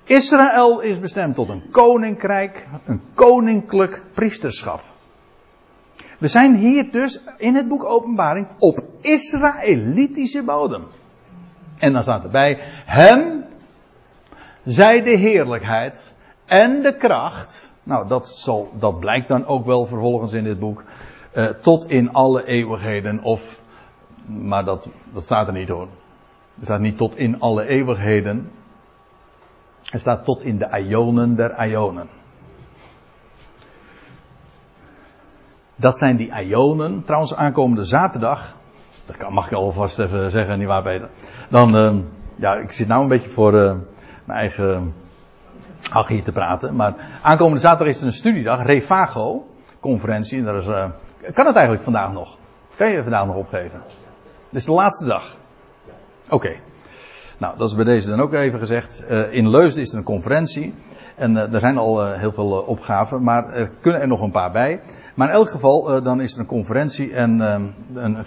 Israël 0.04 0.80
is 0.80 1.00
bestemd 1.00 1.34
tot 1.34 1.48
een 1.48 1.70
koninkrijk, 1.70 2.66
een 2.84 3.02
koninklijk 3.14 4.02
priesterschap. 4.14 4.82
We 6.18 6.28
zijn 6.28 6.54
hier 6.54 6.90
dus 6.90 7.20
in 7.36 7.54
het 7.54 7.68
boek 7.68 7.84
Openbaring 7.84 8.46
op 8.58 8.84
Israëlitische 9.00 10.42
bodem. 10.42 10.86
En 11.78 11.92
dan 11.92 12.02
staat 12.02 12.24
erbij, 12.24 12.58
hem 12.84 13.44
zij 14.62 15.02
de 15.02 15.16
heerlijkheid 15.16 16.12
en 16.44 16.82
de 16.82 16.96
kracht. 16.96 17.72
Nou, 17.82 18.08
dat, 18.08 18.28
zal, 18.28 18.70
dat 18.78 19.00
blijkt 19.00 19.28
dan 19.28 19.46
ook 19.46 19.66
wel 19.66 19.86
vervolgens 19.86 20.32
in 20.32 20.44
dit 20.44 20.58
boek. 20.58 20.84
Uh, 21.34 21.46
tot 21.46 21.88
in 21.90 22.12
alle 22.12 22.46
eeuwigheden. 22.46 23.22
Of, 23.22 23.60
maar 24.26 24.64
dat, 24.64 24.88
dat 25.12 25.24
staat 25.24 25.46
er 25.46 25.52
niet 25.52 25.68
hoor. 25.68 25.88
Er 26.58 26.64
staat 26.64 26.80
niet 26.80 26.96
tot 26.96 27.16
in 27.16 27.40
alle 27.40 27.66
eeuwigheden. 27.66 28.50
Er 29.90 29.98
staat 29.98 30.24
tot 30.24 30.42
in 30.42 30.58
de 30.58 30.84
ionen 30.86 31.36
der 31.36 31.66
ionen. 31.66 32.08
Dat 35.76 35.98
zijn 35.98 36.16
die 36.16 36.32
ionen. 36.42 37.04
Trouwens, 37.04 37.34
aankomende 37.34 37.84
zaterdag 37.84 38.56
dat 39.06 39.30
mag 39.30 39.46
ik 39.46 39.52
alvast 39.52 39.98
even 39.98 40.30
zeggen, 40.30 40.58
niet 40.58 40.68
waar 40.68 40.82
Peter. 40.82 41.08
Dan, 41.48 41.76
uh, 41.76 41.94
ja, 42.34 42.54
ik 42.54 42.72
zit 42.72 42.88
nou 42.88 43.02
een 43.02 43.08
beetje 43.08 43.30
voor 43.30 43.54
uh, 43.54 43.74
mijn 44.24 44.38
eigen 44.38 44.94
hier 46.08 46.22
te 46.22 46.32
praten. 46.32 46.76
Maar 46.76 46.94
aankomende 47.22 47.60
zaterdag 47.60 47.94
is 47.94 48.00
er 48.00 48.06
een 48.06 48.12
studiedag, 48.12 48.66
Refago, 48.66 49.46
conferentie. 49.80 50.46
En 50.46 50.56
is, 50.56 50.66
uh, 50.66 50.84
kan 51.32 51.46
het 51.46 51.54
eigenlijk 51.54 51.84
vandaag 51.84 52.12
nog? 52.12 52.38
Kan 52.76 52.90
je 52.90 53.02
vandaag 53.02 53.26
nog 53.26 53.36
opgeven? 53.36 53.82
Dit 54.50 54.60
is 54.60 54.64
de 54.64 54.72
laatste 54.72 55.04
dag. 55.04 55.36
Oké. 56.28 56.56
Nou, 57.38 57.58
dat 57.58 57.68
is 57.68 57.74
bij 57.74 57.84
deze 57.84 58.08
dan 58.08 58.20
ook 58.20 58.32
even 58.32 58.58
gezegd. 58.58 59.04
Uh, 59.10 59.32
in 59.32 59.50
Leusden 59.50 59.82
is 59.82 59.92
er 59.92 59.98
een 59.98 60.04
conferentie. 60.04 60.74
En 61.14 61.32
uh, 61.32 61.52
er 61.52 61.60
zijn 61.60 61.78
al 61.78 62.06
uh, 62.06 62.18
heel 62.18 62.32
veel 62.32 62.50
opgaven, 62.50 63.22
maar 63.22 63.52
er 63.52 63.70
kunnen 63.80 64.00
er 64.00 64.08
nog 64.08 64.20
een 64.20 64.30
paar 64.30 64.52
bij. 64.52 64.80
Maar 65.14 65.28
in 65.28 65.34
elk 65.34 65.50
geval, 65.50 66.02
dan 66.02 66.20
is 66.20 66.34
er 66.34 66.40
een 66.40 66.46
conferentie 66.46 67.14
en, 67.14 67.36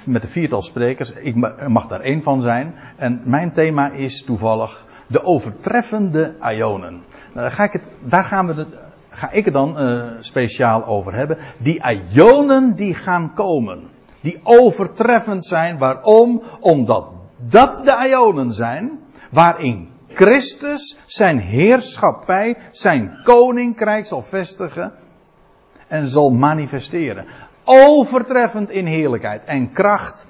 met 0.06 0.24
een 0.24 0.30
viertal 0.30 0.62
sprekers. 0.62 1.12
Ik 1.12 1.36
mag 1.68 1.88
daar 1.88 2.00
één 2.00 2.22
van 2.22 2.42
zijn. 2.42 2.76
En 2.96 3.22
mijn 3.24 3.52
thema 3.52 3.92
is 3.92 4.24
toevallig 4.24 4.86
de 5.08 5.24
overtreffende 5.24 6.36
ionen. 6.40 6.92
Nou, 6.92 7.02
daar, 7.34 7.52
ga 7.52 7.64
ik 7.64 7.72
het, 7.72 7.88
daar 8.00 8.24
gaan 8.24 8.48
we 8.48 8.54
het, 8.54 8.68
ga 9.10 9.32
ik 9.32 9.46
het 9.46 9.54
dan 9.54 9.78
speciaal 10.20 10.86
over 10.86 11.14
hebben. 11.14 11.38
Die 11.58 11.82
ionen 12.14 12.76
die 12.76 12.94
gaan 12.94 13.34
komen. 13.34 13.80
Die 14.22 14.40
overtreffend 14.44 15.46
zijn. 15.46 15.78
Waarom? 15.78 16.42
Omdat 16.60 17.08
dat 17.38 17.84
de 17.84 18.08
ionen 18.10 18.54
zijn 18.54 19.00
waarin 19.32 19.90
Christus 20.18 20.99
zijn 21.05 21.39
heerschappij, 21.39 22.57
zijn 22.72 23.20
koninkrijk 23.24 24.05
zal 24.05 24.22
vestigen 24.22 24.93
en 25.88 26.07
zal 26.07 26.30
manifesteren. 26.30 27.26
Overtreffend 27.63 28.70
in 28.70 28.86
heerlijkheid 28.86 29.43
en 29.43 29.72
kracht 29.72 30.28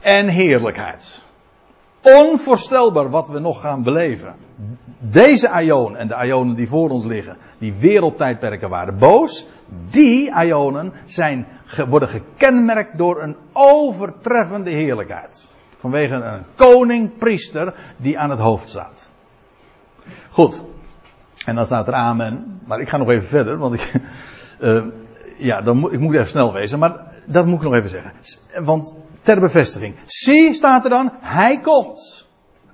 en 0.00 0.28
heerlijkheid. 0.28 1.22
Onvoorstelbaar 2.02 3.10
wat 3.10 3.28
we 3.28 3.38
nog 3.38 3.60
gaan 3.60 3.82
beleven. 3.82 4.34
Deze 4.98 5.62
Ionen 5.62 6.00
en 6.00 6.08
de 6.08 6.24
Ionen 6.26 6.54
die 6.54 6.68
voor 6.68 6.90
ons 6.90 7.04
liggen, 7.04 7.36
die 7.58 7.74
wereldtijdperken 7.74 8.68
waren 8.68 8.98
boos, 8.98 9.46
die 9.90 10.44
Ionen 10.44 10.92
zijn, 11.04 11.46
worden 11.88 12.08
gekenmerkt 12.08 12.98
door 12.98 13.22
een 13.22 13.36
overtreffende 13.52 14.70
heerlijkheid. 14.70 15.48
Vanwege 15.84 16.14
een 16.14 16.44
koning-priester 16.54 17.74
die 17.96 18.18
aan 18.18 18.30
het 18.30 18.38
hoofd 18.38 18.68
staat. 18.68 19.03
Goed. 20.30 20.62
En 21.44 21.54
dan 21.54 21.66
staat 21.66 21.86
er 21.86 21.94
amen. 21.94 22.60
Maar 22.64 22.80
ik 22.80 22.88
ga 22.88 22.96
nog 22.96 23.08
even 23.08 23.28
verder, 23.28 23.58
want 23.58 23.74
ik, 23.74 23.92
uh, 24.60 24.84
ja, 25.48 25.62
dan 25.62 25.76
moet, 25.76 25.92
ik 25.92 26.00
moet 26.00 26.14
even 26.14 26.26
snel 26.26 26.52
wezen. 26.52 26.78
Maar 26.78 27.12
dat 27.26 27.46
moet 27.46 27.56
ik 27.56 27.68
nog 27.68 27.74
even 27.74 27.90
zeggen. 27.90 28.12
Want 28.64 28.96
ter 29.20 29.40
bevestiging. 29.40 29.94
Zie 30.04 30.54
staat 30.54 30.84
er 30.84 30.90
dan, 30.90 31.12
hij 31.20 31.60
komt. 31.60 32.28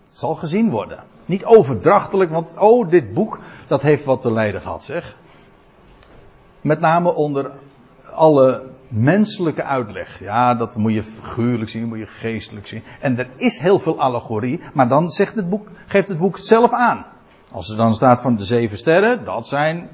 Het 0.04 0.18
zal 0.18 0.34
gezien 0.34 0.70
worden. 0.70 0.98
Niet 1.26 1.44
overdrachtelijk, 1.44 2.30
want 2.30 2.58
oh, 2.58 2.90
dit 2.90 3.12
boek, 3.12 3.38
dat 3.66 3.82
heeft 3.82 4.04
wat 4.04 4.22
te 4.22 4.32
lijden 4.32 4.60
gehad, 4.60 4.84
zeg. 4.84 5.16
Met 6.60 6.80
name 6.80 7.14
onder 7.14 7.50
alle 8.12 8.68
menselijke 8.88 9.62
uitleg. 9.62 10.20
Ja, 10.20 10.54
dat 10.54 10.76
moet 10.76 10.92
je 10.92 11.02
figuurlijk 11.02 11.70
zien, 11.70 11.88
moet 11.88 11.98
je 11.98 12.06
geestelijk 12.06 12.66
zien. 12.66 12.82
En 13.00 13.18
er 13.18 13.28
is 13.36 13.58
heel 13.58 13.78
veel 13.78 14.00
allegorie, 14.00 14.60
maar 14.74 14.88
dan 14.88 15.10
zegt 15.10 15.34
het 15.34 15.48
boek, 15.48 15.68
geeft 15.86 16.08
het 16.08 16.18
boek 16.18 16.38
zelf 16.38 16.72
aan. 16.72 17.06
Als 17.52 17.70
er 17.70 17.76
dan 17.76 17.94
staat 17.94 18.20
van 18.20 18.36
de 18.36 18.44
zeven 18.44 18.78
sterren, 18.78 19.24
dat 19.24 19.48
zijn, 19.48 19.88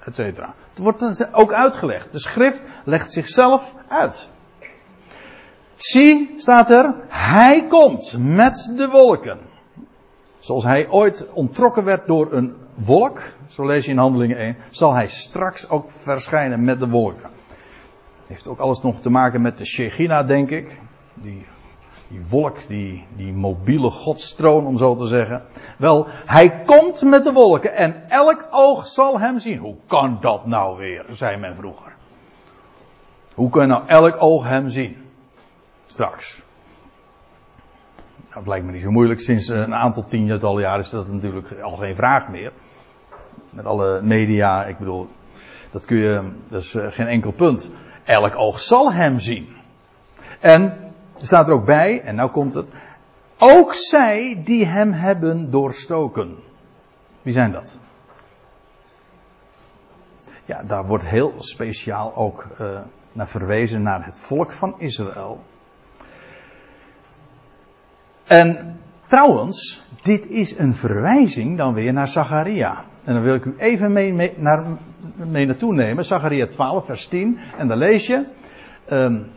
et 0.00 0.14
cetera. 0.14 0.54
Het 0.70 0.78
wordt 0.78 1.00
dan 1.00 1.14
ook 1.32 1.52
uitgelegd. 1.52 2.12
De 2.12 2.18
schrift 2.18 2.62
legt 2.84 3.12
zichzelf 3.12 3.74
uit. 3.88 4.28
Zie, 5.74 6.34
staat 6.36 6.70
er, 6.70 6.94
hij 7.08 7.66
komt 7.66 8.16
met 8.18 8.72
de 8.76 8.88
wolken. 8.88 9.38
Zoals 10.38 10.64
hij 10.64 10.88
ooit 10.88 11.26
ontrokken 11.32 11.84
werd 11.84 12.06
door 12.06 12.32
een 12.32 12.54
wolk, 12.74 13.22
zo 13.48 13.66
lees 13.66 13.84
je 13.84 13.90
in 13.90 13.98
Handelingen 13.98 14.36
1, 14.36 14.56
zal 14.70 14.92
hij 14.92 15.08
straks 15.08 15.68
ook 15.68 15.90
verschijnen 15.90 16.64
met 16.64 16.80
de 16.80 16.88
wolken. 16.88 17.30
Heeft 18.26 18.48
ook 18.48 18.58
alles 18.58 18.82
nog 18.82 19.00
te 19.00 19.10
maken 19.10 19.42
met 19.42 19.58
de 19.58 19.64
Shechina, 19.64 20.22
denk 20.22 20.50
ik. 20.50 20.76
Die, 21.14 21.46
die 22.12 22.20
wolk, 22.28 22.58
die, 22.68 23.06
die 23.16 23.32
mobiele 23.32 23.90
godstroon, 23.90 24.66
om 24.66 24.76
zo 24.76 24.94
te 24.94 25.06
zeggen. 25.06 25.42
Wel, 25.78 26.06
hij 26.08 26.62
komt 26.66 27.02
met 27.02 27.24
de 27.24 27.32
wolken 27.32 27.74
en 27.74 28.08
elk 28.08 28.46
oog 28.50 28.86
zal 28.86 29.20
hem 29.20 29.38
zien. 29.38 29.58
Hoe 29.58 29.76
kan 29.86 30.18
dat 30.20 30.46
nou 30.46 30.76
weer, 30.78 31.04
zei 31.12 31.36
men 31.36 31.56
vroeger. 31.56 31.92
Hoe 33.34 33.50
kan 33.50 33.68
nou 33.68 33.82
elk 33.86 34.22
oog 34.22 34.44
hem 34.44 34.68
zien? 34.68 34.96
Straks. 35.86 36.42
Dat 38.34 38.46
lijkt 38.46 38.66
me 38.66 38.72
niet 38.72 38.82
zo 38.82 38.90
moeilijk. 38.90 39.20
Sinds 39.20 39.48
een 39.48 39.74
aantal 39.74 40.04
tientallen 40.04 40.62
jaar 40.62 40.78
is 40.78 40.90
dat 40.90 41.08
natuurlijk 41.08 41.60
al 41.60 41.76
geen 41.76 41.94
vraag 41.94 42.28
meer. 42.28 42.52
Met 43.50 43.64
alle 43.64 44.02
media, 44.02 44.64
ik 44.64 44.78
bedoel, 44.78 45.08
dat 45.70 45.84
kun 45.84 45.96
je, 45.96 46.30
dat 46.48 46.62
is 46.62 46.74
eh, 46.74 46.86
geen 46.90 47.06
enkel 47.06 47.32
punt. 47.32 47.70
Elk 48.04 48.36
oog 48.36 48.60
zal 48.60 48.92
hem 48.92 49.18
zien. 49.18 49.48
En 50.40 50.91
er 51.22 51.28
staat 51.28 51.48
er 51.48 51.54
ook 51.54 51.64
bij, 51.64 52.00
en 52.00 52.14
nou 52.14 52.30
komt 52.30 52.54
het. 52.54 52.70
Ook 53.38 53.74
zij 53.74 54.40
die 54.44 54.66
hem 54.66 54.92
hebben 54.92 55.50
doorstoken. 55.50 56.36
Wie 57.22 57.32
zijn 57.32 57.52
dat? 57.52 57.78
Ja, 60.44 60.62
daar 60.62 60.86
wordt 60.86 61.04
heel 61.04 61.34
speciaal 61.36 62.14
ook 62.14 62.46
uh, 62.60 62.80
naar 63.12 63.28
verwezen 63.28 63.82
naar 63.82 64.04
het 64.04 64.18
volk 64.18 64.52
van 64.52 64.74
Israël. 64.78 65.44
En 68.24 68.78
trouwens, 69.06 69.82
dit 70.02 70.26
is 70.28 70.58
een 70.58 70.74
verwijzing 70.74 71.56
dan 71.56 71.74
weer 71.74 71.92
naar 71.92 72.08
Zacharia. 72.08 72.84
En 73.04 73.14
dan 73.14 73.22
wil 73.22 73.34
ik 73.34 73.44
u 73.44 73.54
even 73.58 73.92
mee, 73.92 74.34
naar, 74.36 74.64
mee 75.14 75.46
naartoe 75.46 75.74
nemen. 75.74 76.04
Zacharia 76.04 76.46
12, 76.46 76.84
vers 76.84 77.06
10. 77.06 77.38
En 77.58 77.68
dan 77.68 77.78
lees 77.78 78.06
je. 78.06 78.26
Um, 78.88 79.30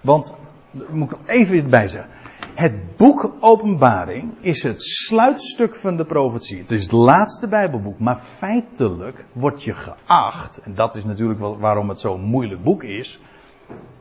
want, 0.00 0.34
moet 0.72 1.10
ik 1.10 1.18
nog 1.18 1.28
even 1.28 1.70
bij 1.70 1.88
zeggen. 1.88 2.10
Het 2.54 2.96
boek 2.96 3.34
Openbaring 3.40 4.32
is 4.40 4.62
het 4.62 4.82
sluitstuk 4.82 5.74
van 5.74 5.96
de 5.96 6.04
profetie. 6.04 6.58
Het 6.58 6.70
is 6.70 6.82
het 6.82 6.92
laatste 6.92 7.48
Bijbelboek. 7.48 7.98
Maar 7.98 8.18
feitelijk 8.18 9.24
wordt 9.32 9.62
je 9.62 9.74
geacht. 9.74 10.60
En 10.64 10.74
dat 10.74 10.94
is 10.94 11.04
natuurlijk 11.04 11.40
waarom 11.40 11.88
het 11.88 12.00
zo'n 12.00 12.20
moeilijk 12.20 12.62
boek 12.62 12.82
is. 12.82 13.20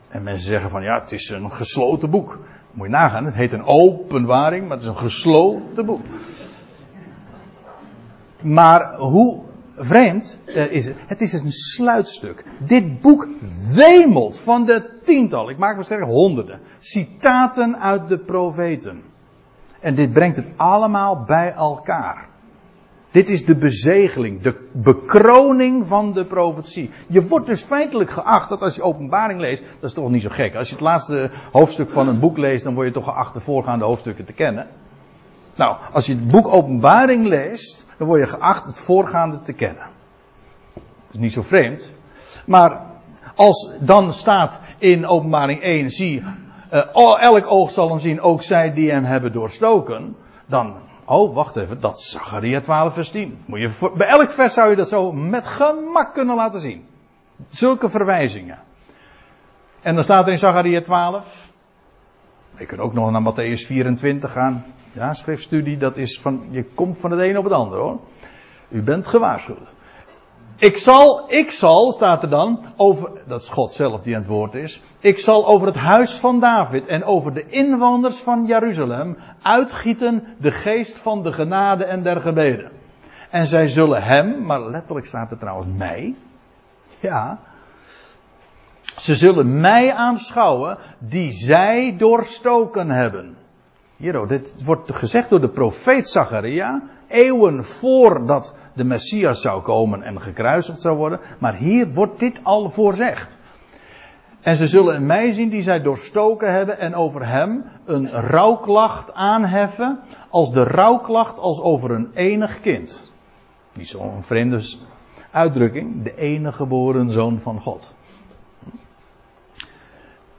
En 0.09 0.23
mensen 0.23 0.47
zeggen 0.47 0.69
van 0.69 0.83
ja, 0.83 0.99
het 1.01 1.11
is 1.11 1.29
een 1.29 1.51
gesloten 1.51 2.09
boek. 2.09 2.39
Moet 2.71 2.85
je 2.85 2.91
nagaan, 2.91 3.25
het 3.25 3.35
heet 3.35 3.53
een 3.53 3.65
openbaring, 3.65 4.67
maar 4.67 4.77
het 4.77 4.85
is 4.85 4.91
een 4.91 4.97
gesloten 4.97 5.85
boek. 5.85 6.01
Maar 8.41 8.95
hoe 8.95 9.43
vreemd 9.77 10.39
uh, 10.45 10.71
is 10.71 10.85
het? 10.85 10.95
Het 11.07 11.21
is 11.21 11.33
een 11.33 11.51
sluitstuk. 11.51 12.43
Dit 12.57 13.01
boek 13.01 13.27
wemelt 13.73 14.39
van 14.39 14.65
de 14.65 14.99
tientallen, 15.03 15.51
ik 15.53 15.57
maak 15.57 15.77
me 15.77 15.83
sterk 15.83 16.03
honderden, 16.03 16.59
citaten 16.79 17.79
uit 17.79 18.07
de 18.07 18.17
profeten. 18.17 19.01
En 19.79 19.95
dit 19.95 20.13
brengt 20.13 20.35
het 20.35 20.49
allemaal 20.55 21.23
bij 21.23 21.53
elkaar. 21.53 22.29
Dit 23.11 23.29
is 23.29 23.45
de 23.45 23.55
bezegeling, 23.55 24.41
de 24.41 24.69
bekroning 24.71 25.87
van 25.87 26.13
de 26.13 26.25
profetie. 26.25 26.89
Je 27.07 27.27
wordt 27.27 27.47
dus 27.47 27.63
feitelijk 27.63 28.09
geacht 28.09 28.49
dat 28.49 28.61
als 28.61 28.75
je 28.75 28.81
openbaring 28.81 29.39
leest, 29.39 29.63
dat 29.79 29.89
is 29.89 29.93
toch 29.93 30.09
niet 30.09 30.21
zo 30.21 30.29
gek. 30.29 30.55
Als 30.55 30.67
je 30.67 30.73
het 30.73 30.83
laatste 30.83 31.31
hoofdstuk 31.51 31.89
van 31.89 32.07
een 32.07 32.19
boek 32.19 32.37
leest, 32.37 32.63
dan 32.63 32.73
word 32.73 32.87
je 32.87 32.93
toch 32.93 33.03
geacht 33.03 33.33
de 33.33 33.39
voorgaande 33.39 33.85
hoofdstukken 33.85 34.25
te 34.25 34.33
kennen. 34.33 34.67
Nou, 35.55 35.77
als 35.93 36.05
je 36.05 36.13
het 36.13 36.27
boek 36.27 36.47
openbaring 36.47 37.25
leest, 37.25 37.85
dan 37.97 38.07
word 38.07 38.19
je 38.19 38.27
geacht 38.27 38.65
het 38.65 38.79
voorgaande 38.79 39.39
te 39.39 39.53
kennen. 39.53 39.87
Dat 40.73 41.13
is 41.13 41.19
niet 41.19 41.33
zo 41.33 41.41
vreemd. 41.41 41.93
Maar 42.45 42.81
als 43.35 43.75
dan 43.79 44.13
staat 44.13 44.61
in 44.77 45.07
openbaring 45.07 45.61
1, 45.61 45.89
zie, 45.89 46.23
uh, 46.73 47.21
elk 47.21 47.51
oog 47.51 47.71
zal 47.71 47.89
hem 47.89 47.99
zien, 47.99 48.21
ook 48.21 48.43
zij 48.43 48.73
die 48.73 48.91
hem 48.91 49.03
hebben 49.03 49.33
doorstoken, 49.33 50.15
dan 50.45 50.75
Oh, 51.11 51.35
wacht 51.35 51.55
even, 51.55 51.79
dat 51.79 51.99
is 51.99 52.09
Zachariah 52.09 52.61
12 52.61 52.93
vers 52.93 53.09
10. 53.09 53.43
Moet 53.45 53.59
je, 53.59 53.91
bij 53.95 54.07
elk 54.07 54.31
vers 54.31 54.53
zou 54.53 54.69
je 54.69 54.75
dat 54.75 54.89
zo 54.89 55.11
met 55.11 55.47
gemak 55.47 56.13
kunnen 56.13 56.35
laten 56.35 56.59
zien. 56.59 56.85
Zulke 57.49 57.89
verwijzingen. 57.89 58.59
En 59.81 59.95
dan 59.95 60.03
staat 60.03 60.25
er 60.25 60.31
in 60.31 60.39
Zachariah 60.39 60.83
12. 60.83 61.51
Je 62.57 62.65
kunt 62.65 62.81
ook 62.81 62.93
nog 62.93 63.11
naar 63.11 63.33
Matthäus 63.33 63.65
24 63.65 64.31
gaan. 64.31 64.65
Ja, 64.93 65.13
schriftstudie, 65.13 65.77
dat 65.77 65.97
is 65.97 66.19
van, 66.19 66.47
je 66.49 66.63
komt 66.63 66.97
van 66.97 67.11
het 67.11 67.19
een 67.19 67.37
op 67.37 67.43
het 67.43 67.53
ander 67.53 67.79
hoor. 67.79 67.99
U 68.69 68.81
bent 68.81 69.07
gewaarschuwd. 69.07 69.69
Ik 70.57 70.77
zal, 70.77 71.31
ik 71.31 71.51
zal, 71.51 71.91
staat 71.91 72.23
er 72.23 72.29
dan, 72.29 72.65
over, 72.75 73.11
dat 73.27 73.41
is 73.41 73.49
God 73.49 73.73
zelf 73.73 74.01
die 74.01 74.15
aan 74.15 74.21
het 74.21 74.29
woord 74.29 74.55
is. 74.55 74.81
Ik 74.99 75.19
zal 75.19 75.47
over 75.47 75.67
het 75.67 75.75
huis 75.75 76.19
van 76.19 76.39
David 76.39 76.87
en 76.87 77.03
over 77.03 77.33
de 77.33 77.45
inwoners 77.45 78.19
van 78.19 78.45
Jeruzalem 78.45 79.17
uitgieten 79.41 80.23
de 80.37 80.51
geest 80.51 80.99
van 80.99 81.23
de 81.23 81.33
genade 81.33 81.83
en 81.83 82.03
der 82.03 82.21
gebeden. 82.21 82.71
En 83.29 83.47
zij 83.47 83.67
zullen 83.67 84.03
hem, 84.03 84.45
maar 84.45 84.69
letterlijk 84.69 85.05
staat 85.05 85.31
er 85.31 85.37
trouwens 85.37 85.67
mij. 85.77 86.15
Ja. 86.99 87.39
Ze 88.97 89.15
zullen 89.15 89.59
mij 89.59 89.93
aanschouwen 89.93 90.77
die 90.99 91.31
zij 91.31 91.95
doorstoken 91.97 92.89
hebben. 92.89 93.37
Dit 94.27 94.63
wordt 94.63 94.93
gezegd 94.93 95.29
door 95.29 95.41
de 95.41 95.49
profeet 95.49 96.09
Zacharia, 96.09 96.83
eeuwen 97.07 97.63
voordat 97.63 98.55
de 98.73 98.83
Messias 98.83 99.41
zou 99.41 99.61
komen 99.61 100.03
en 100.03 100.21
gekruisigd 100.21 100.81
zou 100.81 100.97
worden. 100.97 101.19
Maar 101.39 101.55
hier 101.55 101.93
wordt 101.93 102.19
dit 102.19 102.39
al 102.43 102.69
voorzegd. 102.69 103.37
En 104.41 104.55
ze 104.55 104.67
zullen 104.67 104.95
in 104.95 105.05
mij 105.05 105.31
zien 105.31 105.49
die 105.49 105.61
zij 105.61 105.81
doorstoken 105.81 106.53
hebben 106.53 106.79
en 106.79 106.95
over 106.95 107.27
hem 107.27 107.63
een 107.85 108.09
rouwklacht 108.09 109.13
aanheffen 109.13 109.99
als 110.29 110.51
de 110.51 110.63
rouwklacht 110.63 111.39
als 111.39 111.61
over 111.61 111.91
een 111.91 112.09
enig 112.13 112.61
kind. 112.61 113.11
Niet 113.73 113.87
zo'n 113.87 114.23
vreemde 114.23 114.75
uitdrukking, 115.31 116.03
de 116.03 116.15
enige 116.15 116.55
geboren 116.55 117.09
zoon 117.09 117.39
van 117.39 117.61
God. 117.61 117.93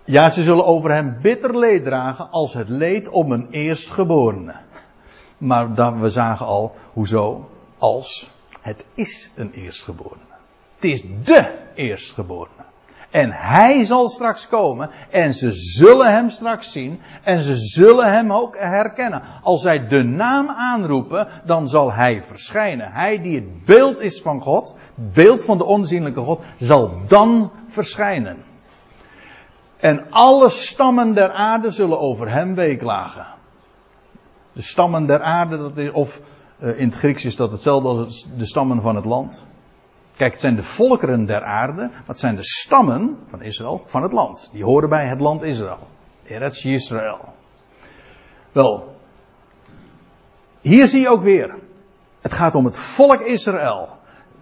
Ja, 0.05 0.31
ze 0.31 0.43
zullen 0.43 0.65
over 0.65 0.93
hem 0.93 1.17
bitter 1.21 1.59
leed 1.59 1.85
dragen 1.85 2.31
als 2.31 2.55
het 2.55 2.69
leed 2.69 3.09
om 3.09 3.33
een 3.33 3.47
eerstgeborene. 3.51 4.55
Maar 5.39 5.75
dan, 5.75 6.01
we 6.01 6.09
zagen 6.09 6.47
al, 6.47 6.75
hoezo? 6.93 7.49
Als 7.79 8.31
het 8.61 8.85
is 8.95 9.33
een 9.37 9.53
eerstgeborene. 9.53 10.21
Het 10.75 10.85
is 10.85 11.03
de 11.25 11.51
eerstgeborene. 11.75 12.63
En 13.11 13.31
hij 13.33 13.85
zal 13.85 14.09
straks 14.09 14.49
komen 14.49 14.91
en 15.11 15.35
ze 15.35 15.53
zullen 15.53 16.13
hem 16.13 16.31
straks 16.31 16.73
zien 16.73 17.01
en 17.23 17.41
ze 17.41 17.55
zullen 17.55 18.13
hem 18.13 18.33
ook 18.33 18.57
herkennen. 18.59 19.23
Als 19.43 19.63
zij 19.63 19.89
de 19.89 20.03
naam 20.03 20.49
aanroepen, 20.49 21.29
dan 21.45 21.69
zal 21.69 21.93
hij 21.93 22.23
verschijnen. 22.23 22.93
Hij 22.93 23.23
die 23.23 23.35
het 23.35 23.65
beeld 23.65 24.01
is 24.01 24.23
van 24.23 24.41
God, 24.41 24.77
beeld 24.95 25.45
van 25.45 25.59
de 25.59 25.65
onzienlijke 25.65 26.21
God, 26.21 26.41
zal 26.59 26.91
dan 27.07 27.51
verschijnen. 27.69 28.37
En 29.83 30.11
alle 30.11 30.49
stammen 30.49 31.15
der 31.15 31.33
aarde 31.33 31.71
zullen 31.71 31.99
over 31.99 32.31
hem 32.31 32.55
weeklagen. 32.55 33.27
De 34.53 34.63
stammen 34.63 35.07
der 35.07 35.23
aarde, 35.23 35.59
dat 35.59 35.77
is, 35.77 35.91
of 35.91 36.21
uh, 36.59 36.79
in 36.79 36.87
het 36.87 36.99
Grieks 36.99 37.25
is 37.25 37.37
dat 37.37 37.53
hetzelfde 37.53 37.89
als 37.89 38.37
de 38.37 38.47
stammen 38.47 38.81
van 38.81 38.97
het 38.97 39.05
land. 39.05 39.47
Kijk, 40.17 40.33
het 40.33 40.41
zijn 40.41 40.55
de 40.55 40.63
volkeren 40.63 41.27
der 41.27 41.45
aarde, 41.45 41.91
dat 42.07 42.19
zijn 42.19 42.37
de 42.37 42.45
stammen 42.45 43.19
van 43.29 43.43
Israël 43.43 43.83
van 43.85 44.03
het 44.03 44.13
land. 44.13 44.51
Die 44.53 44.65
horen 44.65 44.89
bij 44.89 45.07
het 45.07 45.21
land 45.21 45.43
Israël. 45.43 45.89
Eretz 46.25 46.65
Israël. 46.65 47.35
Wel, 48.53 48.97
hier 50.61 50.87
zie 50.87 51.01
je 51.01 51.09
ook 51.09 51.23
weer. 51.23 51.55
Het 52.21 52.33
gaat 52.33 52.55
om 52.55 52.65
het 52.65 52.79
volk 52.79 53.21
Israël. 53.21 53.89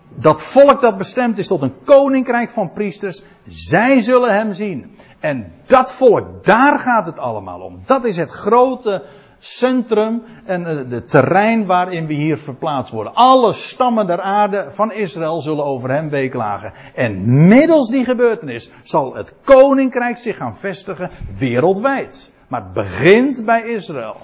Dat 0.09 0.43
volk 0.43 0.80
dat 0.80 0.99
bestemd 0.99 1.38
is 1.38 1.47
tot 1.47 1.62
een 1.62 1.82
koninkrijk 1.84 2.51
van 2.51 2.72
priesters. 2.72 3.22
Zij 3.49 4.01
zullen 4.01 4.34
hem 4.34 4.53
zien. 4.53 4.97
En 5.20 5.52
dat 5.66 5.94
volk, 5.94 6.44
daar 6.44 6.78
gaat 6.78 7.06
het 7.06 7.18
allemaal 7.18 7.60
om. 7.60 7.80
Dat 7.86 8.04
is 8.04 8.16
het 8.16 8.30
grote 8.30 9.02
centrum 9.38 10.22
en 10.44 10.64
het 10.64 11.10
terrein 11.10 11.66
waarin 11.66 12.06
we 12.06 12.12
hier 12.12 12.38
verplaatst 12.38 12.92
worden. 12.92 13.14
Alle 13.14 13.52
stammen 13.52 14.06
der 14.06 14.20
aarde 14.20 14.66
van 14.70 14.92
Israël 14.92 15.40
zullen 15.40 15.64
over 15.64 15.90
hem 15.90 16.08
weeklagen. 16.08 16.72
En 16.94 17.46
middels 17.48 17.88
die 17.88 18.04
gebeurtenis 18.04 18.70
zal 18.82 19.14
het 19.14 19.34
koninkrijk 19.44 20.18
zich 20.18 20.36
gaan 20.36 20.56
vestigen 20.56 21.10
wereldwijd. 21.38 22.32
Maar 22.48 22.62
het 22.62 22.72
begint 22.72 23.44
bij 23.44 23.62
Israël. 23.62 24.16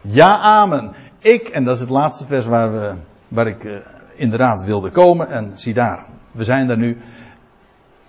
Ja, 0.00 0.38
amen. 0.38 0.94
Ik, 1.18 1.48
en 1.48 1.64
dat 1.64 1.74
is 1.74 1.80
het 1.80 1.90
laatste 1.90 2.26
vers 2.26 2.46
waar, 2.46 2.72
we, 2.72 2.94
waar 3.28 3.46
ik 3.46 3.64
uh, 3.64 3.76
inderdaad 4.14 4.62
wilde 4.62 4.90
komen. 4.90 5.28
En 5.28 5.52
zie 5.54 5.74
daar, 5.74 6.04
we 6.30 6.44
zijn 6.44 6.66
daar 6.66 6.78
nu. 6.78 6.98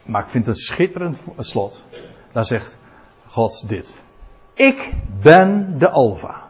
Maar 0.10 0.22
ik 0.22 0.30
vind 0.30 0.46
het 0.46 0.56
een 0.56 0.62
schitterend 0.62 1.22
slot. 1.38 1.86
Daar 2.32 2.46
zegt 2.46 2.78
God 3.28 3.70
dit. 3.70 4.02
Ik 4.54 4.94
ben 5.22 5.78
de 5.78 5.90
Alfa. 5.90 6.48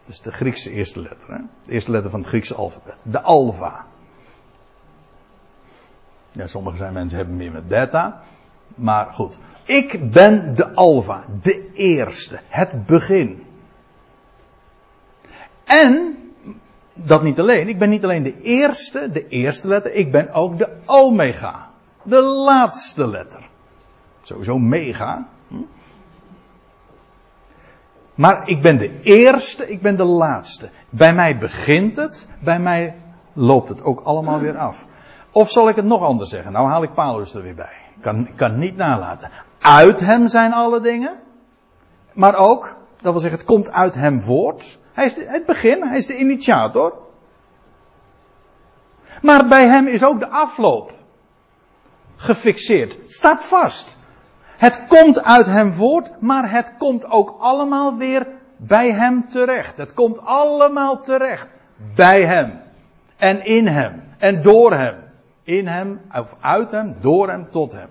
Dat 0.00 0.10
is 0.10 0.20
de 0.20 0.32
Griekse 0.32 0.70
eerste 0.70 1.00
letter. 1.00 1.34
Hè? 1.34 1.40
De 1.64 1.72
eerste 1.72 1.90
letter 1.90 2.10
van 2.10 2.20
het 2.20 2.28
Griekse 2.28 2.54
alfabet. 2.54 3.00
De 3.02 3.20
Alfa. 3.20 3.86
Ja, 6.32 6.46
sommige 6.46 6.76
zijn 6.76 6.92
mensen 6.92 7.16
hebben 7.16 7.36
meer 7.36 7.52
met 7.52 7.68
beta. 7.68 8.22
Maar 8.74 9.12
goed. 9.12 9.38
Ik 9.64 10.10
ben 10.10 10.54
de 10.54 10.74
Alfa. 10.74 11.24
De 11.42 11.70
eerste. 11.72 12.40
Het 12.48 12.86
begin. 12.86 13.46
En, 15.64 16.16
dat 16.94 17.22
niet 17.22 17.40
alleen. 17.40 17.68
Ik 17.68 17.78
ben 17.78 17.90
niet 17.90 18.04
alleen 18.04 18.22
de 18.22 18.40
eerste, 18.40 19.10
de 19.10 19.28
eerste 19.28 19.68
letter. 19.68 19.92
Ik 19.92 20.12
ben 20.12 20.32
ook 20.32 20.58
de 20.58 20.68
Omega. 20.86 21.71
De 22.02 22.22
laatste 22.22 23.08
letter. 23.08 23.48
Sowieso 24.22 24.58
mega. 24.58 25.26
Maar 28.14 28.48
ik 28.48 28.62
ben 28.62 28.78
de 28.78 29.00
eerste, 29.02 29.70
ik 29.70 29.82
ben 29.82 29.96
de 29.96 30.04
laatste. 30.04 30.70
Bij 30.90 31.14
mij 31.14 31.38
begint 31.38 31.96
het, 31.96 32.28
bij 32.38 32.58
mij 32.58 32.94
loopt 33.32 33.68
het 33.68 33.82
ook 33.82 34.00
allemaal 34.00 34.40
weer 34.40 34.56
af. 34.58 34.86
Of 35.30 35.50
zal 35.50 35.68
ik 35.68 35.76
het 35.76 35.84
nog 35.84 36.02
anders 36.02 36.30
zeggen? 36.30 36.52
Nou 36.52 36.68
haal 36.68 36.82
ik 36.82 36.94
Paulus 36.94 37.34
er 37.34 37.42
weer 37.42 37.54
bij. 37.54 37.76
Ik 37.96 38.02
kan, 38.02 38.28
kan 38.36 38.58
niet 38.58 38.76
nalaten. 38.76 39.30
Uit 39.58 40.00
hem 40.00 40.28
zijn 40.28 40.52
alle 40.52 40.80
dingen. 40.80 41.20
Maar 42.12 42.34
ook, 42.36 42.76
dat 43.00 43.12
wil 43.12 43.20
zeggen, 43.20 43.38
het 43.38 43.48
komt 43.48 43.70
uit 43.70 43.94
hem 43.94 44.22
voort. 44.22 44.78
Hij 44.92 45.04
is 45.04 45.16
het 45.16 45.46
begin, 45.46 45.86
hij 45.86 45.98
is 45.98 46.06
de 46.06 46.16
initiator. 46.16 46.94
Maar 49.22 49.48
bij 49.48 49.66
hem 49.66 49.86
is 49.86 50.04
ook 50.04 50.18
de 50.18 50.28
afloop 50.28 50.92
gefixeerd. 52.22 52.98
Staat 53.06 53.44
vast. 53.44 53.98
Het 54.56 54.86
komt 54.88 55.22
uit 55.24 55.46
hem 55.46 55.72
voort, 55.72 56.20
maar 56.20 56.50
het 56.50 56.72
komt 56.78 57.10
ook 57.10 57.36
allemaal 57.38 57.96
weer 57.96 58.26
bij 58.56 58.92
hem 58.92 59.28
terecht. 59.28 59.76
Het 59.76 59.92
komt 59.92 60.24
allemaal 60.24 61.00
terecht 61.00 61.54
bij 61.94 62.24
hem. 62.24 62.60
En 63.16 63.44
in 63.44 63.66
hem. 63.66 64.02
En 64.18 64.42
door 64.42 64.72
hem. 64.72 64.94
In 65.42 65.66
hem, 65.66 66.00
of 66.18 66.36
uit 66.40 66.70
hem, 66.70 66.96
door 67.00 67.28
hem, 67.28 67.50
tot 67.50 67.72
hem. 67.72 67.88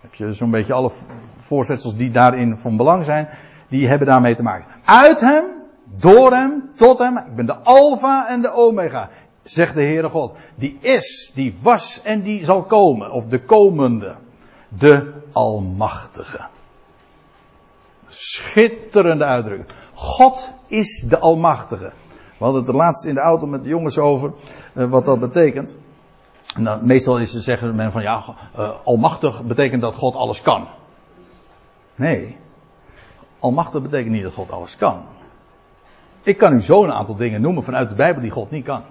Heb 0.00 0.14
je 0.14 0.32
zo'n 0.32 0.50
beetje 0.50 0.72
alle 0.72 0.90
voorzetsels 1.36 1.96
die 1.96 2.10
daarin 2.10 2.58
van 2.58 2.76
belang 2.76 3.04
zijn, 3.04 3.28
die 3.68 3.88
hebben 3.88 4.06
daarmee 4.06 4.34
te 4.34 4.42
maken. 4.42 4.66
Uit 4.84 5.20
hem, 5.20 5.44
door 5.84 6.32
hem, 6.32 6.70
tot 6.76 6.98
hem. 6.98 7.16
Ik 7.16 7.34
ben 7.34 7.46
de 7.46 7.54
Alpha 7.54 8.28
en 8.28 8.40
de 8.40 8.52
Omega, 8.52 9.08
zegt 9.42 9.74
de 9.74 9.82
Heere 9.82 10.08
God. 10.08 10.32
Die 10.54 10.78
is, 10.80 11.32
die 11.34 11.56
was 11.60 12.02
en 12.02 12.22
die 12.22 12.44
zal 12.44 12.62
komen, 12.62 13.10
of 13.10 13.26
de 13.26 13.44
komende. 13.44 14.16
De 14.68 15.12
Almachtige. 15.32 16.40
Schitterende 18.06 19.24
uitdrukking. 19.24 19.68
God 19.94 20.52
is 20.66 21.06
de 21.08 21.18
Almachtige. 21.18 21.92
We 22.38 22.44
hadden 22.48 22.60
het 22.60 22.70
er 22.70 22.76
laatst 22.76 23.04
in 23.04 23.14
de 23.14 23.20
auto 23.20 23.46
met 23.46 23.62
de 23.62 23.68
jongens 23.68 23.98
over 23.98 24.32
uh, 24.74 24.84
wat 24.84 25.04
dat 25.04 25.20
betekent. 25.20 25.76
Nou, 26.56 26.86
meestal 26.86 27.18
is, 27.18 27.32
zeggen 27.32 27.74
men 27.74 27.92
van 27.92 28.02
ja, 28.02 28.24
uh, 28.58 28.70
almachtig 28.84 29.42
betekent 29.42 29.82
dat 29.82 29.94
God 29.94 30.14
alles 30.14 30.42
kan. 30.42 30.68
Nee, 31.96 32.36
almachtig 33.38 33.82
betekent 33.82 34.12
niet 34.12 34.22
dat 34.22 34.34
God 34.34 34.50
alles 34.50 34.76
kan. 34.76 35.02
Ik 36.22 36.38
kan 36.38 36.52
u 36.52 36.62
zo 36.62 36.84
een 36.84 36.92
aantal 36.92 37.16
dingen 37.16 37.40
noemen 37.40 37.62
vanuit 37.62 37.88
de 37.88 37.94
Bijbel 37.94 38.22
die 38.22 38.30
God 38.30 38.50
niet 38.50 38.64
kan. 38.64 38.82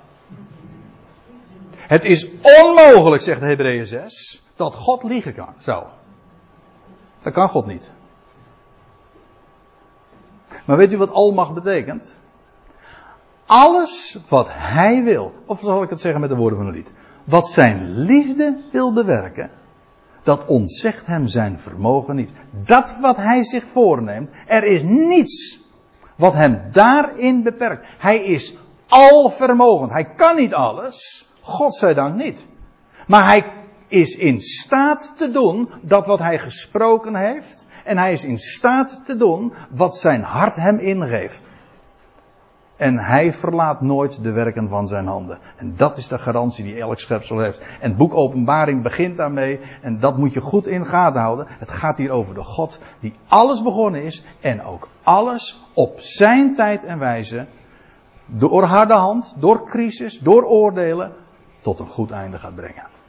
Het 1.91 2.05
is 2.05 2.27
onmogelijk, 2.41 3.21
zegt 3.21 3.41
Hebreeën 3.41 3.87
6, 3.87 4.43
dat 4.55 4.75
God 4.75 5.03
liegen 5.03 5.35
kan, 5.35 5.53
zou. 5.57 5.83
Dat 7.21 7.33
kan 7.33 7.49
God 7.49 7.65
niet. 7.65 7.91
Maar 10.65 10.77
weet 10.77 10.93
u 10.93 10.97
wat 10.97 11.11
almacht 11.11 11.53
betekent? 11.53 12.19
Alles 13.45 14.17
wat 14.27 14.47
hij 14.49 15.03
wil, 15.03 15.33
of 15.45 15.59
zal 15.59 15.83
ik 15.83 15.89
het 15.89 16.01
zeggen 16.01 16.21
met 16.21 16.29
de 16.29 16.35
woorden 16.35 16.57
van 16.57 16.67
een 16.67 16.73
lied, 16.73 16.91
wat 17.23 17.47
zijn 17.47 17.99
liefde 17.99 18.57
wil 18.71 18.93
bewerken, 18.93 19.49
dat 20.23 20.45
ontzegt 20.45 21.05
hem 21.05 21.27
zijn 21.27 21.59
vermogen 21.59 22.15
niet. 22.15 22.33
Dat 22.51 22.95
wat 23.01 23.17
hij 23.17 23.43
zich 23.43 23.63
voorneemt, 23.63 24.29
er 24.47 24.63
is 24.63 24.81
niets 24.83 25.59
wat 26.15 26.33
hem 26.33 26.61
daarin 26.71 27.43
beperkt. 27.43 27.87
Hij 27.97 28.23
is 28.25 28.57
alvermogend. 28.87 29.91
Hij 29.91 30.05
kan 30.05 30.35
niet 30.35 30.53
alles, 30.53 31.29
God 31.41 31.75
zij 31.75 31.93
dank 31.93 32.15
niet. 32.15 32.45
Maar 33.07 33.25
hij 33.25 33.43
is 33.87 34.15
in 34.15 34.41
staat 34.41 35.13
te 35.17 35.31
doen 35.31 35.69
dat 35.81 36.05
wat 36.05 36.19
hij 36.19 36.39
gesproken 36.39 37.15
heeft. 37.15 37.65
En 37.83 37.97
hij 37.97 38.11
is 38.11 38.25
in 38.25 38.39
staat 38.39 39.05
te 39.05 39.15
doen 39.15 39.53
wat 39.69 39.95
zijn 39.95 40.23
hart 40.23 40.55
hem 40.55 40.77
ingeeft. 40.77 41.47
En 42.81 42.97
hij 42.97 43.33
verlaat 43.33 43.81
nooit 43.81 44.23
de 44.23 44.31
werken 44.31 44.69
van 44.69 44.87
zijn 44.87 45.07
handen. 45.07 45.39
En 45.57 45.73
dat 45.75 45.97
is 45.97 46.07
de 46.07 46.17
garantie 46.17 46.63
die 46.63 46.79
elk 46.79 46.99
schepsel 46.99 47.39
heeft. 47.39 47.59
En 47.59 47.89
het 47.89 47.97
boek 47.97 48.13
Openbaring 48.13 48.83
begint 48.83 49.17
daarmee. 49.17 49.59
En 49.81 49.99
dat 49.99 50.17
moet 50.17 50.33
je 50.33 50.41
goed 50.41 50.67
in 50.67 50.85
gaten 50.85 51.21
houden. 51.21 51.45
Het 51.49 51.71
gaat 51.71 51.97
hier 51.97 52.11
over 52.11 52.35
de 52.35 52.43
God 52.43 52.79
die 52.99 53.13
alles 53.27 53.61
begonnen 53.61 54.03
is. 54.03 54.23
En 54.39 54.63
ook 54.63 54.87
alles 55.03 55.65
op 55.73 55.99
zijn 55.99 56.55
tijd 56.55 56.83
en 56.83 56.99
wijze. 56.99 57.45
Door 58.25 58.63
harde 58.63 58.93
hand, 58.93 59.33
door 59.37 59.65
crisis, 59.65 60.19
door 60.19 60.43
oordelen. 60.43 61.11
Tot 61.61 61.79
een 61.79 61.87
goed 61.87 62.11
einde 62.11 62.39
gaat 62.39 62.55
brengen. 62.55 62.90